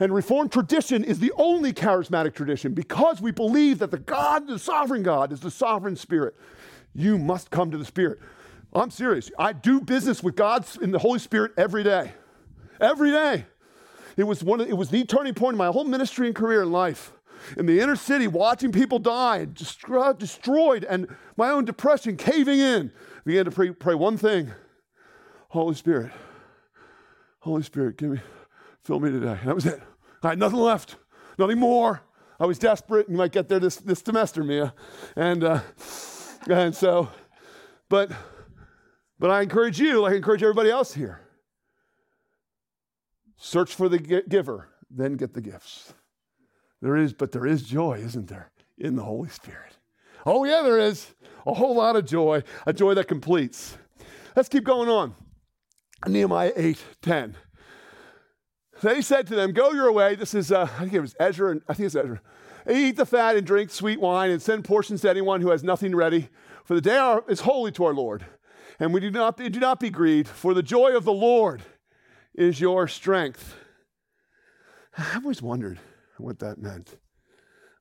And 0.00 0.14
Reformed 0.14 0.52
tradition 0.52 1.04
is 1.04 1.18
the 1.18 1.32
only 1.36 1.72
charismatic 1.72 2.34
tradition 2.34 2.74
because 2.74 3.20
we 3.20 3.30
believe 3.30 3.78
that 3.78 3.90
the 3.90 3.98
God, 3.98 4.46
the 4.46 4.58
sovereign 4.58 5.02
God, 5.02 5.32
is 5.32 5.40
the 5.40 5.50
sovereign 5.50 5.96
Spirit. 5.96 6.34
You 6.94 7.18
must 7.18 7.50
come 7.50 7.70
to 7.70 7.78
the 7.78 7.84
Spirit. 7.84 8.18
I'm 8.74 8.90
serious. 8.90 9.30
I 9.38 9.52
do 9.52 9.80
business 9.80 10.22
with 10.22 10.34
God 10.34 10.64
in 10.80 10.90
the 10.90 10.98
Holy 10.98 11.18
Spirit 11.18 11.52
every 11.56 11.84
day. 11.84 12.12
Every 12.80 13.10
day. 13.10 13.46
It 14.16 14.24
was, 14.24 14.42
one 14.42 14.60
of, 14.60 14.68
it 14.68 14.76
was 14.76 14.90
the 14.90 15.04
turning 15.04 15.34
point 15.34 15.54
in 15.54 15.58
my 15.58 15.68
whole 15.68 15.84
ministry 15.84 16.26
and 16.26 16.36
career 16.36 16.62
in 16.62 16.72
life. 16.72 17.12
In 17.56 17.66
the 17.66 17.80
inner 17.80 17.96
city, 17.96 18.26
watching 18.26 18.72
people 18.72 18.98
die, 18.98 19.46
destroyed, 19.46 20.84
and 20.84 21.08
my 21.36 21.50
own 21.50 21.64
depression 21.64 22.16
caving 22.16 22.58
in. 22.58 22.92
I 22.94 23.20
began 23.24 23.44
to 23.46 23.50
pray, 23.50 23.70
pray 23.70 23.94
one 23.94 24.16
thing 24.16 24.52
Holy 25.48 25.74
Spirit, 25.74 26.12
Holy 27.40 27.62
Spirit, 27.62 27.96
give 27.96 28.10
me, 28.10 28.20
fill 28.84 29.00
me 29.00 29.10
today. 29.10 29.38
And 29.40 29.48
that 29.48 29.54
was 29.54 29.66
it. 29.66 29.80
I 30.22 30.30
had 30.30 30.38
nothing 30.38 30.58
left, 30.58 30.96
nothing 31.38 31.58
more. 31.58 32.02
I 32.38 32.46
was 32.46 32.58
desperate. 32.58 33.08
You 33.08 33.16
might 33.16 33.32
get 33.32 33.48
there 33.48 33.60
this, 33.60 33.76
this 33.76 34.00
semester, 34.00 34.42
Mia. 34.42 34.74
And, 35.16 35.44
uh, 35.44 35.60
and 36.48 36.74
so, 36.74 37.08
but 37.88 38.10
but 39.18 39.30
I 39.30 39.42
encourage 39.42 39.78
you, 39.78 40.00
like 40.00 40.14
I 40.14 40.16
encourage 40.16 40.42
everybody 40.42 40.70
else 40.70 40.94
here 40.94 41.20
search 43.42 43.74
for 43.74 43.88
the 43.88 43.98
giver, 43.98 44.68
then 44.88 45.16
get 45.16 45.34
the 45.34 45.40
gifts. 45.40 45.94
There 46.80 46.96
is, 46.96 47.12
but 47.12 47.32
there 47.32 47.46
is 47.46 47.62
joy, 47.62 47.98
isn't 47.98 48.28
there, 48.28 48.52
in 48.78 48.96
the 48.96 49.02
Holy 49.02 49.28
Spirit? 49.28 49.76
Oh, 50.24 50.44
yeah, 50.44 50.62
there 50.62 50.78
is. 50.78 51.12
A 51.44 51.54
whole 51.54 51.74
lot 51.74 51.96
of 51.96 52.06
joy, 52.06 52.44
a 52.66 52.72
joy 52.72 52.94
that 52.94 53.08
completes. 53.08 53.76
Let's 54.36 54.48
keep 54.48 54.64
going 54.64 54.88
on. 54.88 55.14
Nehemiah 56.06 56.52
8 56.54 56.78
10. 57.02 57.36
Then 58.82 58.96
he 58.96 59.02
said 59.02 59.26
to 59.28 59.34
them, 59.34 59.52
Go 59.52 59.72
your 59.72 59.92
way. 59.92 60.14
This 60.14 60.34
is, 60.34 60.52
uh, 60.52 60.68
I 60.76 60.80
think 60.80 60.92
it 60.92 61.00
was 61.00 61.14
Ezra, 61.18 61.50
and 61.50 61.62
I 61.68 61.74
think 61.74 61.86
it's 61.86 61.96
Ezra. 61.96 62.20
Eat 62.70 62.96
the 62.96 63.06
fat 63.06 63.36
and 63.36 63.46
drink 63.46 63.70
sweet 63.70 64.00
wine 64.00 64.30
and 64.30 64.42
send 64.42 64.64
portions 64.64 65.00
to 65.00 65.10
anyone 65.10 65.40
who 65.40 65.50
has 65.50 65.64
nothing 65.64 65.94
ready, 65.94 66.28
for 66.64 66.74
the 66.74 66.80
day 66.80 67.18
is 67.28 67.40
holy 67.40 67.72
to 67.72 67.84
our 67.84 67.94
Lord 67.94 68.24
and 68.82 68.92
we 68.92 68.98
do 68.98 69.12
not, 69.12 69.36
do 69.36 69.60
not 69.60 69.78
be 69.78 69.90
grieved, 69.90 70.28
for 70.28 70.54
the 70.54 70.62
joy 70.62 70.96
of 70.96 71.04
the 71.04 71.12
Lord 71.12 71.62
is 72.34 72.60
your 72.60 72.88
strength. 72.88 73.54
I've 74.98 75.24
always 75.24 75.40
wondered 75.40 75.78
what 76.18 76.40
that 76.40 76.58
meant. 76.58 76.96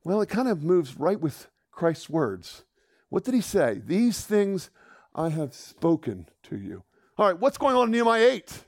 Well, 0.03 0.21
it 0.21 0.29
kind 0.29 0.47
of 0.47 0.63
moves 0.63 0.99
right 0.99 1.19
with 1.19 1.47
Christ's 1.71 2.07
words. 2.07 2.65
What 3.09 3.23
did 3.23 3.33
he 3.33 3.41
say? 3.41 3.81
These 3.83 4.21
things 4.21 4.69
I 5.15 5.29
have 5.29 5.55
spoken 5.55 6.27
to 6.43 6.57
you. 6.57 6.83
All 7.17 7.25
right, 7.25 7.39
what's 7.39 7.57
going 7.57 7.75
on 7.75 7.87
in 7.87 7.91
Nehemiah 7.91 8.29
8? 8.33 8.65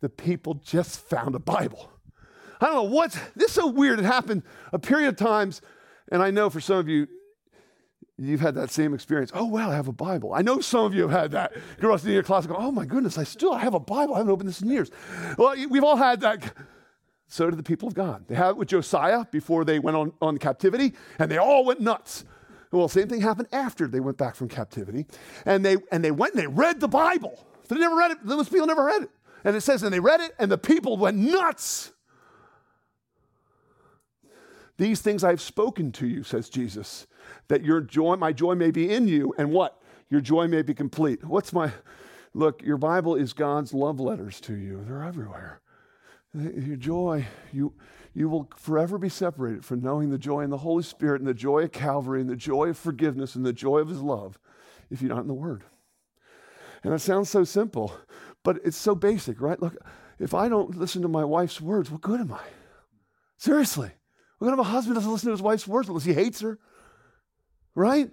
The 0.00 0.08
people 0.08 0.54
just 0.54 1.00
found 1.00 1.34
a 1.34 1.38
Bible. 1.38 1.90
I 2.60 2.66
don't 2.66 2.74
know 2.74 2.82
what, 2.94 3.18
this 3.34 3.48
is 3.48 3.54
so 3.54 3.66
weird. 3.68 3.98
It 3.98 4.04
happened 4.04 4.42
a 4.72 4.78
period 4.78 5.08
of 5.08 5.16
times, 5.16 5.60
and 6.10 6.22
I 6.22 6.30
know 6.30 6.50
for 6.50 6.60
some 6.60 6.76
of 6.76 6.88
you, 6.88 7.08
You've 8.16 8.40
had 8.40 8.54
that 8.54 8.70
same 8.70 8.94
experience. 8.94 9.32
Oh, 9.34 9.44
wow, 9.44 9.70
I 9.70 9.74
have 9.74 9.88
a 9.88 9.92
Bible. 9.92 10.34
I 10.34 10.42
know 10.42 10.60
some 10.60 10.84
of 10.84 10.94
you 10.94 11.02
have 11.02 11.10
had 11.10 11.30
that. 11.32 11.52
You're 11.82 11.92
in 11.92 12.08
your 12.10 12.22
class 12.22 12.44
and 12.44 12.54
go, 12.54 12.60
oh 12.60 12.70
my 12.70 12.84
goodness, 12.84 13.18
I 13.18 13.24
still 13.24 13.52
I 13.52 13.58
have 13.58 13.74
a 13.74 13.80
Bible. 13.80 14.14
I 14.14 14.18
haven't 14.18 14.32
opened 14.32 14.48
this 14.48 14.62
in 14.62 14.70
years. 14.70 14.90
Well, 15.36 15.56
we've 15.68 15.82
all 15.82 15.96
had 15.96 16.20
that. 16.20 16.52
So 17.26 17.50
did 17.50 17.58
the 17.58 17.64
people 17.64 17.88
of 17.88 17.94
God. 17.94 18.26
They 18.28 18.36
had 18.36 18.50
it 18.50 18.56
with 18.56 18.68
Josiah 18.68 19.24
before 19.32 19.64
they 19.64 19.80
went 19.80 19.96
on, 19.96 20.12
on 20.22 20.38
captivity, 20.38 20.94
and 21.18 21.28
they 21.28 21.38
all 21.38 21.64
went 21.64 21.80
nuts. 21.80 22.24
Well, 22.70 22.86
same 22.86 23.08
thing 23.08 23.20
happened 23.20 23.48
after 23.50 23.88
they 23.88 24.00
went 24.00 24.16
back 24.16 24.36
from 24.36 24.48
captivity. 24.48 25.06
And 25.44 25.64
they, 25.64 25.78
and 25.90 26.04
they 26.04 26.12
went 26.12 26.34
and 26.34 26.42
they 26.42 26.46
read 26.46 26.78
the 26.78 26.88
Bible. 26.88 27.44
They 27.66 27.76
never 27.76 27.96
read 27.96 28.12
it. 28.12 28.18
Those 28.22 28.48
people 28.48 28.66
never 28.66 28.84
read 28.84 29.02
it. 29.02 29.10
And 29.44 29.54
it 29.54 29.60
says, 29.60 29.82
and 29.82 29.92
they 29.92 30.00
read 30.00 30.20
it, 30.20 30.34
and 30.38 30.50
the 30.50 30.58
people 30.58 30.96
went 30.96 31.18
nuts. 31.18 31.92
These 34.76 35.00
things 35.02 35.22
I've 35.22 35.40
spoken 35.40 35.92
to 35.92 36.06
you, 36.06 36.24
says 36.24 36.48
Jesus, 36.48 37.06
that 37.48 37.64
your 37.64 37.80
joy, 37.80 38.16
my 38.16 38.32
joy 38.32 38.54
may 38.54 38.70
be 38.70 38.90
in 38.90 39.06
you, 39.06 39.34
and 39.38 39.52
what? 39.52 39.80
Your 40.10 40.20
joy 40.20 40.48
may 40.48 40.62
be 40.62 40.74
complete. 40.74 41.24
What's 41.24 41.52
my 41.52 41.70
look? 42.32 42.62
Your 42.62 42.78
Bible 42.78 43.14
is 43.14 43.32
God's 43.32 43.72
love 43.72 44.00
letters 44.00 44.40
to 44.42 44.54
you. 44.54 44.82
They're 44.86 45.02
everywhere. 45.02 45.60
Your 46.34 46.76
joy, 46.76 47.26
you 47.52 47.74
you 48.14 48.28
will 48.28 48.48
forever 48.56 48.96
be 48.96 49.08
separated 49.08 49.64
from 49.64 49.82
knowing 49.82 50.10
the 50.10 50.18
joy 50.18 50.42
in 50.42 50.50
the 50.50 50.58
Holy 50.58 50.84
Spirit 50.84 51.20
and 51.20 51.28
the 51.28 51.34
joy 51.34 51.64
of 51.64 51.72
Calvary 51.72 52.20
and 52.20 52.30
the 52.30 52.36
joy 52.36 52.68
of 52.68 52.78
forgiveness 52.78 53.34
and 53.34 53.44
the 53.44 53.52
joy 53.52 53.78
of 53.78 53.88
His 53.88 54.00
love 54.00 54.38
if 54.88 55.02
you're 55.02 55.12
not 55.12 55.22
in 55.22 55.28
the 55.28 55.34
Word. 55.34 55.64
And 56.84 56.92
that 56.92 57.00
sounds 57.00 57.28
so 57.28 57.44
simple, 57.44 57.92
but 58.44 58.60
it's 58.64 58.76
so 58.76 58.94
basic, 58.94 59.40
right? 59.40 59.60
Look, 59.60 59.76
if 60.20 60.34
I 60.34 60.48
don't 60.48 60.76
listen 60.76 61.02
to 61.02 61.08
my 61.08 61.24
wife's 61.24 61.60
words, 61.60 61.90
what 61.90 62.02
good 62.02 62.20
am 62.20 62.32
I? 62.32 62.42
Seriously. 63.38 63.90
What 64.38 64.48
kind 64.48 64.60
of 64.60 64.66
a 64.66 64.70
husband 64.70 64.94
doesn't 64.94 65.10
listen 65.10 65.28
to 65.28 65.32
his 65.32 65.42
wife's 65.42 65.66
words 65.66 65.88
unless 65.88 66.04
he 66.04 66.12
hates 66.12 66.40
her? 66.40 66.58
Right? 67.74 68.10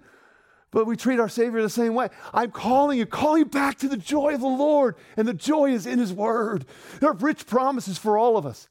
But 0.72 0.86
we 0.86 0.96
treat 0.96 1.20
our 1.20 1.28
Savior 1.28 1.60
the 1.60 1.68
same 1.68 1.94
way. 1.94 2.08
I'm 2.32 2.50
calling 2.50 2.98
you, 2.98 3.04
calling 3.04 3.40
you 3.40 3.44
back 3.44 3.78
to 3.78 3.88
the 3.88 3.96
joy 3.96 4.34
of 4.34 4.40
the 4.40 4.46
Lord, 4.46 4.96
and 5.16 5.28
the 5.28 5.34
joy 5.34 5.70
is 5.70 5.86
in 5.86 5.98
His 5.98 6.12
Word. 6.12 6.64
There 6.98 7.10
are 7.10 7.14
rich 7.14 7.46
promises 7.46 7.98
for 7.98 8.16
all 8.16 8.38
of 8.38 8.46
us, 8.46 8.68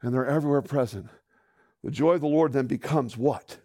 and 0.00 0.14
they're 0.14 0.24
everywhere 0.24 0.62
present. 0.62 1.08
The 1.82 1.90
joy 1.90 2.12
of 2.12 2.20
the 2.20 2.28
Lord 2.28 2.52
then 2.52 2.68
becomes 2.68 3.16
what? 3.16 3.58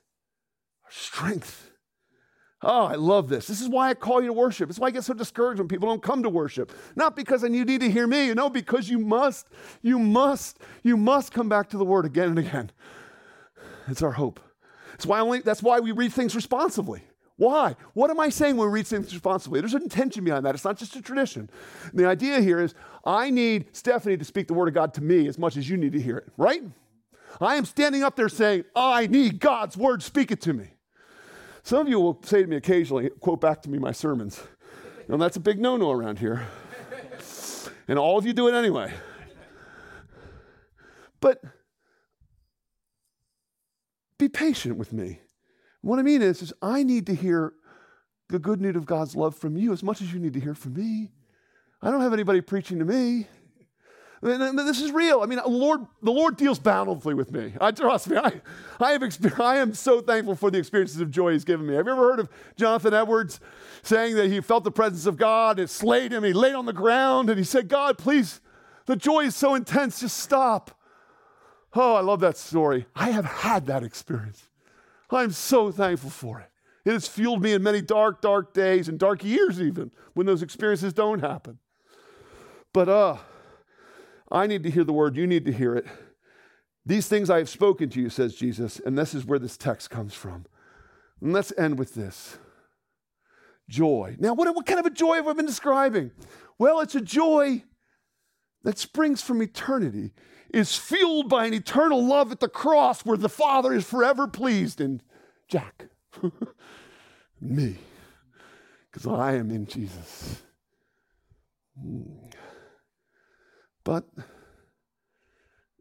Our 0.86 0.92
strength. 0.92 1.72
Oh, 2.64 2.86
I 2.86 2.96
love 2.96 3.30
this. 3.30 3.46
This 3.46 3.62
is 3.62 3.70
why 3.70 3.90
I 3.90 3.94
call 3.94 4.20
you 4.20 4.28
to 4.28 4.34
worship. 4.34 4.70
It's 4.70 4.80
why 4.80 4.88
I 4.88 4.92
get 4.92 5.04
so 5.04 5.14
discouraged 5.14 5.60
when 5.60 5.68
people 5.68 5.88
don't 5.88 6.02
come 6.02 6.24
to 6.24 6.30
worship. 6.30 6.72
Not 6.96 7.16
because 7.16 7.44
you 7.44 7.50
need 7.50 7.82
to 7.82 7.92
hear 7.92 8.08
me, 8.08 8.26
you 8.26 8.34
know, 8.34 8.50
because 8.50 8.90
you 8.90 8.98
must, 8.98 9.48
you 9.84 10.00
must, 10.00 10.58
you 10.82 10.98
must 10.98 11.32
come 11.32 11.50
back 11.50 11.70
to 11.70 11.78
the 11.78 11.86
Word 11.86 12.06
again 12.06 12.30
and 12.30 12.40
again. 12.40 12.72
It's 13.88 14.02
our 14.02 14.12
hope. 14.12 14.40
It's 14.96 15.06
why 15.06 15.20
only, 15.20 15.42
that's 15.42 15.62
why 15.62 15.80
we 15.80 15.92
read 15.92 16.12
things 16.12 16.36
responsibly. 16.36 17.04
Why? 17.36 17.76
What 17.94 18.10
am 18.10 18.20
I 18.20 18.30
saying 18.30 18.58
when 18.58 18.68
we 18.70 18.74
read 18.74 18.88
things 18.88 19.14
responsibly? 19.14 19.60
There's 19.60 19.76
an 19.76 19.84
intention 19.84 20.24
behind 20.24 20.44
that. 20.48 20.56
It's 20.56 20.66
not 20.66 20.78
just 20.78 20.96
a 20.96 21.02
tradition. 21.04 21.52
And 21.92 22.00
the 22.00 22.08
idea 22.08 22.42
here 22.42 22.60
is 22.60 22.74
I 23.06 23.30
need 23.30 23.68
Stephanie 23.74 24.18
to 24.18 24.26
speak 24.26 24.48
the 24.48 24.56
Word 24.56 24.68
of 24.68 24.74
God 24.74 24.96
to 24.96 25.04
me 25.04 25.28
as 25.28 25.38
much 25.38 25.56
as 25.58 25.70
you 25.70 25.78
need 25.78 25.94
to 25.94 26.02
hear 26.02 26.18
it, 26.18 26.30
right? 26.38 26.64
I 27.40 27.56
am 27.56 27.66
standing 27.66 28.02
up 28.02 28.16
there 28.16 28.30
saying, 28.30 28.64
I 28.76 29.06
need 29.06 29.40
God's 29.40 29.78
Word, 29.78 30.02
speak 30.02 30.32
it 30.32 30.42
to 30.42 30.54
me. 30.54 30.70
Some 31.68 31.82
of 31.82 31.90
you 31.90 32.00
will 32.00 32.18
say 32.24 32.42
to 32.42 32.48
me 32.48 32.56
occasionally, 32.56 33.10
quote 33.20 33.42
back 33.42 33.62
to 33.64 33.70
me 33.70 33.78
my 33.78 33.92
sermons. 33.92 34.42
And 35.10 35.22
that's 35.22 35.36
a 35.36 35.42
big 35.42 35.60
no 35.60 35.76
no 35.76 35.92
around 35.92 36.18
here. 36.18 36.48
And 37.90 38.00
all 38.00 38.18
of 38.18 38.26
you 38.26 38.32
do 38.32 38.48
it 38.48 38.54
anyway. 38.54 38.94
But 41.20 41.42
be 44.18 44.30
patient 44.30 44.78
with 44.78 44.94
me. 44.94 45.20
What 45.82 46.00
I 46.00 46.04
mean 46.04 46.22
is, 46.22 46.42
is 46.42 46.54
I 46.62 46.84
need 46.84 47.06
to 47.08 47.14
hear 47.14 47.52
the 48.30 48.40
good 48.40 48.62
news 48.62 48.78
of 48.78 48.86
God's 48.86 49.18
love 49.18 49.36
from 49.36 49.58
you 49.58 49.74
as 49.74 49.84
much 49.84 50.02
as 50.02 50.14
you 50.14 50.20
need 50.22 50.36
to 50.36 50.40
hear 50.40 50.56
from 50.56 50.76
me. 50.76 51.12
I 51.82 51.92
don't 51.92 52.00
have 52.00 52.14
anybody 52.14 52.40
preaching 52.40 52.80
to 52.80 52.86
me. 52.86 53.28
This 54.22 54.82
is 54.82 54.92
real. 54.92 55.22
I 55.22 55.28
mean, 55.28 55.40
the 55.40 55.48
Lord, 55.48 55.86
the 56.02 56.12
Lord 56.12 56.38
deals 56.38 56.58
bountifully 56.58 57.14
with 57.14 57.32
me. 57.32 57.54
I 57.62 57.72
trust 57.72 58.10
me. 58.10 58.18
I, 58.18 58.42
I 58.80 58.92
have 58.92 59.40
I 59.40 59.58
am 59.58 59.74
so 59.74 60.02
thankful 60.02 60.36
for 60.36 60.50
the 60.50 60.58
experiences 60.58 61.00
of 61.00 61.12
joy 61.12 61.34
He's 61.34 61.46
given 61.46 61.68
me. 61.68 61.76
Have 61.76 61.86
you 61.86 61.92
ever 61.92 62.02
heard 62.02 62.20
of 62.20 62.30
Jonathan 62.56 62.94
Edwards 62.94 63.40
saying 63.84 64.16
that 64.16 64.28
he 64.30 64.42
felt 64.42 64.64
the 64.64 64.72
presence 64.72 65.06
of 65.06 65.18
God? 65.18 65.60
It 65.60 65.70
slayed 65.70 66.12
him. 66.12 66.24
He 66.24 66.34
laid 66.34 66.56
on 66.56 66.66
the 66.66 66.74
ground 66.74 67.30
and 67.30 67.38
he 67.38 67.44
said, 67.44 67.68
"God, 67.68 67.98
please, 67.98 68.42
the 68.88 68.96
joy 68.96 69.26
is 69.26 69.36
so 69.36 69.54
intense. 69.54 70.00
Just 70.00 70.18
stop." 70.18 70.72
Oh, 71.76 71.94
I 71.94 72.02
love 72.02 72.22
that 72.22 72.38
story. 72.38 72.88
I 72.96 73.12
have 73.12 73.26
had 73.26 73.68
that 73.68 73.84
experience. 73.84 74.50
I'm 75.12 75.32
so 75.32 75.72
thankful 75.72 76.10
for 76.10 76.40
it. 76.40 76.50
It 76.90 76.94
has 76.94 77.08
fueled 77.08 77.42
me 77.42 77.54
in 77.54 77.62
many 77.62 77.82
dark, 77.82 78.22
dark 78.22 78.54
days 78.54 78.88
and 78.88 78.98
dark 78.98 79.24
years, 79.24 79.62
even 79.62 79.92
when 80.14 80.26
those 80.26 80.42
experiences 80.42 80.94
don't 80.94 81.20
happen. 81.20 81.60
But 82.74 82.90
uh, 82.90 83.18
I 84.32 84.48
need 84.48 84.64
to 84.64 84.70
hear 84.70 84.84
the 84.84 84.94
word, 84.94 85.16
you 85.16 85.28
need 85.28 85.46
to 85.46 85.52
hear 85.52 85.76
it. 85.76 85.86
These 86.86 87.08
things 87.08 87.30
I 87.30 87.38
have 87.38 87.50
spoken 87.50 87.90
to 87.90 88.02
you, 88.02 88.10
says 88.10 88.36
Jesus, 88.36 88.80
and 88.80 88.98
this 88.98 89.14
is 89.14 89.26
where 89.26 89.40
this 89.40 89.58
text 89.58 89.90
comes 89.90 90.14
from. 90.14 90.46
And 91.22 91.34
let's 91.34 91.52
end 91.58 91.78
with 91.78 91.96
this 91.96 92.38
joy. 93.70 94.16
Now, 94.20 94.34
what, 94.34 94.54
what 94.56 94.66
kind 94.66 94.80
of 94.80 94.86
a 94.86 94.92
joy 94.92 95.16
have 95.16 95.28
I 95.28 95.34
been 95.34 95.46
describing? 95.46 96.12
Well, 96.58 96.80
it's 96.80 96.96
a 96.96 97.02
joy 97.02 97.64
that 98.64 98.78
springs 98.78 99.22
from 99.22 99.42
eternity 99.42 100.14
is 100.54 100.78
fueled 100.78 101.30
by 101.30 101.46
an 101.46 101.54
eternal 101.54 102.06
love 102.06 102.32
at 102.32 102.40
the 102.40 102.48
cross 102.48 103.06
where 103.06 103.18
the 103.18 103.30
Father 103.30 103.74
is 103.74 103.86
forever 103.86 104.28
pleased 104.28 104.80
in 104.80 105.02
Jack, 105.50 105.88
me, 107.42 107.78
because 108.90 109.06
I 109.06 109.36
am 109.36 109.52
in 109.52 109.66
Jesus. 109.66 110.42
Mm. 111.82 112.28
But 113.88 114.04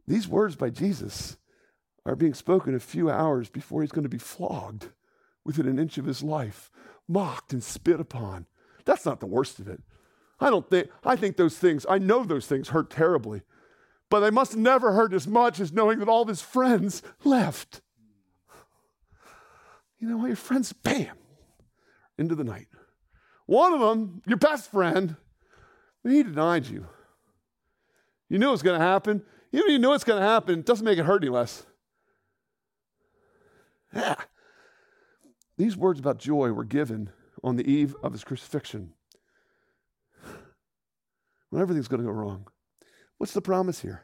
these 0.07 0.29
words 0.29 0.55
by 0.55 0.69
Jesus 0.69 1.35
are 2.05 2.15
being 2.15 2.33
spoken 2.33 2.73
a 2.73 2.79
few 2.79 3.09
hours 3.09 3.49
before 3.49 3.81
he's 3.81 3.91
going 3.91 4.03
to 4.03 4.09
be 4.09 4.17
flogged 4.17 4.87
within 5.43 5.67
an 5.67 5.77
inch 5.77 5.97
of 5.97 6.05
his 6.05 6.23
life, 6.23 6.71
mocked 7.05 7.51
and 7.51 7.61
spit 7.61 7.99
upon. 7.99 8.45
That's 8.85 9.05
not 9.05 9.19
the 9.19 9.25
worst 9.25 9.59
of 9.59 9.67
it. 9.67 9.81
I 10.39 10.49
don't 10.49 10.69
think, 10.69 10.87
I 11.03 11.17
think 11.17 11.35
those 11.35 11.57
things, 11.57 11.85
I 11.89 11.97
know 11.97 12.23
those 12.23 12.47
things 12.47 12.69
hurt 12.69 12.89
terribly. 12.89 13.41
But 14.09 14.21
they 14.21 14.31
must 14.31 14.55
never 14.55 14.93
hurt 14.93 15.11
as 15.11 15.27
much 15.27 15.59
as 15.59 15.73
knowing 15.73 15.99
that 15.99 16.07
all 16.07 16.21
of 16.21 16.29
his 16.29 16.41
friends 16.41 17.03
left. 17.25 17.81
You 19.99 20.07
know, 20.07 20.21
all 20.21 20.27
your 20.27 20.37
friends, 20.37 20.71
bam, 20.71 21.17
into 22.17 22.35
the 22.35 22.45
night. 22.45 22.69
One 23.47 23.73
of 23.73 23.81
them, 23.81 24.21
your 24.25 24.37
best 24.37 24.71
friend, 24.71 25.17
he 26.05 26.23
denied 26.23 26.67
you. 26.67 26.87
You 28.29 28.39
knew 28.39 28.49
it 28.49 28.51
was 28.51 28.63
going 28.63 28.79
to 28.79 28.85
happen. 28.85 29.23
Even 29.51 29.69
if 29.69 29.81
you 29.81 29.93
it's 29.93 30.03
going 30.03 30.21
to 30.21 30.27
happen, 30.27 30.59
it 30.59 30.65
doesn't 30.65 30.85
make 30.85 30.97
it 30.97 31.05
hurt 31.05 31.23
any 31.23 31.31
less. 31.31 31.65
Yeah. 33.93 34.15
These 35.57 35.77
words 35.77 35.99
about 35.99 36.19
joy 36.19 36.51
were 36.51 36.65
given 36.65 37.09
on 37.43 37.55
the 37.55 37.69
eve 37.69 37.95
of 38.03 38.11
his 38.11 38.23
crucifixion. 38.23 38.93
When 41.49 41.61
everything's 41.61 41.87
going 41.87 42.01
to 42.01 42.07
go 42.07 42.11
wrong. 42.11 42.47
What's 43.17 43.33
the 43.33 43.41
promise 43.41 43.79
here? 43.79 44.03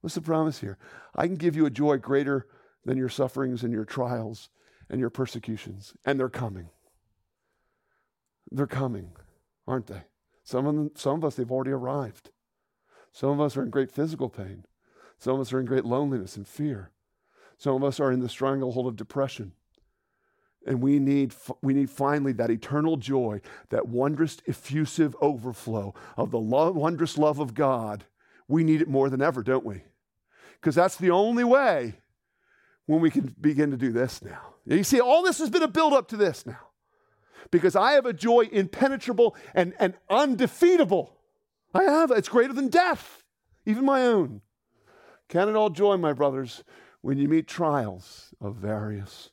What's 0.00 0.14
the 0.14 0.22
promise 0.22 0.58
here? 0.58 0.78
I 1.14 1.26
can 1.26 1.36
give 1.36 1.56
you 1.56 1.66
a 1.66 1.70
joy 1.70 1.98
greater 1.98 2.46
than 2.84 2.98
your 2.98 3.08
sufferings 3.08 3.62
and 3.62 3.72
your 3.72 3.84
trials 3.84 4.48
and 4.90 5.00
your 5.00 5.10
persecutions, 5.10 5.94
and 6.04 6.18
they're 6.18 6.28
coming. 6.28 6.68
They're 8.50 8.66
coming, 8.66 9.12
aren't 9.66 9.86
they? 9.86 10.02
Some 10.42 10.66
of 10.66 10.74
them, 10.74 10.90
some 10.94 11.14
of 11.14 11.24
us, 11.24 11.36
they've 11.36 11.50
already 11.50 11.70
arrived. 11.70 12.30
Some 13.14 13.30
of 13.30 13.40
us 13.40 13.56
are 13.56 13.62
in 13.62 13.70
great 13.70 13.90
physical 13.90 14.28
pain. 14.28 14.66
Some 15.18 15.36
of 15.36 15.40
us 15.40 15.52
are 15.54 15.60
in 15.60 15.66
great 15.66 15.86
loneliness 15.86 16.36
and 16.36 16.46
fear. 16.46 16.90
Some 17.56 17.76
of 17.76 17.84
us 17.84 17.98
are 17.98 18.12
in 18.12 18.20
the 18.20 18.28
stranglehold 18.28 18.86
of 18.86 18.96
depression. 18.96 19.52
And 20.66 20.82
we 20.82 20.98
need, 20.98 21.32
we 21.62 21.72
need 21.72 21.88
finally 21.88 22.32
that 22.32 22.50
eternal 22.50 22.98
joy, 22.98 23.40
that 23.70 23.88
wondrous, 23.88 24.38
effusive 24.46 25.16
overflow 25.22 25.94
of 26.16 26.30
the 26.30 26.38
wondrous 26.38 27.16
love 27.16 27.38
of 27.38 27.54
God 27.54 28.04
we 28.48 28.64
need 28.64 28.82
it 28.82 28.88
more 28.88 29.08
than 29.08 29.22
ever, 29.22 29.42
don't 29.42 29.64
we? 29.64 29.82
Because 30.60 30.74
that's 30.74 30.96
the 30.96 31.10
only 31.10 31.44
way 31.44 31.94
when 32.86 33.00
we 33.00 33.10
can 33.10 33.34
begin 33.40 33.70
to 33.70 33.76
do 33.76 33.92
this 33.92 34.22
now. 34.22 34.54
You 34.66 34.84
see, 34.84 35.00
all 35.00 35.22
this 35.22 35.38
has 35.38 35.50
been 35.50 35.62
a 35.62 35.68
build 35.68 35.92
up 35.92 36.08
to 36.08 36.16
this 36.16 36.44
now. 36.44 36.60
Because 37.50 37.76
I 37.76 37.92
have 37.92 38.06
a 38.06 38.12
joy 38.12 38.48
impenetrable 38.50 39.36
and, 39.54 39.74
and 39.78 39.94
undefeatable. 40.10 41.16
I 41.74 41.84
have, 41.84 42.10
it's 42.10 42.28
greater 42.28 42.52
than 42.52 42.68
death, 42.68 43.22
even 43.66 43.84
my 43.84 44.02
own. 44.02 44.40
Count 45.28 45.50
it 45.50 45.56
all 45.56 45.70
joy, 45.70 45.96
my 45.96 46.12
brothers, 46.12 46.62
when 47.00 47.18
you 47.18 47.28
meet 47.28 47.48
trials 47.48 48.34
of 48.40 48.56
various 48.56 49.30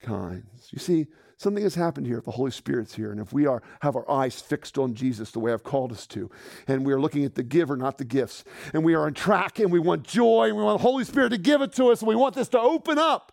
kinds. 0.00 0.68
You 0.72 0.78
see, 0.78 1.06
Something 1.40 1.64
has 1.64 1.74
happened 1.74 2.06
here 2.06 2.20
the 2.20 2.32
Holy 2.32 2.50
Spirit's 2.50 2.94
here 2.94 3.12
and 3.12 3.18
if 3.18 3.32
we 3.32 3.46
are 3.46 3.62
have 3.80 3.96
our 3.96 4.08
eyes 4.10 4.42
fixed 4.42 4.76
on 4.76 4.92
Jesus 4.92 5.30
the 5.30 5.38
way 5.38 5.54
I've 5.54 5.62
called 5.62 5.90
us 5.90 6.06
to, 6.08 6.30
and 6.68 6.84
we 6.84 6.92
are 6.92 7.00
looking 7.00 7.24
at 7.24 7.34
the 7.34 7.42
giver, 7.42 7.78
not 7.78 7.96
the 7.96 8.04
gifts, 8.04 8.44
and 8.74 8.84
we 8.84 8.92
are 8.92 9.06
on 9.06 9.14
track 9.14 9.58
and 9.58 9.72
we 9.72 9.78
want 9.78 10.02
joy 10.02 10.48
and 10.48 10.56
we 10.58 10.62
want 10.62 10.80
the 10.80 10.86
Holy 10.86 11.02
Spirit 11.02 11.30
to 11.30 11.38
give 11.38 11.62
it 11.62 11.72
to 11.76 11.86
us 11.86 12.02
and 12.02 12.08
we 12.10 12.14
want 12.14 12.34
this 12.34 12.48
to 12.48 12.60
open 12.60 12.98
up. 12.98 13.32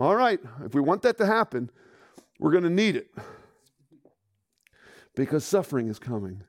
All 0.00 0.16
right, 0.16 0.40
if 0.64 0.74
we 0.74 0.80
want 0.80 1.02
that 1.02 1.16
to 1.18 1.26
happen, 1.26 1.70
we're 2.40 2.50
going 2.50 2.64
to 2.64 2.70
need 2.70 2.96
it 2.96 3.14
because 5.14 5.44
suffering 5.44 5.86
is 5.86 6.00
coming. 6.00 6.42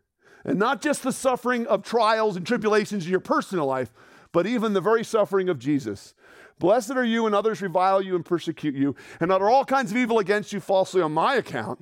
And 0.45 0.59
not 0.59 0.81
just 0.81 1.03
the 1.03 1.11
suffering 1.11 1.65
of 1.67 1.83
trials 1.83 2.37
and 2.37 2.45
tribulations 2.45 3.05
in 3.05 3.11
your 3.11 3.19
personal 3.19 3.65
life, 3.65 3.91
but 4.31 4.45
even 4.45 4.73
the 4.73 4.81
very 4.81 5.03
suffering 5.03 5.49
of 5.49 5.59
Jesus. 5.59 6.13
Blessed 6.59 6.91
are 6.91 7.03
you 7.03 7.23
when 7.23 7.33
others 7.33 7.61
revile 7.61 8.01
you 8.01 8.15
and 8.15 8.23
persecute 8.23 8.75
you, 8.75 8.95
and 9.19 9.31
utter 9.31 9.49
all 9.49 9.65
kinds 9.65 9.91
of 9.91 9.97
evil 9.97 10.19
against 10.19 10.53
you 10.53 10.59
falsely 10.59 11.01
on 11.01 11.11
my 11.11 11.35
account. 11.35 11.81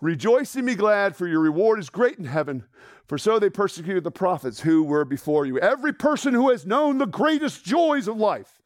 Rejoice 0.00 0.54
and 0.54 0.66
be 0.66 0.74
glad, 0.74 1.16
for 1.16 1.26
your 1.26 1.40
reward 1.40 1.78
is 1.78 1.90
great 1.90 2.18
in 2.18 2.24
heaven. 2.24 2.64
For 3.06 3.18
so 3.18 3.38
they 3.38 3.50
persecuted 3.50 4.04
the 4.04 4.10
prophets 4.10 4.60
who 4.60 4.82
were 4.82 5.04
before 5.04 5.44
you. 5.44 5.58
Every 5.58 5.92
person 5.92 6.32
who 6.32 6.50
has 6.50 6.64
known 6.64 6.98
the 6.98 7.06
greatest 7.06 7.64
joys 7.64 8.08
of 8.08 8.16
life 8.16 8.62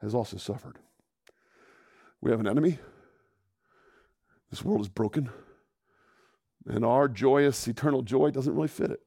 has 0.00 0.14
also 0.14 0.36
suffered. 0.36 0.78
We 2.20 2.30
have 2.30 2.40
an 2.40 2.46
enemy. 2.46 2.78
This 4.50 4.64
world 4.64 4.82
is 4.82 4.88
broken. 4.88 5.30
And 6.66 6.84
our 6.84 7.08
joyous, 7.08 7.66
eternal 7.66 8.02
joy 8.02 8.30
doesn't 8.30 8.54
really 8.54 8.68
fit 8.68 8.90
it. 8.90 9.00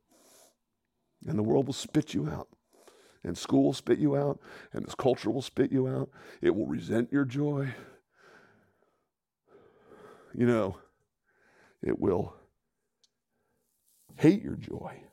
And 1.25 1.37
the 1.37 1.43
world 1.43 1.67
will 1.67 1.73
spit 1.73 2.13
you 2.13 2.27
out. 2.29 2.47
And 3.23 3.37
school 3.37 3.63
will 3.63 3.73
spit 3.73 3.99
you 3.99 4.17
out. 4.17 4.39
And 4.73 4.85
this 4.85 4.95
culture 4.95 5.29
will 5.29 5.41
spit 5.41 5.71
you 5.71 5.87
out. 5.87 6.09
It 6.41 6.55
will 6.55 6.65
resent 6.65 7.11
your 7.11 7.25
joy. 7.25 7.73
You 10.35 10.47
know, 10.47 10.77
it 11.81 11.99
will 11.99 12.33
hate 14.15 14.43
your 14.43 14.55
joy. 14.55 15.03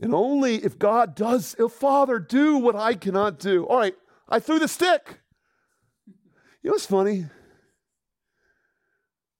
And 0.00 0.14
only 0.14 0.56
if 0.56 0.78
God 0.78 1.14
does, 1.14 1.54
if 1.58 1.72
Father, 1.72 2.18
do 2.18 2.56
what 2.56 2.74
I 2.74 2.94
cannot 2.94 3.38
do. 3.38 3.66
All 3.66 3.76
right, 3.76 3.94
I 4.28 4.40
threw 4.40 4.58
the 4.58 4.66
stick. 4.66 5.20
You 6.62 6.70
know 6.70 6.72
what's 6.72 6.86
funny? 6.86 7.26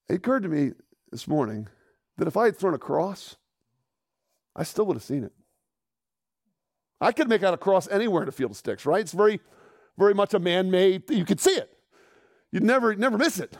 It 0.08 0.16
occurred 0.16 0.42
to 0.42 0.48
me 0.48 0.72
this 1.10 1.26
morning 1.26 1.68
that 2.18 2.28
if 2.28 2.36
I 2.36 2.46
had 2.46 2.56
thrown 2.56 2.74
a 2.74 2.78
cross, 2.78 3.36
I 4.54 4.62
still 4.62 4.86
would 4.86 4.96
have 4.96 5.02
seen 5.02 5.24
it. 5.24 5.32
I 7.00 7.12
could 7.12 7.28
make 7.28 7.42
out 7.42 7.54
a 7.54 7.56
cross 7.56 7.88
anywhere 7.88 8.22
in 8.22 8.28
a 8.28 8.32
field 8.32 8.50
of 8.50 8.56
sticks, 8.56 8.84
right? 8.84 9.00
It's 9.00 9.12
very, 9.12 9.40
very 9.98 10.14
much 10.14 10.34
a 10.34 10.38
man-made. 10.38 11.10
You 11.10 11.24
could 11.24 11.40
see 11.40 11.52
it. 11.52 11.70
You'd 12.52 12.62
never, 12.62 12.94
never 12.94 13.16
miss 13.16 13.38
it. 13.38 13.56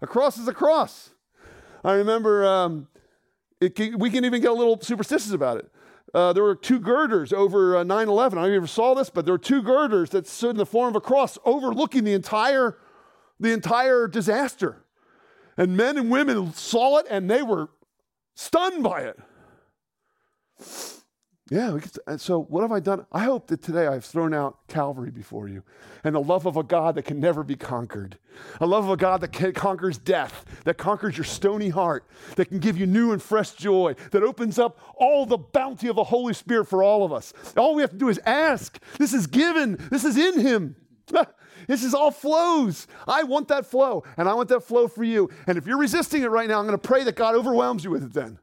A 0.00 0.06
cross 0.06 0.36
is 0.36 0.48
a 0.48 0.54
cross. 0.54 1.10
I 1.84 1.92
remember 1.92 2.46
um, 2.46 2.88
can, 3.74 3.98
we 3.98 4.10
can 4.10 4.24
even 4.24 4.40
get 4.40 4.50
a 4.50 4.54
little 4.54 4.80
superstitious 4.80 5.32
about 5.32 5.58
it. 5.58 5.70
Uh, 6.12 6.32
there 6.32 6.42
were 6.42 6.54
two 6.54 6.78
girders 6.78 7.32
over 7.32 7.78
uh, 7.78 7.84
9 7.84 8.08
11. 8.08 8.38
I 8.38 8.42
don't 8.42 8.42
know 8.42 8.48
if 8.48 8.52
you 8.52 8.56
ever 8.56 8.66
saw 8.66 8.94
this, 8.94 9.08
but 9.08 9.24
there 9.24 9.34
were 9.34 9.38
two 9.38 9.62
girders 9.62 10.10
that 10.10 10.26
stood 10.26 10.50
in 10.50 10.56
the 10.56 10.66
form 10.66 10.88
of 10.88 10.96
a 10.96 11.00
cross 11.00 11.38
overlooking 11.44 12.04
the 12.04 12.12
entire, 12.12 12.76
the 13.40 13.52
entire 13.52 14.08
disaster. 14.08 14.81
And 15.56 15.76
men 15.76 15.98
and 15.98 16.10
women 16.10 16.52
saw 16.54 16.98
it 16.98 17.06
and 17.10 17.30
they 17.30 17.42
were 17.42 17.68
stunned 18.34 18.82
by 18.82 19.02
it. 19.02 19.18
Yeah, 21.50 21.78
and 22.06 22.18
so 22.18 22.44
what 22.44 22.62
have 22.62 22.72
I 22.72 22.80
done? 22.80 23.04
I 23.12 23.24
hope 23.24 23.48
that 23.48 23.62
today 23.62 23.86
I've 23.86 24.06
thrown 24.06 24.32
out 24.32 24.66
Calvary 24.68 25.10
before 25.10 25.48
you 25.48 25.62
and 26.02 26.14
the 26.14 26.20
love 26.20 26.46
of 26.46 26.56
a 26.56 26.62
God 26.62 26.94
that 26.94 27.04
can 27.04 27.20
never 27.20 27.42
be 27.42 27.56
conquered. 27.56 28.16
A 28.60 28.66
love 28.66 28.84
of 28.84 28.90
a 28.90 28.96
God 28.96 29.20
that 29.20 29.32
can, 29.32 29.52
conquers 29.52 29.98
death, 29.98 30.46
that 30.64 30.78
conquers 30.78 31.16
your 31.16 31.24
stony 31.24 31.68
heart, 31.68 32.06
that 32.36 32.46
can 32.46 32.58
give 32.58 32.78
you 32.78 32.86
new 32.86 33.12
and 33.12 33.22
fresh 33.22 33.52
joy, 33.52 33.94
that 34.12 34.22
opens 34.22 34.58
up 34.58 34.78
all 34.96 35.26
the 35.26 35.36
bounty 35.36 35.88
of 35.88 35.96
the 35.96 36.04
Holy 36.04 36.32
Spirit 36.32 36.66
for 36.66 36.82
all 36.82 37.04
of 37.04 37.12
us. 37.12 37.34
All 37.56 37.74
we 37.74 37.82
have 37.82 37.90
to 37.90 37.98
do 37.98 38.08
is 38.08 38.18
ask. 38.24 38.82
This 38.98 39.12
is 39.12 39.26
given, 39.26 39.78
this 39.90 40.04
is 40.04 40.16
in 40.16 40.40
Him. 40.40 40.76
This 41.66 41.84
is 41.84 41.94
all 41.94 42.10
flows. 42.10 42.86
I 43.06 43.22
want 43.22 43.48
that 43.48 43.66
flow, 43.66 44.04
and 44.16 44.28
I 44.28 44.34
want 44.34 44.48
that 44.50 44.62
flow 44.62 44.88
for 44.88 45.04
you. 45.04 45.30
And 45.46 45.58
if 45.58 45.66
you're 45.66 45.78
resisting 45.78 46.22
it 46.22 46.30
right 46.30 46.48
now, 46.48 46.58
I'm 46.58 46.66
going 46.66 46.78
to 46.78 46.88
pray 46.88 47.04
that 47.04 47.16
God 47.16 47.34
overwhelms 47.34 47.84
you 47.84 47.90
with 47.90 48.04
it 48.04 48.12
then. 48.12 48.38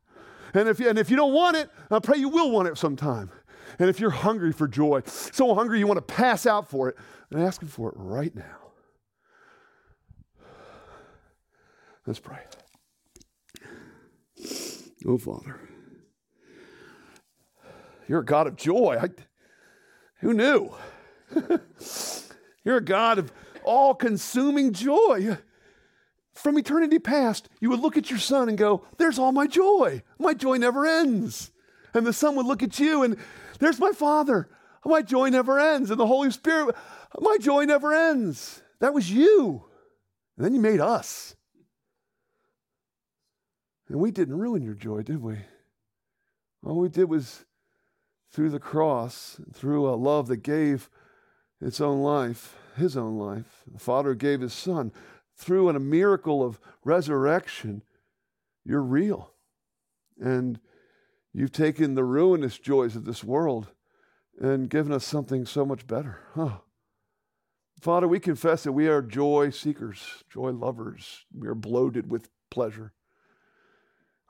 And 0.53 0.67
if, 0.67 0.79
you, 0.79 0.89
and 0.89 0.97
if 0.97 1.09
you 1.09 1.15
don't 1.15 1.33
want 1.33 1.57
it, 1.57 1.69
I 1.91 1.99
pray 1.99 2.17
you 2.17 2.29
will 2.29 2.51
want 2.51 2.67
it 2.67 2.77
sometime. 2.77 3.29
And 3.77 3.89
if 3.89 3.99
you're 3.99 4.09
hungry 4.09 4.51
for 4.51 4.67
joy, 4.67 5.01
so 5.05 5.53
hungry 5.53 5.79
you 5.79 5.87
want 5.87 5.97
to 5.97 6.13
pass 6.13 6.45
out 6.45 6.69
for 6.69 6.89
it, 6.89 6.97
and 7.31 7.41
ask 7.41 7.61
Him 7.61 7.67
for 7.67 7.89
it 7.89 7.95
right 7.97 8.35
now. 8.35 8.43
Let's 12.05 12.19
pray. 12.19 12.39
Oh, 15.07 15.17
Father, 15.17 15.59
you're 18.07 18.21
a 18.21 18.25
God 18.25 18.47
of 18.47 18.55
joy. 18.55 18.97
I, 18.99 19.09
who 20.19 20.33
knew? 20.33 20.73
you're 22.69 22.77
a 22.77 22.85
God 22.85 23.17
of 23.17 23.33
all 23.63 23.95
consuming 23.95 24.73
joy 24.73 25.39
from 26.35 26.59
eternity 26.59 26.99
past, 26.99 27.49
you 27.59 27.71
would 27.71 27.79
look 27.79 27.97
at 27.97 28.11
your 28.11 28.19
son 28.19 28.47
and 28.47 28.59
go, 28.59 28.85
There's 28.99 29.17
all 29.17 29.31
my 29.31 29.47
joy. 29.47 30.03
My 30.19 30.35
joy 30.35 30.57
never 30.57 30.85
ends. 30.85 31.51
And 31.95 32.05
the 32.05 32.13
son 32.13 32.35
would 32.35 32.45
look 32.45 32.61
at 32.61 32.79
you 32.79 33.01
and, 33.01 33.17
There's 33.57 33.79
my 33.79 33.91
father. 33.91 34.47
My 34.85 35.01
joy 35.01 35.29
never 35.29 35.59
ends. 35.59 35.89
And 35.89 35.99
the 35.99 36.05
Holy 36.05 36.29
Spirit, 36.29 36.75
my 37.19 37.37
joy 37.41 37.65
never 37.65 37.91
ends. 37.91 38.61
That 38.81 38.93
was 38.93 39.11
you. 39.11 39.65
And 40.37 40.45
then 40.45 40.53
you 40.53 40.61
made 40.61 40.79
us. 40.79 41.35
And 43.89 43.99
we 43.99 44.11
didn't 44.11 44.37
ruin 44.37 44.61
your 44.61 44.75
joy, 44.75 45.01
did 45.01 45.23
we? 45.23 45.37
All 46.63 46.77
we 46.77 46.89
did 46.89 47.09
was 47.09 47.45
through 48.31 48.51
the 48.51 48.59
cross, 48.59 49.41
through 49.53 49.89
a 49.89 49.95
love 49.95 50.27
that 50.27 50.43
gave 50.43 50.87
its 51.59 51.81
own 51.81 52.01
life, 52.01 52.55
his 52.79 52.97
own 52.97 53.17
life. 53.17 53.63
The 53.71 53.79
Father 53.79 54.15
gave 54.15 54.41
his 54.41 54.53
Son 54.53 54.91
through 55.37 55.69
a 55.69 55.79
miracle 55.79 56.43
of 56.43 56.59
resurrection, 56.83 57.81
you're 58.65 58.83
real. 58.83 59.31
And 60.19 60.59
you've 61.33 61.53
taken 61.53 61.95
the 61.95 62.03
ruinous 62.03 62.59
joys 62.59 62.95
of 62.95 63.05
this 63.05 63.23
world 63.23 63.67
and 64.39 64.69
given 64.69 64.91
us 64.91 65.05
something 65.05 65.45
so 65.45 65.65
much 65.65 65.87
better. 65.87 66.19
Huh. 66.35 66.57
Father, 67.79 68.07
we 68.07 68.19
confess 68.19 68.63
that 68.63 68.73
we 68.73 68.87
are 68.89 69.01
joy 69.01 69.49
seekers, 69.51 70.23
joy 70.29 70.51
lovers. 70.51 71.25
We 71.33 71.47
are 71.47 71.55
bloated 71.55 72.11
with 72.11 72.29
pleasure. 72.51 72.93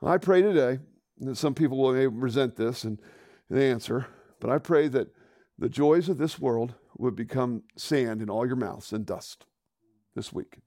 I 0.02 0.18
pray 0.18 0.42
today 0.42 0.78
that 1.18 1.36
some 1.36 1.54
people 1.54 1.78
will 1.78 1.92
resent 1.92 2.56
this 2.56 2.84
and, 2.84 3.00
and 3.48 3.58
answer, 3.58 4.06
but 4.38 4.50
I 4.50 4.58
pray 4.58 4.88
that 4.88 5.08
the 5.58 5.68
joys 5.68 6.08
of 6.08 6.18
this 6.18 6.38
world 6.38 6.74
would 7.00 7.16
become 7.16 7.62
sand 7.76 8.20
in 8.20 8.28
all 8.28 8.46
your 8.46 8.56
mouths 8.56 8.92
and 8.92 9.06
dust 9.06 9.46
this 10.14 10.32
week. 10.32 10.58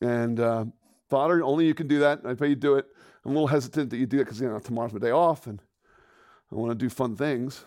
And 0.00 0.40
uh, 0.40 0.64
Father, 1.08 1.42
only 1.42 1.66
you 1.66 1.74
can 1.74 1.86
do 1.86 2.00
that. 2.00 2.20
I 2.26 2.34
pray 2.34 2.48
you 2.48 2.56
do 2.56 2.74
it. 2.74 2.86
I'm 3.24 3.30
a 3.30 3.34
little 3.34 3.46
hesitant 3.46 3.90
that 3.90 3.96
you 3.96 4.06
do 4.06 4.20
it 4.20 4.24
because 4.24 4.40
you 4.40 4.48
know 4.48 4.58
tomorrow's 4.58 4.92
my 4.92 4.98
day 4.98 5.12
off, 5.12 5.46
and 5.46 5.62
I 6.50 6.56
want 6.56 6.72
to 6.72 6.74
do 6.74 6.90
fun 6.90 7.16
things. 7.16 7.64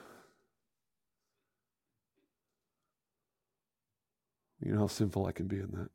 You 4.60 4.74
know 4.74 4.80
how 4.80 4.88
sinful 4.88 5.26
I 5.26 5.32
can 5.32 5.48
be 5.48 5.58
in 5.58 5.72
that. 5.72 5.90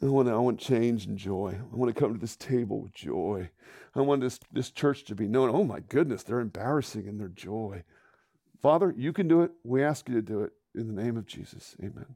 I 0.00 0.06
want, 0.06 0.28
to, 0.28 0.34
I 0.34 0.38
want 0.38 0.60
change 0.60 1.06
and 1.06 1.18
joy. 1.18 1.56
I 1.58 1.76
want 1.76 1.92
to 1.92 1.98
come 1.98 2.12
to 2.12 2.20
this 2.20 2.36
table 2.36 2.80
with 2.80 2.94
joy. 2.94 3.50
I 3.96 4.00
want 4.00 4.20
this, 4.20 4.38
this 4.52 4.70
church 4.70 5.04
to 5.04 5.16
be 5.16 5.26
known. 5.26 5.50
Oh 5.50 5.64
my 5.64 5.80
goodness, 5.80 6.22
they're 6.22 6.38
embarrassing 6.38 7.06
in 7.06 7.18
their 7.18 7.28
joy. 7.28 7.82
Father, 8.62 8.94
you 8.96 9.12
can 9.12 9.28
do 9.28 9.42
it. 9.42 9.52
We 9.64 9.82
ask 9.82 10.08
you 10.08 10.14
to 10.16 10.22
do 10.22 10.42
it 10.42 10.52
in 10.74 10.94
the 10.94 11.02
name 11.02 11.16
of 11.16 11.26
Jesus. 11.26 11.76
Amen. 11.82 12.06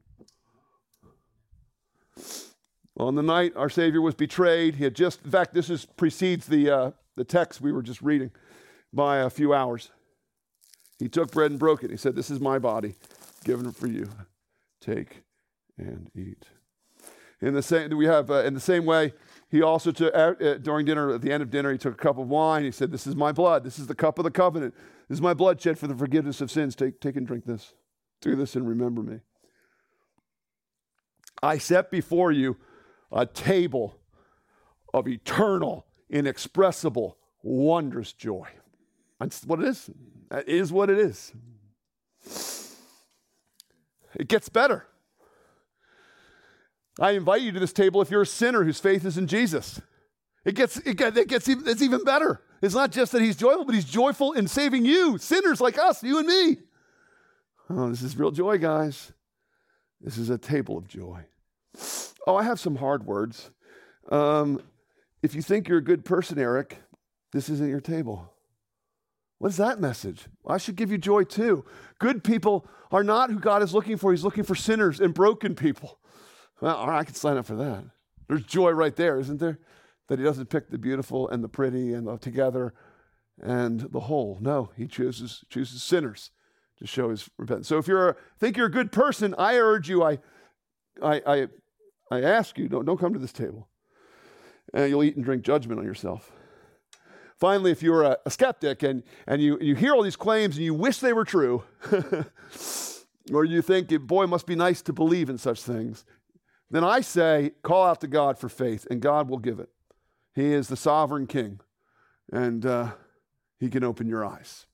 On 2.97 3.15
the 3.15 3.23
night 3.23 3.53
our 3.55 3.69
Savior 3.69 4.01
was 4.01 4.13
betrayed, 4.13 4.75
he 4.75 4.83
had 4.83 4.95
just, 4.95 5.23
in 5.25 5.31
fact, 5.31 5.53
this 5.53 5.69
is, 5.69 5.85
precedes 5.85 6.45
the, 6.45 6.69
uh, 6.69 6.91
the 7.15 7.23
text 7.23 7.61
we 7.61 7.71
were 7.71 7.81
just 7.81 8.01
reading 8.01 8.31
by 8.91 9.17
a 9.17 9.29
few 9.29 9.53
hours. 9.53 9.89
He 10.99 11.09
took 11.09 11.31
bread 11.31 11.51
and 11.51 11.59
broke 11.59 11.83
it. 11.83 11.89
He 11.89 11.97
said, 11.97 12.15
This 12.15 12.29
is 12.29 12.39
my 12.39 12.59
body 12.59 12.95
given 13.43 13.71
for 13.71 13.87
you. 13.87 14.09
Take 14.79 15.23
and 15.77 16.11
eat. 16.15 16.45
In 17.41 17.53
the 17.53 17.63
same, 17.63 17.97
we 17.97 18.05
have, 18.05 18.29
uh, 18.29 18.43
in 18.43 18.53
the 18.53 18.59
same 18.59 18.85
way, 18.85 19.13
he 19.53 19.61
also 19.61 19.91
took, 19.91 20.11
uh, 20.15 20.33
uh, 20.43 20.57
during 20.57 20.87
dinner, 20.87 21.13
at 21.13 21.21
the 21.21 21.31
end 21.31 21.43
of 21.43 21.51
dinner, 21.51 21.71
he 21.71 21.77
took 21.77 21.93
a 21.93 21.97
cup 22.03 22.17
of 22.17 22.27
wine. 22.27 22.63
He 22.63 22.71
said, 22.71 22.91
This 22.91 23.05
is 23.05 23.15
my 23.15 23.31
blood. 23.31 23.63
This 23.63 23.77
is 23.77 23.85
the 23.85 23.93
cup 23.93 24.17
of 24.17 24.23
the 24.23 24.31
covenant. 24.31 24.73
This 25.07 25.17
is 25.17 25.21
my 25.21 25.35
blood 25.35 25.61
shed 25.61 25.77
for 25.77 25.85
the 25.85 25.93
forgiveness 25.93 26.41
of 26.41 26.49
sins. 26.49 26.75
Take, 26.75 26.99
take 26.99 27.15
and 27.17 27.27
drink 27.27 27.45
this. 27.45 27.75
Do 28.19 28.35
this 28.35 28.55
and 28.55 28.67
remember 28.67 29.03
me. 29.03 29.19
I 31.43 31.59
set 31.59 31.91
before 31.91 32.31
you 32.31 32.57
a 33.11 33.27
table 33.27 33.99
of 34.91 35.07
eternal, 35.07 35.85
inexpressible, 36.09 37.19
wondrous 37.43 38.11
joy. 38.11 38.47
That's 39.19 39.45
what 39.45 39.59
it 39.59 39.67
is. 39.67 39.87
That 40.29 40.49
is 40.49 40.73
what 40.73 40.89
it 40.89 40.97
is. 40.97 41.31
It 44.15 44.27
gets 44.27 44.49
better. 44.49 44.87
I 46.99 47.11
invite 47.11 47.41
you 47.41 47.51
to 47.51 47.59
this 47.59 47.73
table 47.73 48.01
if 48.01 48.11
you're 48.11 48.21
a 48.21 48.25
sinner 48.25 48.63
whose 48.63 48.79
faith 48.79 49.05
is 49.05 49.17
in 49.17 49.27
Jesus. 49.27 49.81
It 50.45 50.55
gets, 50.55 50.77
it 50.77 50.97
gets, 50.97 51.17
it 51.17 51.27
gets 51.27 51.47
even, 51.47 51.67
it's 51.67 51.81
even 51.81 52.03
better. 52.03 52.41
It's 52.61 52.75
not 52.75 52.91
just 52.91 53.11
that 53.13 53.21
he's 53.21 53.35
joyful, 53.35 53.65
but 53.65 53.75
he's 53.75 53.85
joyful 53.85 54.33
in 54.33 54.47
saving 54.47 54.85
you, 54.85 55.17
sinners 55.17 55.59
like 55.59 55.77
us, 55.77 56.03
you 56.03 56.19
and 56.19 56.27
me. 56.27 56.57
Oh, 57.69 57.89
this 57.89 58.01
is 58.01 58.17
real 58.17 58.31
joy, 58.31 58.57
guys. 58.57 59.11
This 60.01 60.17
is 60.17 60.29
a 60.29 60.37
table 60.37 60.77
of 60.77 60.87
joy. 60.87 61.25
Oh, 62.27 62.35
I 62.35 62.43
have 62.43 62.59
some 62.59 62.75
hard 62.75 63.05
words. 63.05 63.51
Um, 64.11 64.61
if 65.21 65.33
you 65.33 65.41
think 65.41 65.67
you're 65.67 65.77
a 65.77 65.83
good 65.83 66.05
person, 66.05 66.37
Eric, 66.37 66.77
this 67.31 67.49
isn't 67.49 67.69
your 67.69 67.81
table. 67.81 68.33
What 69.39 69.49
is 69.49 69.57
that 69.57 69.81
message? 69.81 70.25
I 70.47 70.57
should 70.57 70.75
give 70.75 70.91
you 70.91 70.97
joy 70.97 71.23
too. 71.23 71.65
Good 71.99 72.23
people 72.23 72.67
are 72.91 73.03
not 73.03 73.29
who 73.29 73.39
God 73.39 73.63
is 73.63 73.73
looking 73.73 73.97
for. 73.97 74.11
He's 74.11 74.23
looking 74.23 74.43
for 74.43 74.55
sinners 74.55 74.99
and 74.99 75.13
broken 75.13 75.55
people. 75.55 75.99
Well, 76.61 76.75
all 76.75 76.87
right, 76.87 76.99
I 76.99 77.03
can 77.03 77.15
sign 77.15 77.37
up 77.37 77.45
for 77.45 77.55
that. 77.55 77.83
There's 78.27 78.43
joy 78.43 78.71
right 78.71 78.95
there, 78.95 79.19
isn't 79.19 79.39
there? 79.39 79.59
That 80.07 80.19
he 80.19 80.25
doesn't 80.25 80.49
pick 80.49 80.69
the 80.69 80.77
beautiful 80.77 81.29
and 81.29 81.43
the 81.43 81.49
pretty 81.49 81.93
and 81.93 82.07
the 82.07 82.17
together 82.17 82.73
and 83.41 83.81
the 83.81 84.01
whole. 84.01 84.37
No, 84.41 84.71
he 84.75 84.87
chooses 84.87 85.43
chooses 85.49 85.81
sinners 85.81 86.31
to 86.79 86.87
show 86.87 87.09
his 87.09 87.29
repentance. 87.37 87.67
So 87.67 87.77
if 87.77 87.87
you're 87.87 88.09
a, 88.09 88.15
think 88.39 88.57
you're 88.57 88.67
a 88.67 88.71
good 88.71 88.91
person, 88.91 89.33
I 89.37 89.57
urge 89.57 89.89
you, 89.89 90.03
I 90.03 90.19
I 91.01 91.21
I, 91.25 91.47
I 92.11 92.21
ask 92.21 92.57
you, 92.57 92.67
don't, 92.67 92.85
don't 92.85 92.99
come 92.99 93.13
to 93.13 93.19
this 93.19 93.33
table. 93.33 93.67
And 94.73 94.89
you'll 94.89 95.03
eat 95.03 95.15
and 95.15 95.25
drink 95.25 95.43
judgment 95.43 95.79
on 95.79 95.85
yourself. 95.85 96.31
Finally, 97.37 97.71
if 97.71 97.83
you're 97.83 98.03
a, 98.03 98.17
a 98.25 98.31
skeptic 98.31 98.83
and, 98.83 99.03
and 99.27 99.41
you, 99.41 99.57
you 99.59 99.75
hear 99.75 99.93
all 99.93 100.03
these 100.03 100.15
claims 100.15 100.55
and 100.55 100.63
you 100.63 100.73
wish 100.73 100.99
they 100.99 101.13
were 101.13 101.25
true, 101.25 101.63
or 103.33 103.43
you 103.43 103.61
think, 103.61 103.89
boy, 104.07 104.25
must 104.27 104.45
be 104.45 104.55
nice 104.55 104.81
to 104.81 104.93
believe 104.93 105.29
in 105.29 105.37
such 105.37 105.61
things, 105.61 106.05
then 106.73 106.83
I 106.83 107.01
say, 107.01 107.51
call 107.61 107.83
out 107.83 108.01
to 108.01 108.07
God 108.07 108.37
for 108.37 108.49
faith, 108.49 108.87
and 108.89 109.01
God 109.01 109.29
will 109.29 109.37
give 109.37 109.59
it. 109.59 109.69
He 110.33 110.53
is 110.53 110.67
the 110.67 110.75
sovereign 110.75 111.27
king, 111.27 111.59
and 112.31 112.65
uh, 112.65 112.91
he 113.59 113.69
can 113.69 113.83
open 113.83 114.07
your 114.07 114.25
eyes. 114.25 114.65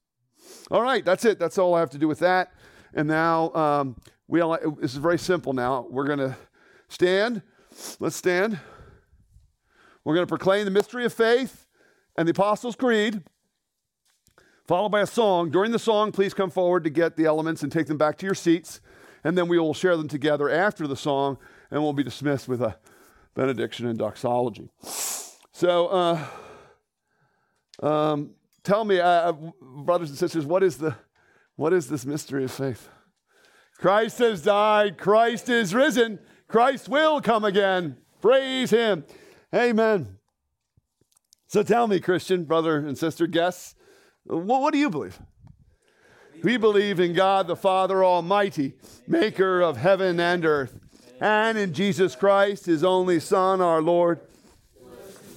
All 0.72 0.82
right, 0.82 1.04
that's 1.04 1.26
it. 1.26 1.39
That's 1.39 1.58
all 1.58 1.76
I 1.76 1.80
have 1.80 1.89
to 1.91 1.97
do 1.97 2.08
with 2.08 2.20
that. 2.20 2.54
And 2.93 3.08
now, 3.08 3.54
um, 3.54 3.95
we 4.28 4.39
all, 4.39 4.58
this 4.80 4.91
is 4.91 4.97
very 4.97 5.20
simple 5.20 5.54
now. 5.54 5.88
We're 5.89 6.08
going 6.08 6.20
to 6.20 6.38
stand. 6.88 7.41
Let's 8.00 8.16
stand. 8.16 8.60
We're 10.04 10.16
going 10.16 10.26
to 10.26 10.32
proclaim 10.32 10.66
the 10.66 10.72
mystery 10.72 11.06
of 11.06 11.14
faith 11.14 11.68
and 12.16 12.28
the 12.28 12.32
Apostles' 12.32 12.76
Creed, 12.76 13.22
followed 14.68 14.89
by 14.89 15.02
a 15.02 15.06
song. 15.06 15.52
During 15.52 15.72
the 15.72 15.80
song, 15.80 16.12
please 16.12 16.34
come 16.34 16.50
forward 16.50 16.84
to 16.86 16.89
get 16.89 17.16
the 17.16 17.26
elements 17.26 17.62
and 17.62 17.72
take 17.72 17.88
them 17.88 17.97
back 17.97 18.18
to 18.20 18.26
your 18.26 18.36
seats. 18.36 18.80
And 19.24 19.38
then 19.38 19.47
we 19.47 19.60
will 19.60 19.74
share 19.74 19.97
them 19.97 20.08
together 20.08 20.50
after 20.50 20.88
the 20.88 20.95
song, 20.95 21.38
and 21.72 21.82
we'll 21.82 21.93
be 21.93 22.03
dismissed 22.03 22.47
with 22.47 22.61
a 22.61 22.78
benediction 23.36 23.88
and 23.88 23.97
doxology. 23.97 24.70
So, 25.51 25.88
uh, 25.88 26.26
um, 27.82 28.32
tell 28.63 28.84
me, 28.86 28.99
uh, 28.99 29.34
brothers 29.61 30.09
and 30.09 30.17
sisters, 30.17 30.45
what 30.45 30.63
is, 30.63 30.78
the, 30.78 30.95
what 31.55 31.74
is 31.74 31.88
this 31.88 32.05
mystery 32.05 32.43
of 32.43 32.51
faith? 32.51 32.89
Christ 33.78 34.20
has 34.20 34.43
died, 34.43 34.97
Christ 34.97 35.49
is 35.49 35.74
risen, 35.74 36.20
Christ 36.47 36.89
will 36.89 37.22
come 37.22 37.45
again. 37.45 37.97
Praise 38.22 38.72
Him. 38.72 39.05
Amen. 39.53 40.17
So 41.47 41.63
tell 41.63 41.88
me, 41.88 41.99
Christian, 41.99 42.43
brother 42.43 42.78
and 42.78 42.97
sister, 42.97 43.26
guests, 43.26 43.76
what, 44.26 44.61
what 44.61 44.74
do 44.74 44.80
you 44.80 44.89
believe? 44.89 45.20
We 46.43 46.57
believe 46.57 46.99
in 46.99 47.13
God 47.13 47.47
the 47.47 47.55
Father 47.55 48.03
Almighty, 48.03 48.74
maker 49.07 49.61
of 49.61 49.78
heaven 49.78 50.20
and 50.20 50.45
earth, 50.45 50.79
and 51.20 51.57
in 51.57 51.74
Jesus 51.74 52.15
Christ, 52.15 52.65
his 52.65 52.84
only 52.84 53.20
Son, 53.20 53.61
our 53.61 53.82
Lord, 53.82 54.20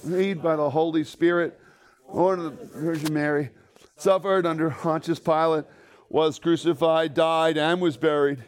made 0.03 0.41
by 0.41 0.55
the 0.55 0.69
Holy 0.69 1.03
Spirit, 1.03 1.59
born 2.11 2.39
of 2.39 2.59
the 2.59 2.79
Virgin 2.79 3.13
Mary, 3.13 3.49
suffered 3.97 4.45
under 4.45 4.69
Pontius 4.69 5.19
Pilate, 5.19 5.65
was 6.09 6.39
crucified, 6.39 7.13
died, 7.13 7.57
and 7.57 7.81
was 7.81 7.97
buried. 7.97 8.43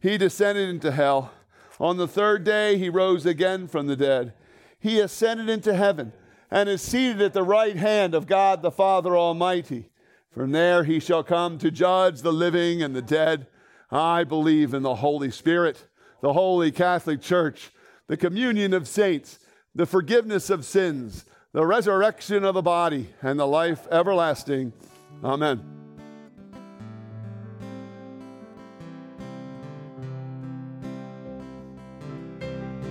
He 0.00 0.18
descended 0.18 0.68
into 0.68 0.92
hell. 0.92 1.32
On 1.80 1.96
the 1.96 2.08
third 2.08 2.44
day, 2.44 2.78
he 2.78 2.88
rose 2.88 3.26
again 3.26 3.68
from 3.68 3.86
the 3.86 3.96
dead. 3.96 4.32
He 4.78 5.00
ascended 5.00 5.48
into 5.48 5.74
heaven 5.74 6.12
and 6.50 6.68
is 6.68 6.82
seated 6.82 7.20
at 7.20 7.32
the 7.32 7.42
right 7.42 7.76
hand 7.76 8.14
of 8.14 8.26
God 8.26 8.62
the 8.62 8.70
Father 8.70 9.16
Almighty. 9.16 9.90
From 10.30 10.52
there 10.52 10.84
he 10.84 11.00
shall 11.00 11.22
come 11.22 11.58
to 11.58 11.70
judge 11.70 12.20
the 12.20 12.32
living 12.32 12.82
and 12.82 12.94
the 12.94 13.02
dead. 13.02 13.46
I 13.90 14.24
believe 14.24 14.74
in 14.74 14.82
the 14.82 14.96
Holy 14.96 15.30
Spirit, 15.30 15.86
the 16.20 16.32
holy 16.32 16.70
Catholic 16.70 17.20
Church, 17.20 17.70
the 18.06 18.16
communion 18.16 18.72
of 18.72 18.88
saints, 18.88 19.38
the 19.74 19.86
forgiveness 19.86 20.50
of 20.50 20.64
sins, 20.64 21.24
the 21.52 21.64
resurrection 21.64 22.44
of 22.44 22.54
the 22.54 22.62
body, 22.62 23.08
and 23.22 23.38
the 23.38 23.46
life 23.46 23.86
everlasting. 23.90 24.72
Amen. 25.24 25.62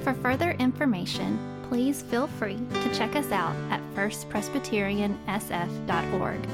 For 0.03 0.13
further 0.13 0.51
information, 0.51 1.39
please 1.69 2.03
feel 2.03 2.27
free 2.27 2.59
to 2.83 2.93
check 2.93 3.15
us 3.15 3.31
out 3.31 3.55
at 3.71 3.81
firstpresbyteriansf.org 3.95 6.47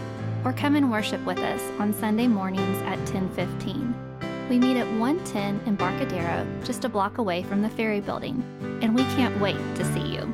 or 0.46 0.54
come 0.54 0.76
and 0.76 0.90
worship 0.90 1.24
with 1.26 1.40
us 1.40 1.62
on 1.80 1.94
Sunday 1.94 2.28
mornings 2.28 2.82
at 2.84 2.98
10:15. 3.08 4.11
We 4.50 4.60
meet 4.60 4.78
at 4.78 4.88
110 5.00 5.62
Embarcadero, 5.66 6.46
just 6.64 6.84
a 6.84 6.90
block 6.90 7.18
away 7.18 7.44
from 7.44 7.62
the 7.62 7.70
ferry 7.70 8.02
building, 8.02 8.44
and 8.82 8.94
we 8.94 9.04
can't 9.16 9.40
wait 9.40 9.58
to 9.76 9.94
see 9.94 10.14
you. 10.14 10.34